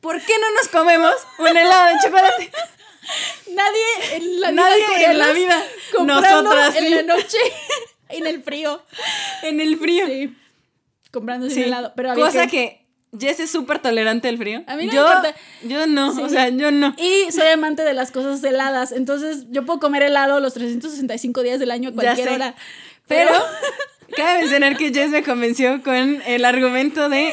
[0.00, 2.50] ¿Por qué no nos comemos un helado de chocolate?
[3.52, 5.10] Nadie en la Nadie vida.
[5.10, 5.66] en la vida.
[6.04, 7.38] Nosotras en la noche,
[8.08, 8.82] en el frío.
[9.42, 10.06] En el frío.
[10.06, 10.36] Sí.
[11.10, 11.64] Comprando sí.
[11.64, 11.92] helado.
[11.96, 12.86] Pero Cosa que...
[13.18, 14.62] Jess es súper tolerante al frío.
[14.66, 15.34] A mí no yo, me importa.
[15.62, 16.94] Yo no, o sea, yo no.
[16.98, 18.92] Y soy amante de las cosas heladas.
[18.92, 22.54] Entonces, yo puedo comer helado los 365 días del año, cualquier hora.
[23.06, 23.32] Pero,
[24.14, 27.32] cabe mencionar que Jess me convenció con el argumento de: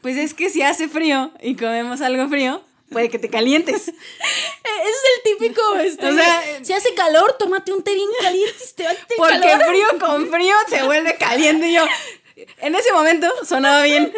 [0.00, 3.88] pues es que si hace frío y comemos algo frío, puede que te calientes.
[3.88, 8.56] Ese es el típico, este, o sea, si hace calor, tómate un té bien caliente
[8.58, 11.84] y te va Porque frío con frío se vuelve caliente y yo,
[12.58, 14.12] en ese momento sonaba bien.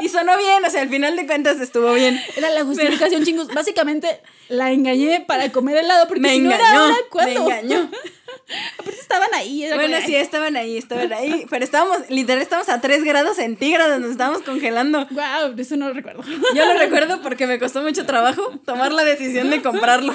[0.00, 2.20] Y sonó bien, o sea, al final de cuentas estuvo bien.
[2.36, 3.48] Era la justificación, chingos.
[3.48, 7.44] Básicamente la engañé para comer helado porque me si engañó, no era ¿cuándo?
[7.44, 7.90] Me engañó.
[8.78, 9.66] Aparte estaban ahí.
[9.74, 11.46] Bueno, sí, estaban ahí, estaban ahí.
[11.48, 15.06] Pero estábamos, literal, estábamos a 3 grados centígrados, nos estábamos congelando.
[15.10, 16.22] Wow, eso no lo recuerdo.
[16.54, 20.14] Yo lo recuerdo porque me costó mucho trabajo tomar la decisión de comprarlo.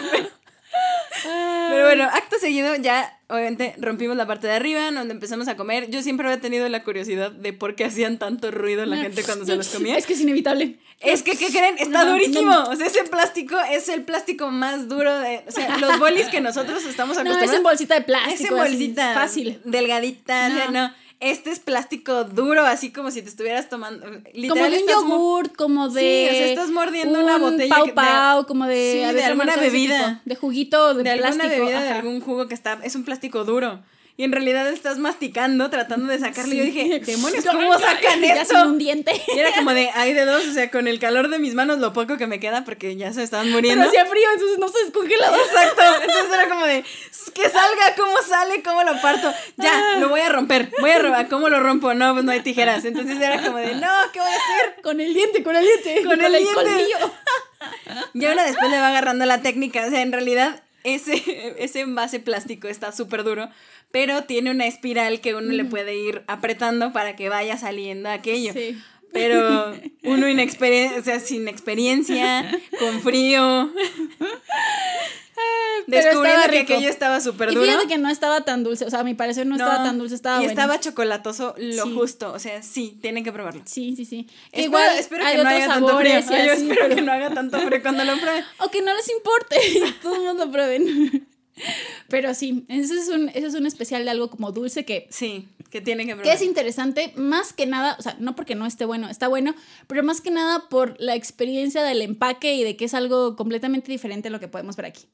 [1.24, 5.90] Pero bueno, acto seguido ya obviamente rompimos la parte de arriba, donde empezamos a comer.
[5.90, 9.46] Yo siempre había tenido la curiosidad de por qué hacían tanto ruido la gente cuando
[9.46, 9.98] se los comía.
[9.98, 10.80] Es que es inevitable.
[11.00, 11.76] Es que, ¿qué creen?
[11.80, 12.56] Está durísimo.
[12.70, 15.44] O sea, ese plástico es el plástico más duro de.
[15.48, 17.42] O sea, los bolis que nosotros estamos acostumbrados.
[17.42, 18.44] No, es en bolsita de plástico.
[18.44, 19.14] Es en bolsita.
[19.14, 19.62] Fácil.
[19.64, 20.50] Delgadita.
[20.50, 20.56] No.
[20.56, 24.06] O sea, no este es plástico duro, así como si te estuvieras tomando.
[24.06, 26.02] como de un yogurt, como de.
[26.02, 27.74] Sí, o sea, estás mordiendo una botella.
[27.74, 29.06] Pau pau, como de.
[29.08, 30.22] Sí, de alguna bebida.
[30.26, 31.44] De juguito de, de plástico.
[31.44, 32.80] alguna bebida, de algún jugo que está.
[32.84, 33.80] Es un plástico duro.
[34.18, 36.54] Y en realidad estás masticando, tratando de sacarlo.
[36.54, 38.56] Y yo dije, demonios, ¿cómo sacan ya esto?
[38.56, 39.12] sin un diente.
[39.34, 41.80] Y era como de, hay de dos, o sea, con el calor de mis manos,
[41.80, 43.88] lo poco que me queda, porque ya se estaban Pero muriendo.
[43.88, 45.38] hacía frío, entonces no se descongelaba.
[45.38, 46.84] Exacto, entonces era como de,
[47.34, 48.62] que salga, ¿cómo sale?
[48.62, 49.34] ¿Cómo lo parto?
[49.58, 51.94] Ya, lo voy a romper, voy a robar, ¿cómo lo rompo?
[51.94, 52.86] No, pues no hay tijeras.
[52.86, 54.82] Entonces era como de, no, ¿qué voy a hacer?
[54.84, 56.04] Con el diente, con el diente.
[56.04, 56.54] Con el diente.
[56.54, 56.98] colmillo.
[58.14, 62.20] Y ahora después le va agarrando la técnica, o sea, en realidad ese, ese envase
[62.20, 63.50] plástico está súper duro,
[63.92, 68.54] pero tiene una espiral que uno le puede ir apretando para que vaya saliendo aquello.
[68.54, 68.78] Sí.
[69.14, 69.74] Pero
[70.04, 73.70] uno inexperien o sea, sin experiencia, con frío.
[75.88, 76.74] Pero Descubriendo que rico.
[76.74, 77.66] aquello estaba súper Y duro.
[77.66, 80.14] fíjate que no estaba tan dulce, o sea, a mi parecer no, estaba tan dulce,
[80.14, 80.52] estaba Y bueno.
[80.52, 81.94] estaba chocolatoso lo Sí.
[81.96, 82.32] justo.
[82.32, 83.62] O sea, sí, tienen que probarlo.
[83.66, 84.26] Sí, sí, sí.
[84.52, 86.12] Que Espero, igual espero que no haga tanto frío.
[86.12, 88.44] y Ay, Yo así, espero que pero- no haga tanto frío cuando lo pruebe.
[88.60, 91.28] O que no les importe, y todos lo prueben.
[92.08, 95.48] Pero sí, ese es, un, ese es un especial de algo como dulce que, Sí,
[95.70, 96.36] que tienen que que probar.
[96.36, 99.56] es interesante, más que nada, o sea, no porque no esté bueno, está bueno,
[99.88, 103.92] pero más que nada por la experiencia del empaque y de que es algo completamente
[103.92, 105.06] diferente a lo que podemos ver aquí.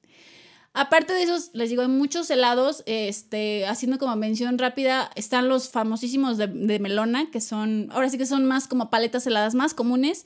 [0.73, 5.69] Aparte de esos, les digo, hay muchos helados, este, haciendo como mención rápida, están los
[5.69, 9.73] famosísimos de, de melona, que son, ahora sí que son más como paletas heladas más
[9.73, 10.25] comunes,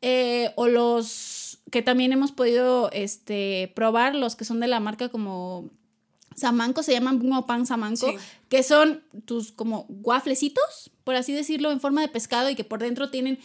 [0.00, 1.37] eh, o los
[1.70, 5.70] que también hemos podido este, probar, los que son de la marca como
[6.36, 8.16] Samanco, se llaman como pan Samanco, Sí.
[8.48, 12.80] que son tus como wafflecitos, por así decirlo, en forma de pescado y que por
[12.80, 13.38] dentro tienen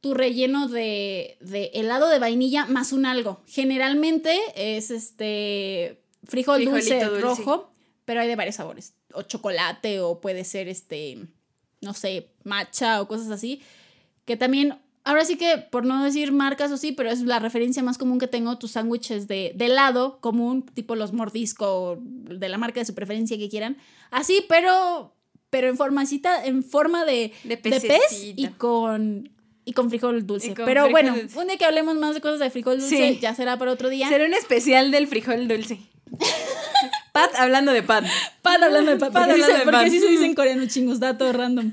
[0.00, 3.40] tu relleno de, de helado de vainilla más un algo.
[3.46, 7.20] Generalmente es este frijol dulce, dulce.
[7.20, 7.70] rojo,
[8.04, 8.94] pero hay de varios sabores.
[9.14, 11.18] O chocolate, o puede ser este,
[11.80, 13.62] no sé, matcha o cosas así.
[14.26, 17.82] Que también, ahora sí que, por no decir marcas o sí, pero es la referencia
[17.82, 22.58] más común que tengo, tus sándwiches de, de helado común, tipo los mordisco, de la
[22.58, 23.76] marca de su preferencia que quieran.
[24.10, 25.14] Así, pero,
[25.50, 29.30] pero en formacita, en forma de, De de pez y con,
[29.64, 30.54] y con frijol dulce.
[30.54, 31.38] Con pero frijol bueno, dulce.
[31.38, 33.18] un día que hablemos más de cosas de frijol dulce, Sí.
[33.20, 34.08] ya será para otro día.
[34.08, 35.78] Será un especial del frijol dulce.
[37.12, 38.04] Pat hablando de Pat.
[38.42, 39.12] Pan hablando de pan.
[39.12, 39.90] Pan Porque, hablando de porque pan.
[39.90, 41.72] sí se dice en coreano, chingos, dato random.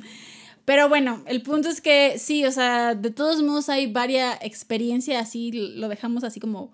[0.65, 5.21] Pero bueno, el punto es que sí, o sea, de todos modos hay varias experiencias
[5.21, 6.71] así, lo dejamos así como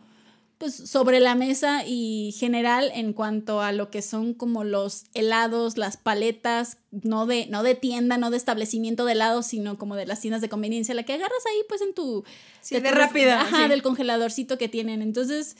[0.57, 5.77] pues sobre la mesa y general en cuanto a lo que son como los helados,
[5.77, 10.07] las paletas, no de, no de tienda, no de establecimiento de helados, sino como de
[10.07, 12.23] las tiendas de conveniencia, la que agarras ahí pues en tu...
[12.61, 13.69] Sí, de rápida, Ajá, sí.
[13.69, 15.03] del congeladorcito que tienen.
[15.03, 15.57] Entonces,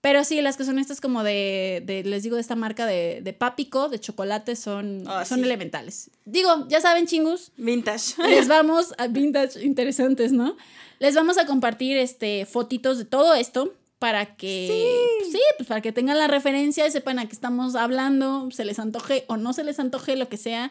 [0.00, 3.20] pero sí, las que son estas como de, de les digo, de esta marca de,
[3.22, 5.44] de Papico, de chocolate, son, Ah, son sí.
[5.44, 6.10] elementales.
[6.24, 8.14] Digo, ya saben, chingus, Vintage.
[8.28, 10.56] les vamos a vintage interesantes, ¿no?
[10.98, 15.80] Les vamos a compartir este fotitos de todo esto para que pues sí, pues para
[15.80, 19.52] que tengan la referencia y sepan a qué estamos hablando, se les antoje o no
[19.54, 20.70] se les antoje lo que sea.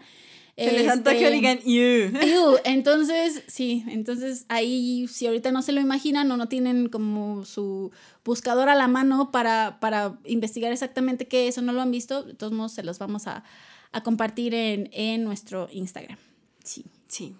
[0.57, 2.57] Se les antoje Este, o digan, "Ew".
[2.63, 7.91] Entonces, sí, entonces ahí si ahorita no se lo imaginan o no tienen como su
[8.23, 12.23] buscador a la mano para, para investigar exactamente qué es o no lo han visto,
[12.23, 13.43] de todos modos se los vamos a,
[13.91, 16.17] a compartir en, en nuestro Instagram.
[16.63, 17.35] Sí, Sí.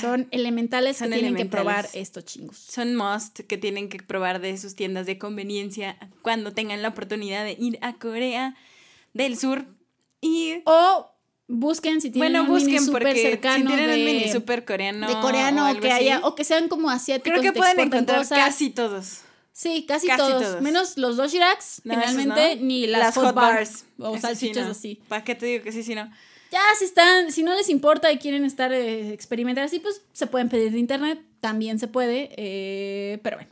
[0.00, 2.56] son elementales Son que tienen que probar estos chingos.
[2.56, 7.44] Son must que tienen que probar de sus tiendas de conveniencia cuando tengan la oportunidad
[7.44, 8.54] de ir a Corea
[9.12, 9.66] del Sur.
[10.22, 11.10] Y O
[11.48, 14.32] busquen si tienen bueno, un mini busquen súper porque cercano si tienen de, un mini
[14.32, 17.58] super coreano, de coreano o o que haya, o que sean como asiáticos creo que
[17.58, 18.38] pueden encontrar cosas.
[18.38, 19.20] casi todos.
[19.52, 20.62] Sí, casi, Casi todos, todos.
[20.62, 22.66] Menos los No, esos generalmente, no.
[22.66, 25.00] ni las, hot, bars, o salchichas así.
[25.08, 26.10] ¿Para qué te digo que sí, sí, no?
[26.52, 30.26] Ya, si están, si no les importa y quieren estar eh, experimentar así, pues se
[30.26, 33.50] pueden pedir de internet, también se puede, eh, pero bueno,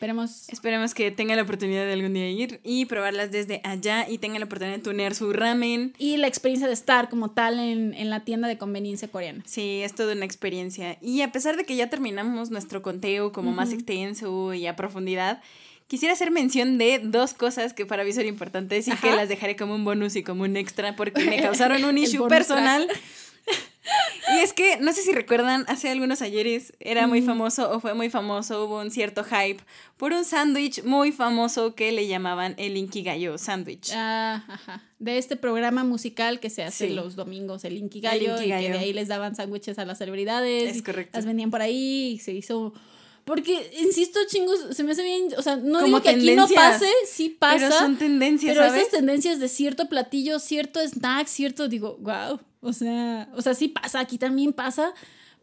[0.00, 0.48] esperemos.
[0.48, 4.40] Esperemos que tengan la oportunidad de algún día ir y probarlas desde allá y tengan
[4.40, 5.92] la oportunidad de tunear su ramen.
[5.98, 9.42] Y la experiencia de estar como tal en, en la tienda de conveniencia coreana.
[9.44, 10.96] Sí, es toda una experiencia.
[11.02, 15.42] Y a pesar de que ya terminamos nuestro conteo como más extenso y a profundidad,
[15.86, 19.54] quisiera hacer mención de dos cosas que para mí son importantes y que las dejaré
[19.54, 22.88] como un bonus y como un extra porque me causaron un issue personal.
[24.36, 27.94] y es que, no sé si recuerdan, hace algunos ayeres era muy famoso o fue
[27.94, 29.62] muy famoso, hubo un cierto hype
[29.96, 33.90] por un sándwich muy famoso que le llamaban el Inkigayo sándwich.
[33.94, 34.82] Ah, ajá.
[34.98, 36.94] De este programa musical que se hace Sí.
[36.94, 40.76] los domingos, el Inkigayo, El y que de ahí les daban sándwiches a las celebridades.
[40.76, 41.16] Es correcto.
[41.18, 42.72] Las vendían por ahí y se hizo...
[43.30, 46.48] Porque, insisto, chingos, se me hace bien, o sea, no Como digo que aquí no
[46.48, 47.68] pase, sí pasa.
[47.68, 48.80] Pero son tendencias, Pero ¿sabes?
[48.88, 52.40] esas tendencias de cierto platillo, cierto snack, cierto, digo, wow.
[52.60, 54.94] O sea, o sea, sí pasa, aquí también pasa.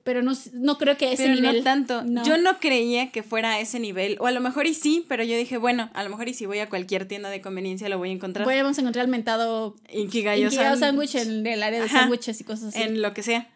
[0.04, 1.58] pero no, no creo que a ese Pero nivel.
[1.60, 2.04] no tanto.
[2.04, 2.26] No.
[2.26, 4.18] Yo no creía que fuera a ese nivel.
[4.20, 6.46] O a lo mejor y sí, pero yo dije, bueno, a lo mejor y si
[6.46, 8.44] voy a cualquier tienda de conveniencia lo voy a encontrar.
[8.46, 11.16] Podríamos encontrar el mentado Inkigayo Inkigayo sándwich.
[11.16, 12.82] en el área de sándwiches y cosas así.
[12.82, 13.50] en lo que sea.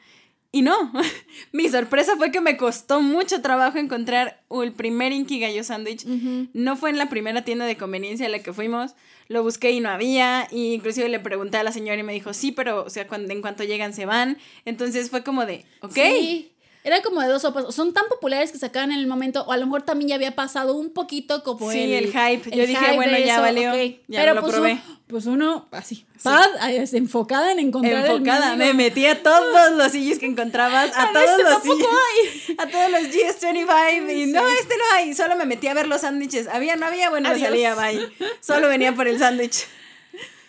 [0.54, 0.92] Y no,
[1.54, 6.06] mi sorpresa fue que me costó mucho trabajo encontrar el primer Inkigayo sándwich.
[6.54, 8.96] No fue en la primera tienda de conveniencia a la que fuimos,
[9.30, 12.34] lo busqué y no había, y inclusive le pregunté a la señora y me dijo,
[12.34, 14.38] sí, pero o sea, cuando, en cuanto llegan se van.
[14.66, 16.52] Entonces fue como de, ok, Sí.
[16.84, 17.76] Era como de dos sopas.
[17.76, 20.34] Son tan populares que sacaban en el momento, o a lo mejor también ya había
[20.36, 22.50] pasado un poquito como Sí, el, el hype.
[22.58, 24.72] Yo dije, bueno, de ya valió, ya Pero lo pues, probé.
[24.74, 28.78] un- pues uno, así, pad, es enfocada en encontrar el enfocada, me mendigo.
[28.78, 32.60] metí a todos los sillos que encontrabas, a Ah, no, todos este los tampoco sillos,
[32.60, 34.32] a todos los GS25 y Sí.
[34.32, 37.28] no, este no hay, solo me metí a ver los sándwiches, había, no había, bueno,
[37.30, 37.46] Adiós.
[37.50, 38.08] salía, bye,
[38.40, 39.66] solo venía por el sándwich.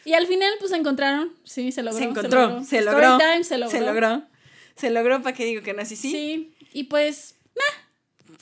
[0.05, 1.33] Y al final, pues se encontraron.
[1.45, 1.99] Sí, se logró.
[1.99, 3.71] Se encontró, se logró, Story time, se logró.
[3.79, 4.23] se logró,
[4.77, 5.85] se logró, ¿para qué digo que no?
[5.85, 6.55] Sí, sí, Sí.
[6.73, 7.37] Y pues,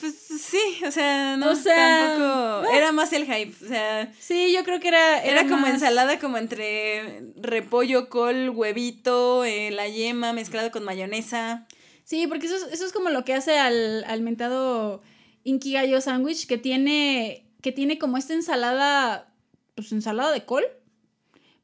[0.01, 4.53] pues sí, o sea, no, O sea, tampoco, era más el hype, o sea, sí,
[4.55, 5.23] yo creo que era.
[5.23, 11.67] era, como más- ensalada como entre repollo, col, huevito, eh, la yema mezclado con mayonesa.
[12.05, 15.03] Sí, porque eso es, eso es como lo que hace al, al mentado
[15.45, 19.33] Inkigayo Sandwich, que tiene, que tiene como esta ensalada,
[19.75, 20.65] pues ensalada de col,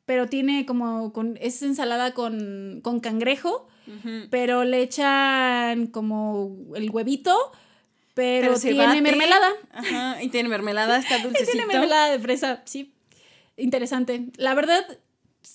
[0.05, 3.67] pero tiene como, con, es ensalada con, con cangrejo,
[4.31, 7.37] Pero le echan como el huevito,
[8.15, 9.01] pero, tiene bate.
[9.03, 9.49] mermelada.
[9.73, 11.53] Ajá, y tiene mermelada, está Y dulcecito.
[11.53, 12.93] tiene mermelada de fresa, sí.
[13.57, 14.27] Interesante.
[14.37, 14.85] La verdad,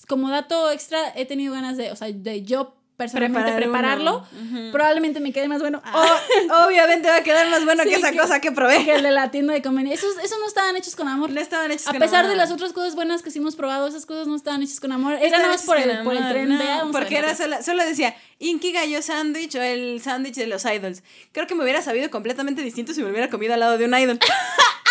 [0.08, 4.26] como dato extra, he tenido ganas de, o sea, de yo personalmente Preparar prepararlo.
[4.40, 4.58] uno.
[4.60, 4.72] Ujú.
[4.72, 5.82] Probablemente me quede más bueno.
[5.92, 8.84] O- obviamente va a quedar más bueno Sí, que esa que- cosa que probé.
[8.84, 10.08] que el de la tienda de conveniencia.
[10.08, 11.30] Esos, esos no estaban hechos con amor.
[11.30, 12.36] No estaban hechos A con pesar de amor.
[12.36, 15.14] las otras cosas buenas que sí hemos probado, esas cosas no estaban hechas con amor.
[15.20, 16.98] Era nada más por el, con por el amor, tren no, de "Ah, vamos a
[16.98, 17.56] porque era venderlo".
[17.56, 21.02] solo, solo decía Inky Gallo Sandwich o el sándwich de los idols.
[21.32, 23.94] Creo que me hubiera sabido completamente distinto si me hubiera comido al lado de un
[23.98, 24.18] idol.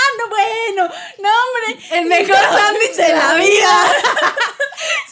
[0.03, 0.93] ¡Ah, no, bueno!
[1.21, 1.85] ¡No, hombre!
[1.97, 3.85] El mejor sándwich de la vida.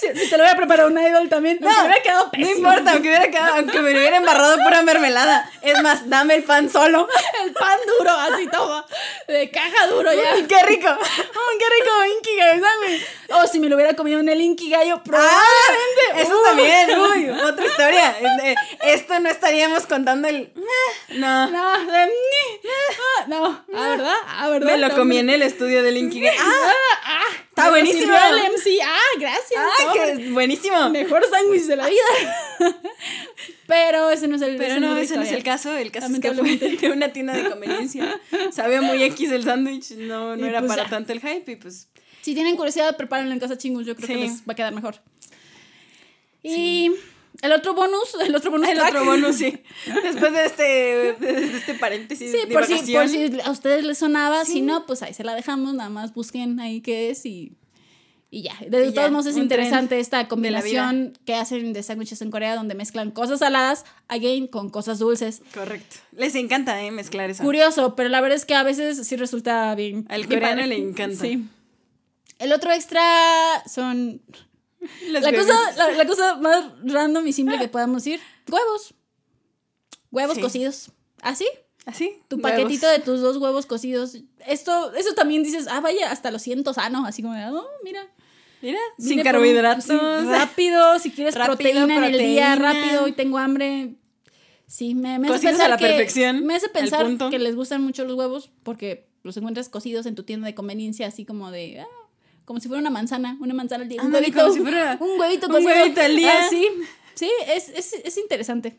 [0.00, 2.30] Si, si te lo voy a preparar un idol también, no, me hubiera quedado No
[2.30, 2.54] pésimo.
[2.56, 5.50] importa, aunque, hubiera quedado- aunque me hubiera embarrado pura mermelada.
[5.62, 7.08] Es más, dame el pan solo.
[7.44, 8.86] El pan duro, así todo.
[9.26, 10.46] De caja duro ya.
[10.46, 10.88] ¡Qué rico!
[10.90, 11.90] ¡Oh, qué rico!
[12.38, 13.06] Gallo Sandwich.
[13.30, 16.22] O si me lo hubiera comido en el Inky Gallo, Ah, probablemente.
[16.22, 16.44] eso Uh.
[16.44, 18.16] también, uy, otra historia.
[18.82, 20.52] Esto no estaríamos contando el.
[21.08, 21.46] No.
[21.50, 24.14] No, ah, no, ah, ¿verdad?
[24.28, 24.66] Ah, ¿verdad?
[24.66, 26.38] Me lo No, comí en el estudio del Inky Gallo.
[26.40, 26.72] ¡Ah!
[27.04, 28.14] Ah, Está me lo buenísimo.
[28.14, 28.78] el MC.
[28.84, 29.60] Ah, gracias.
[29.80, 30.90] ¡Ah, qué buenísimo!
[30.90, 32.02] Mejor sándwich de la vida.
[33.66, 35.76] Pero ese no es el Pero ese no, ese no es el caso.
[35.76, 38.20] El caso es que fue de una tienda de conveniencia.
[38.52, 39.92] Sabía muy X el sándwich.
[39.92, 41.52] No, no Y era pues para tanto el hype.
[41.52, 41.88] Y pues.
[42.22, 43.86] Si tienen curiosidad, prepárenlo en casa chingus.
[43.86, 44.14] Yo creo Sí.
[44.14, 44.96] que les va a quedar mejor.
[46.42, 46.90] Y
[47.42, 48.90] el otro bonus, el otro bonus El track.
[48.90, 49.62] otro bonus, sí.
[50.02, 52.30] Después de este, de este paréntesis.
[52.32, 54.54] Sí, por si, por si a ustedes les sonaba, Sí.
[54.54, 57.52] si no, pues ahí se la dejamos, nada más busquen ahí qué es y,
[58.30, 58.54] y ya.
[58.68, 62.74] De Y todos modos es interesante esta combinación que hacen de sándwiches en Corea donde
[62.74, 65.40] mezclan cosas saladas, again, con cosas dulces.
[65.54, 65.96] Correcto.
[66.12, 66.90] Les encanta, ¿eh?
[66.90, 67.42] Mezclar eso.
[67.42, 70.06] Curioso, pero la verdad es que a veces sí resulta bien.
[70.10, 70.66] Al bien coreano padre.
[70.76, 71.20] le encanta.
[71.24, 71.48] Sí.
[72.38, 73.02] El otro extra
[73.66, 74.20] son
[75.08, 78.94] Los la cosa, la, la cosa más random y simple que podamos decir, huevos.
[80.10, 80.40] Huevos Sí.
[80.42, 80.90] cocidos.
[81.22, 81.46] ¿Así?
[81.84, 82.22] ¿Así?
[82.28, 82.50] Tu Huevos.
[82.50, 84.18] paquetito de tus dos huevos cocidos.
[84.46, 88.06] Esto, eso también dices, ah, vaya, hasta lo siento sano, así como, oh, mira.
[88.62, 89.84] Mira, sin por carbohidratos.
[89.84, 89.92] sí,
[90.26, 93.94] rápido, si quieres Rápido, proteína, en el día, rápido, y tengo hambre.
[94.66, 97.82] Sí, me, me hace pensar a la que, perfección, Me hace pensar que les gustan
[97.82, 101.80] mucho los huevos porque los encuentras cocidos en tu tienda de conveniencia, así como de,
[101.80, 101.86] ah,
[102.44, 104.02] como si fuera una manzana, una manzana al día.
[104.02, 105.70] Un huevito, si fuera un huevito un cocido.
[105.70, 106.32] huevito al día.
[106.34, 106.68] Ah, sí,
[107.14, 108.76] sí, es, es, es interesante.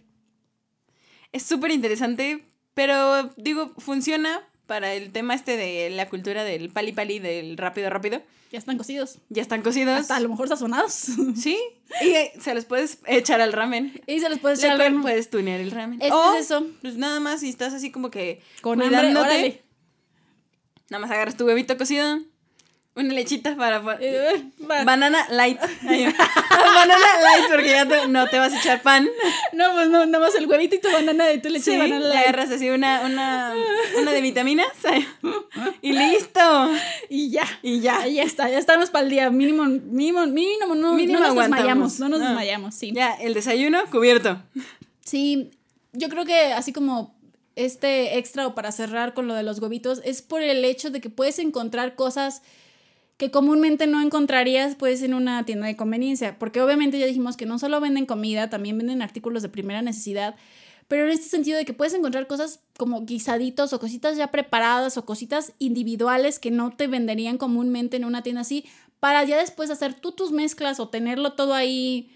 [1.32, 2.44] Es súper interesante,
[2.74, 7.90] pero digo, funciona para el tema este de la cultura del pali pali, del rápido
[7.90, 8.22] rápido.
[8.52, 9.20] Ya están cocidos.
[9.30, 10.00] Ya están cocidos.
[10.00, 11.06] Hasta a lo mejor sazonados.
[11.36, 11.58] Sí,
[12.02, 14.02] y eh, se los puedes echar al ramen.
[14.08, 15.02] y se los puedes Le echar al horno.
[15.04, 16.02] puedes tunear el ramen.
[16.02, 16.66] Este o, es eso.
[16.82, 19.64] Pues nada más si estás así como que Con hambre, cuidándote, órale.
[20.90, 22.20] Nada más agarras tu huevito cocido,
[23.00, 23.80] una lechita para...
[23.80, 25.60] Banana light.
[25.82, 29.08] Banana light porque ya te- no te vas a echar pan.
[29.54, 31.78] No, pues no, nada más el huevito y tu banana de tu leche Sí, de
[31.78, 32.00] banana.
[32.00, 32.24] le light.
[32.24, 33.54] agarras así una, una,
[34.00, 34.68] una de vitaminas
[35.82, 36.70] y listo.
[37.10, 37.44] Y ya.
[37.62, 38.06] Y ya.
[38.08, 39.30] Ya está, ya estamos para el día.
[39.30, 41.58] Mínimo, mínimo, mínimo, no, Mínimo no nos aguantamos.
[41.58, 42.00] desmayamos.
[42.00, 42.26] No nos No.
[42.28, 42.92] desmayamos, sí.
[42.94, 44.42] Ya, el desayuno cubierto.
[45.06, 45.52] Sí,
[45.94, 47.18] yo creo que así como
[47.56, 51.02] este extra o para cerrar con lo de los huevitos es por el hecho de
[51.02, 52.42] que puedes encontrar cosas
[53.20, 57.46] que comúnmente no encontrarías pues en una tienda de conveniencia, porque obviamente ya dijimos que
[57.46, 60.38] no solo venden comida, también venden artículos de primera necesidad,
[60.88, 64.98] pero en este sentido de que puedes encontrar cosas como guisaditos o cositas ya preparadas
[64.98, 68.64] o cositas individuales que no te venderían comúnmente en una tienda así,
[69.02, 72.10] para ya después hacer tú tus mezclas o tenerlo todo ahí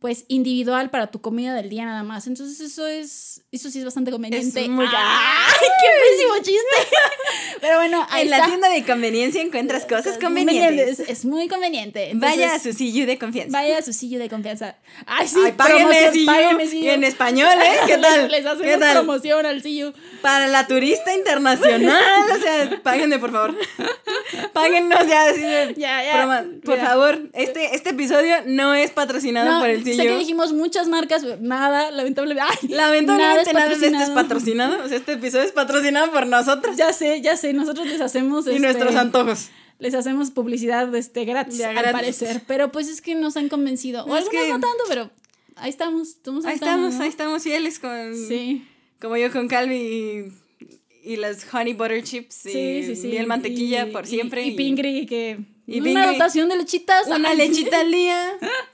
[0.00, 2.26] pues individual para tu comida del día nada más.
[2.26, 4.62] Entonces eso es, eso sí es bastante conveniente.
[4.62, 6.96] Es muy- ¡Ay, qué pésimo chiste!
[7.60, 11.00] Pero bueno, ahí En la tienda de conveniencia encuentras cosas Es, convenientes.
[11.00, 12.10] es muy conveniente.
[12.10, 13.58] Entonces, Vaya a su sillo de confianza.
[13.58, 14.76] Vaya a su silla de confianza.
[15.06, 16.26] Ay, sí, Ay, páguenme sillo.
[16.32, 16.92] páguenme sillo.
[16.92, 17.78] En español, ¿eh?
[17.86, 18.22] ¿Qué tal?
[18.30, 18.96] Les, les ¿Qué hacemos tal?
[18.98, 19.92] promoción al sillo.
[20.22, 23.56] Para la turista internacional, o sea, páguenme, por favor.
[24.52, 25.32] Páguennos ya.
[25.76, 26.44] Ya, ya.
[26.64, 26.88] Por Mira.
[26.88, 31.24] favor, este, este episodio no es patrocinado No, por el sé que dijimos muchas marcas,
[31.40, 32.42] nada, lamentablemente.
[32.62, 34.84] ay, Lamentablemente nada, es de esto es patrocinado.
[34.84, 38.46] O sea, este episodio es patrocinado por nosotros Ya sé, ya sé, nosotros les hacemos
[38.46, 39.48] y este, nuestros antojos.
[39.78, 44.00] les hacemos publicidad este gratis, al parecer, pero pues es que nos han convencido.
[44.04, 45.10] O algunos que- no tanto, pero
[45.56, 48.14] ahí estamos, estamos Ahí estamos, ahí estamos fieles con.
[48.16, 48.66] Sí.
[49.00, 53.06] Como yo con Calvi y, y las honey butter chips y Sí, sí, sí.
[53.08, 54.44] miel mantequilla Y- por y- siempre.
[54.44, 55.38] Y, Pingri, que.
[55.68, 57.06] Y una dotación de lechitas.
[57.08, 58.32] Una lechita al día.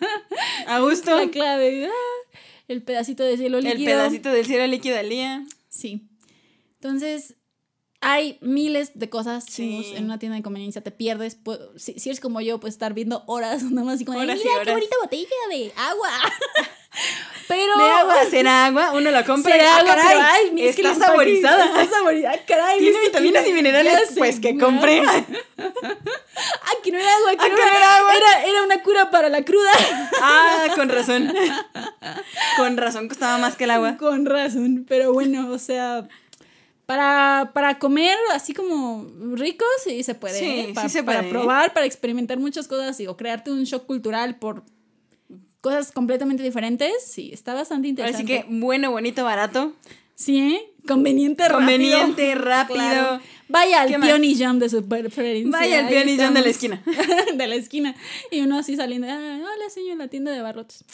[0.67, 1.17] A gusto.
[1.17, 1.87] La clave.
[1.87, 2.31] ah,
[2.69, 3.87] el pedacito de cielo El líquido.
[3.87, 5.45] pedacito del cielo líquido al día.
[5.69, 6.09] Sí.
[6.81, 7.35] Entonces,
[8.01, 9.93] hay miles de cosas Sí.
[9.97, 10.83] en una tienda de conveniencia.
[10.83, 11.43] Te pierdes.
[11.43, 14.39] pu- si, si eres como yo, puedes estar viendo horas nada más así como, Horas
[14.41, 16.09] y mira qué bonita botella de agua.
[17.47, 17.77] Pero.
[17.77, 20.09] De agua, será agua, uno la compra y Será ¡ah, agua, caray!
[20.09, 20.27] pero
[20.57, 21.65] ay, es está saborizada.
[21.67, 22.39] Está saborizada.
[22.47, 25.03] Caray, Tiene ¿viste vitaminas y minerales, pues que compré.
[26.37, 28.13] Ah, que no era agua, que, Ah, no, era, era agua.
[28.17, 29.71] Era, era una cura para la cruda.
[30.23, 31.33] Ah, con razón.
[32.57, 33.97] Con razón costaba más que el agua.
[33.99, 36.09] Con razón, pero bueno, o sea,
[36.87, 40.39] para, para comer así como rico, sí se puede.
[40.39, 40.67] Sí, ¿eh?
[40.69, 41.31] sí Pa- se Para puede.
[41.31, 44.63] probar, para experimentar muchas cosas y, o crearte un shock cultural por
[45.65, 48.27] cosas completamente diferentes, sí, está bastante interesante.
[48.27, 49.73] sí que bueno, bonito, barato.
[50.15, 50.61] Sí, ¿eh?
[50.87, 51.59] Conveniente, rápido.
[51.59, 52.77] Conveniente, rápido.
[52.77, 53.21] Claro.
[53.49, 53.89] Vaya al
[54.37, 55.51] Jam de su preferencia.
[55.51, 56.83] Vaya al Jam de la estamos.
[57.35, 57.97] de la esquina.
[58.31, 60.85] Y uno así saliendo, ah, hola señor, la tienda de barrotes.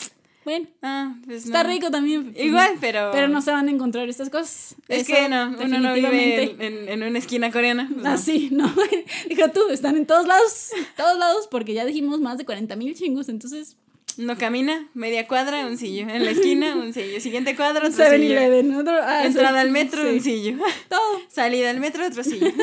[0.45, 1.69] Bueno, Ah, pues está no.
[1.69, 2.33] rico también.
[2.39, 3.11] Igual, pero.
[3.13, 4.75] Pero no se van a encontrar estas cosas.
[4.89, 7.89] Es Eso, que no, uno no vive en, en- una esquina coreana.
[7.93, 8.09] pues no.
[8.11, 8.73] Así, no.
[9.29, 12.95] Dijo tú, están en todos lados, todos lados, porque ya dijimos más de 40 mil
[12.95, 13.77] chingos, entonces.
[14.17, 16.09] No camina, media cuadra, un sillo.
[16.09, 17.21] En la esquina, un sillo.
[17.21, 18.37] Siguiente cuadra, otro 7 sillo.
[18.39, 18.93] Eleven, otro.
[19.03, 20.09] ah, Entrada sí, al metro, sí.
[20.09, 20.57] un sillo.
[20.89, 21.21] Todo.
[21.29, 22.49] Salida al metro, otro sillo.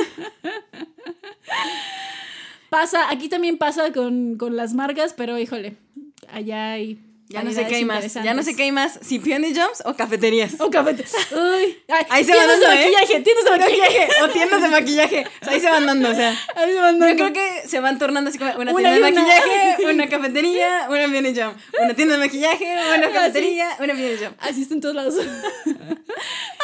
[2.70, 5.78] Pasa, aquí también pasa con, con las marcas, pero híjole,
[6.30, 7.00] allá hay.
[7.30, 8.14] Ya no sé qué hay más.
[8.14, 9.00] Ya no sé qué hay más.
[9.02, 10.54] Si Peony Jumps o cafeterías.
[10.62, 10.68] O.
[10.68, 12.92] Uy, ay, Ahí se van de dando, ¿eh?
[13.22, 14.08] tiendas de maquillaje.
[14.24, 15.26] O tiendas de maquillaje.
[15.42, 16.30] O sea, ahí se van dando, o sea.
[16.56, 17.08] Ahí se van dando.
[17.10, 19.22] Yo creo que se van tornando así como una, Una tienda de una.
[19.22, 21.58] maquillaje, una cafetería, una Peony Jump.
[21.84, 23.14] Una tienda de maquillaje, una Así.
[23.14, 24.38] cafetería, una Peony Jump.
[24.40, 25.16] Así está en todos lados.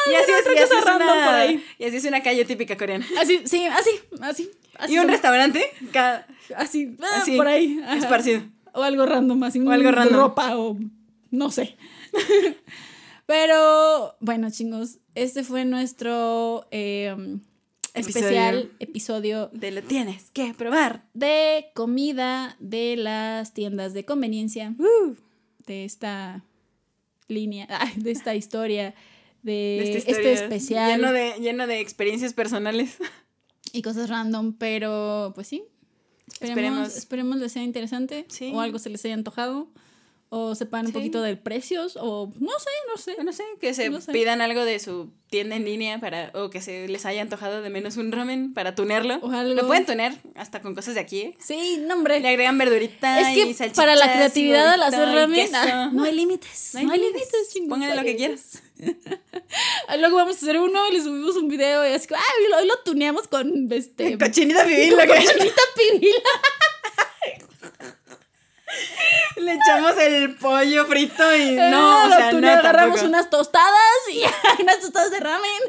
[0.06, 1.64] Y así es, y así es una, por ahí.
[1.78, 3.06] y así es una calle típica coreana.
[3.18, 4.50] Así, sí, así, así.
[4.78, 5.10] así Y un son.
[5.12, 6.26] restaurante ca-
[6.56, 7.80] Así, ah, así, por ahí.
[7.82, 7.96] ajá.
[7.96, 8.42] esparcido.
[8.74, 9.60] O algo random, así.
[9.60, 10.14] O algo random.
[10.16, 10.76] ropa o
[11.30, 11.76] no sé.
[13.26, 17.38] Pero bueno, chingos, este fue nuestro eh,
[17.94, 21.04] especial episodio De lo tienes que probar.
[21.14, 24.74] de comida de las tiendas de conveniencia.
[25.66, 26.44] De esta
[27.28, 28.94] línea, de esta historia,
[29.42, 32.98] de, De esta este especial Lleno de, lleno de experiencias personales.
[33.72, 35.64] y cosas random, pero pues sí.
[36.26, 36.48] Esperemos,
[36.88, 36.96] Esperemos.
[36.96, 38.50] esperemos les sea interesante Sí.
[38.54, 39.68] o algo se les haya antojado
[40.36, 43.22] o sepan un poquito de precios o no sé, no sé.
[43.22, 44.10] No sé, que se No sé.
[44.10, 47.70] pidan algo de su tienda en línea para o que se les haya antojado de
[47.70, 49.18] menos un ramen para tunearlo.
[49.22, 49.54] O algo.
[49.54, 51.20] Lo pueden tunear hasta con cosas de aquí.
[51.20, 51.36] ¿eh?
[51.38, 52.18] Sí, no hombre.
[52.18, 55.54] Le agregan verdurita es y que salchichas para la y creatividad al hacer y ramen
[55.54, 56.70] ah, no hay límites.
[56.82, 57.68] No hay límites, chingos.
[57.70, 58.62] Pónganle lo hay que límites.
[59.86, 62.66] Ah, Luego vamos a hacer uno y le subimos un video y así ah, hoy
[62.66, 66.12] lo, lo tuneamos con este Cochinita pibil, lo que cochinita pibil.
[69.36, 73.06] le echamos el pollo frito y Eh, no, o sea, no agarramos tampoco.
[73.06, 74.22] unas tostadas y
[74.62, 75.60] unas tostadas de ramen.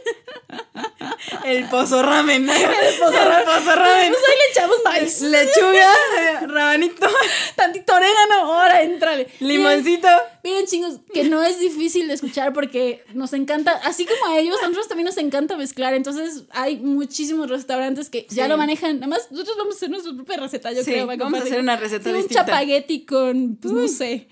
[1.43, 2.49] El pozo ramen.
[2.49, 3.45] El pozo ramen.
[3.45, 4.11] pozo ramen.
[4.13, 5.21] Pues ahí le echamos maíz.
[5.21, 7.07] Lechuga, eh, rabanito,
[7.55, 9.27] Tantito orégano, ahora entrale.
[9.39, 10.07] limoncito.
[10.45, 14.55] Miren, chingos, que no es difícil de escuchar porque nos encanta, así como a ellos,
[14.61, 15.95] a nosotros también nos encanta mezclar.
[15.95, 18.95] Entonces, hay muchísimos restaurantes que ya lo manejan.
[18.99, 21.07] Nada más, nosotros vamos a hacer nuestra propia receta, yo Sí, creo.
[21.07, 24.27] vamos a hacer una receta Sí, un chapagueti con, pues no sé.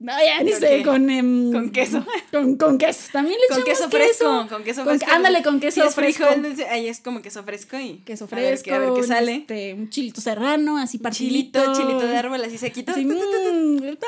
[0.00, 2.06] No, ya ni ¿Con sé, con, em, Con queso.
[2.30, 3.08] Con, con queso.
[3.12, 5.12] También le Con echamos queso fresco, con queso Con- fresco.
[5.16, 6.24] ándale, con queso fresco.
[6.26, 8.74] frijol, ahí es como queso fresco y Queso a ver fresco.
[8.74, 9.34] a ver qué sale.
[9.34, 11.58] este, un chilito serrano, así partidito.
[11.60, 12.94] Chilito, chilito de árbol así sequito.
[12.94, 13.00] Tu.
[13.00, 13.98] mm, a ver,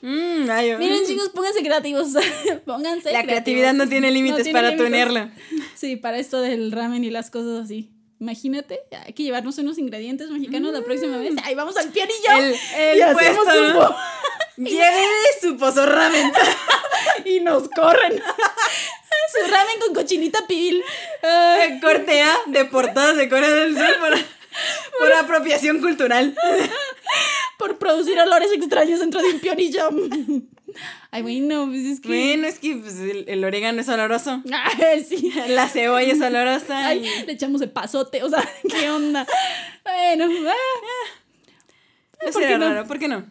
[0.00, 0.78] Mm, ay, oh.
[0.78, 2.08] miren chicos, pónganse creativos.
[2.64, 3.24] pónganse La creativos.
[3.26, 5.28] creatividad no tiene límites para tunearlo.
[5.74, 7.90] Sí, para esto del ramen y las cosas así.
[8.18, 11.34] Imagínate, hay que llevarnos unos ingredientes mexicanos la próxima vez.
[11.44, 12.30] Ahí vamos al pianillo.
[12.32, 12.38] Mm.
[12.38, 13.96] El, el y hacemos puesto, un ¿no?
[14.56, 15.04] Lleve
[15.40, 16.32] su pozo ramen.
[17.24, 18.22] y nos corren.
[19.32, 20.82] Su ramen con cochinita pibil.
[21.22, 24.12] Ah, Corte A, deportados de Corea del Sur por,
[24.98, 26.36] por apropiación cultural.
[27.58, 29.88] por producir olores extraños dentro de un pianillo.
[31.10, 32.08] Ay, bueno, pues es que.
[32.08, 34.40] Bueno, es que pues, el, el orégano es oloroso.
[34.52, 35.32] Ay, sí.
[35.48, 36.86] La cebolla es olorosa.
[36.86, 39.26] Ay, y- le echamos el pasote, o sea, ¿qué onda?
[39.84, 40.54] Bueno, ah,
[42.24, 42.68] no ¿por será qué no?
[42.68, 43.24] raro, ¿por qué no?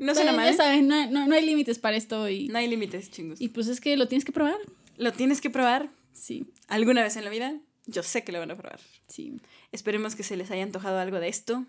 [0.00, 0.56] No suena mal.
[0.56, 3.40] Ya no, no, no hay límites para esto y, No hay límites, chingos.
[3.40, 4.58] y pues es que lo tienes que probar.
[4.96, 7.54] Lo tienes que probar Sí, alguna vez en la vida.
[7.86, 8.80] Yo sé que lo van a probar.
[9.06, 9.40] sí.
[9.72, 11.64] Esperemos que se les haya antojado algo de esto.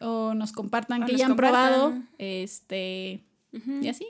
[0.00, 1.94] O nos compartan O que nos ya han probado.
[2.18, 3.22] Este.
[3.52, 4.06] Y así.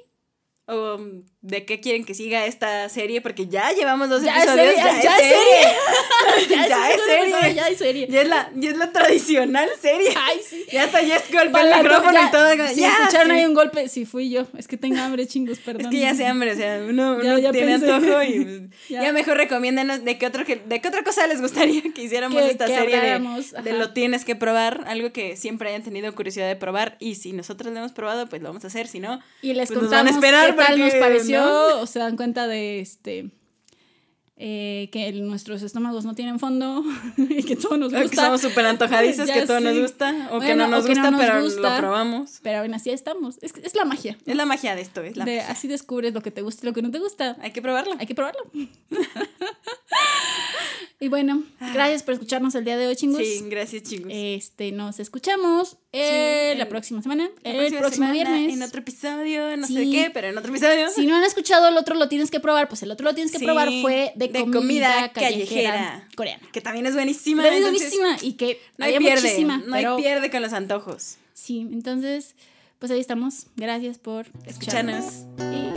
[0.67, 4.67] O um, de qué quieren que siga esta serie, porque ya llevamos dos Ya episodios.
[4.75, 5.23] serie, ya, ya es
[6.49, 6.69] serie.
[6.69, 7.31] ya, es serie.
[7.31, 8.07] persona, Ya es serie.
[8.11, 10.09] Ya es la, ya es la tradicional serie.
[10.17, 10.65] Ay, sí.
[10.73, 12.27] Ya hasta ya es golpe el micrófono ya.
[12.27, 12.69] y todo.
[12.69, 13.37] Si ya, escucharon sí.
[13.39, 14.47] ahí un golpe, sí fui yo.
[14.59, 15.83] Es que tengo hambre, chingos, perdón.
[15.83, 17.93] Es que ya se hambre, o sea, uno, Ya- uno ya tiene pensé.
[17.93, 19.13] antojo y pues, Ya.
[19.13, 22.67] mejor recomiéndanos de qué, otro, de qué otra cosa les gustaría que hiciéramos Que- esta
[22.67, 23.01] que serie
[23.63, 27.33] de, lo tienes que probar, algo que siempre hayan tenido curiosidad de probar y si
[27.33, 29.91] nosotros lo hemos probado, pues lo vamos a hacer, si no, Y les Pues nos
[29.91, 31.36] van a contamos esperar qué tal nos porque, pareció.
[31.37, 31.81] ¿No?
[31.83, 33.31] O se dan cuenta de este.
[34.39, 36.85] eh, que el- nuestros estómagos no tienen fondo
[37.17, 38.25] y que todo nos o que gusta.
[38.27, 41.43] somos súper antojadizos, que todo nos gusta, o que no nos no gusta, nos pero
[41.43, 41.73] gusta.
[41.75, 42.41] lo probamos.
[42.43, 43.39] Pero aún así estamos.
[43.41, 44.19] Es, es la magia.
[44.27, 45.51] Es la magia de esto, es la De, magia.
[45.51, 47.37] así descubres lo que te gusta y lo que no te gusta.
[47.41, 47.95] Hay que probarlo.
[47.99, 48.43] Hay que probarlo.
[50.99, 51.43] y bueno,
[51.75, 53.19] gracias por escucharnos el día de hoy, chingos.
[53.21, 54.11] Sí, gracias chicos.
[54.13, 58.55] Este, nos escuchamos eh, Sí, la próxima semana, La el próximo semana, viernes.
[58.55, 59.91] En otro episodio, no sé Sí.
[59.93, 60.89] qué, pero en otro episodio.
[60.91, 63.31] Si no han escuchado el otro lo tienes que probar, pues el otro lo tienes
[63.33, 66.09] que Sí, probar fue de, de comida, comida callejera, callejera.
[66.17, 66.49] coreana.
[66.53, 67.43] Que también es buenísima.
[67.43, 69.21] Pero es entonces, buenísima y que No hay pierde.
[69.23, 71.17] muchísima, no hay pierde con los antojos.
[71.35, 72.35] sí, entonces
[72.79, 73.47] pues ahí estamos.
[73.57, 75.05] Gracias por escucharnos
[75.41, 75.76] y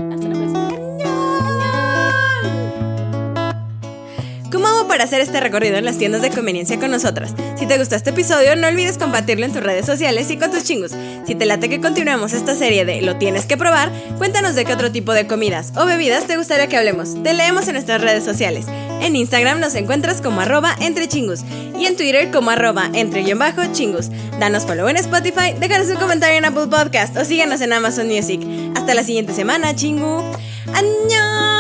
[4.79, 7.33] ¿Cómo hago para hacer este recorrido en las tiendas de conveniencia con nosotras?
[7.57, 10.63] Si te gustó este episodio, no olvides compartirlo en tus redes sociales y con tus
[10.63, 10.93] chingos.
[11.27, 14.71] Si te late que continuemos esta serie de Lo tienes que probar, cuéntanos de qué
[14.71, 17.21] otro tipo de comidas o bebidas te gustaría que hablemos.
[17.21, 18.67] Te leemos en nuestras redes sociales.
[19.01, 21.41] En Instagram nos encuentras como arroba entre chingus
[21.77, 24.09] y en Twitter como arroba entre guion bajo chingus.
[24.39, 28.39] Danos follow en Spotify, déjanos un comentario en Apple Podcast o síguenos en Amazon Music.
[28.77, 30.23] Hasta la siguiente semana, chingu.
[30.73, 31.58] ¡Añón!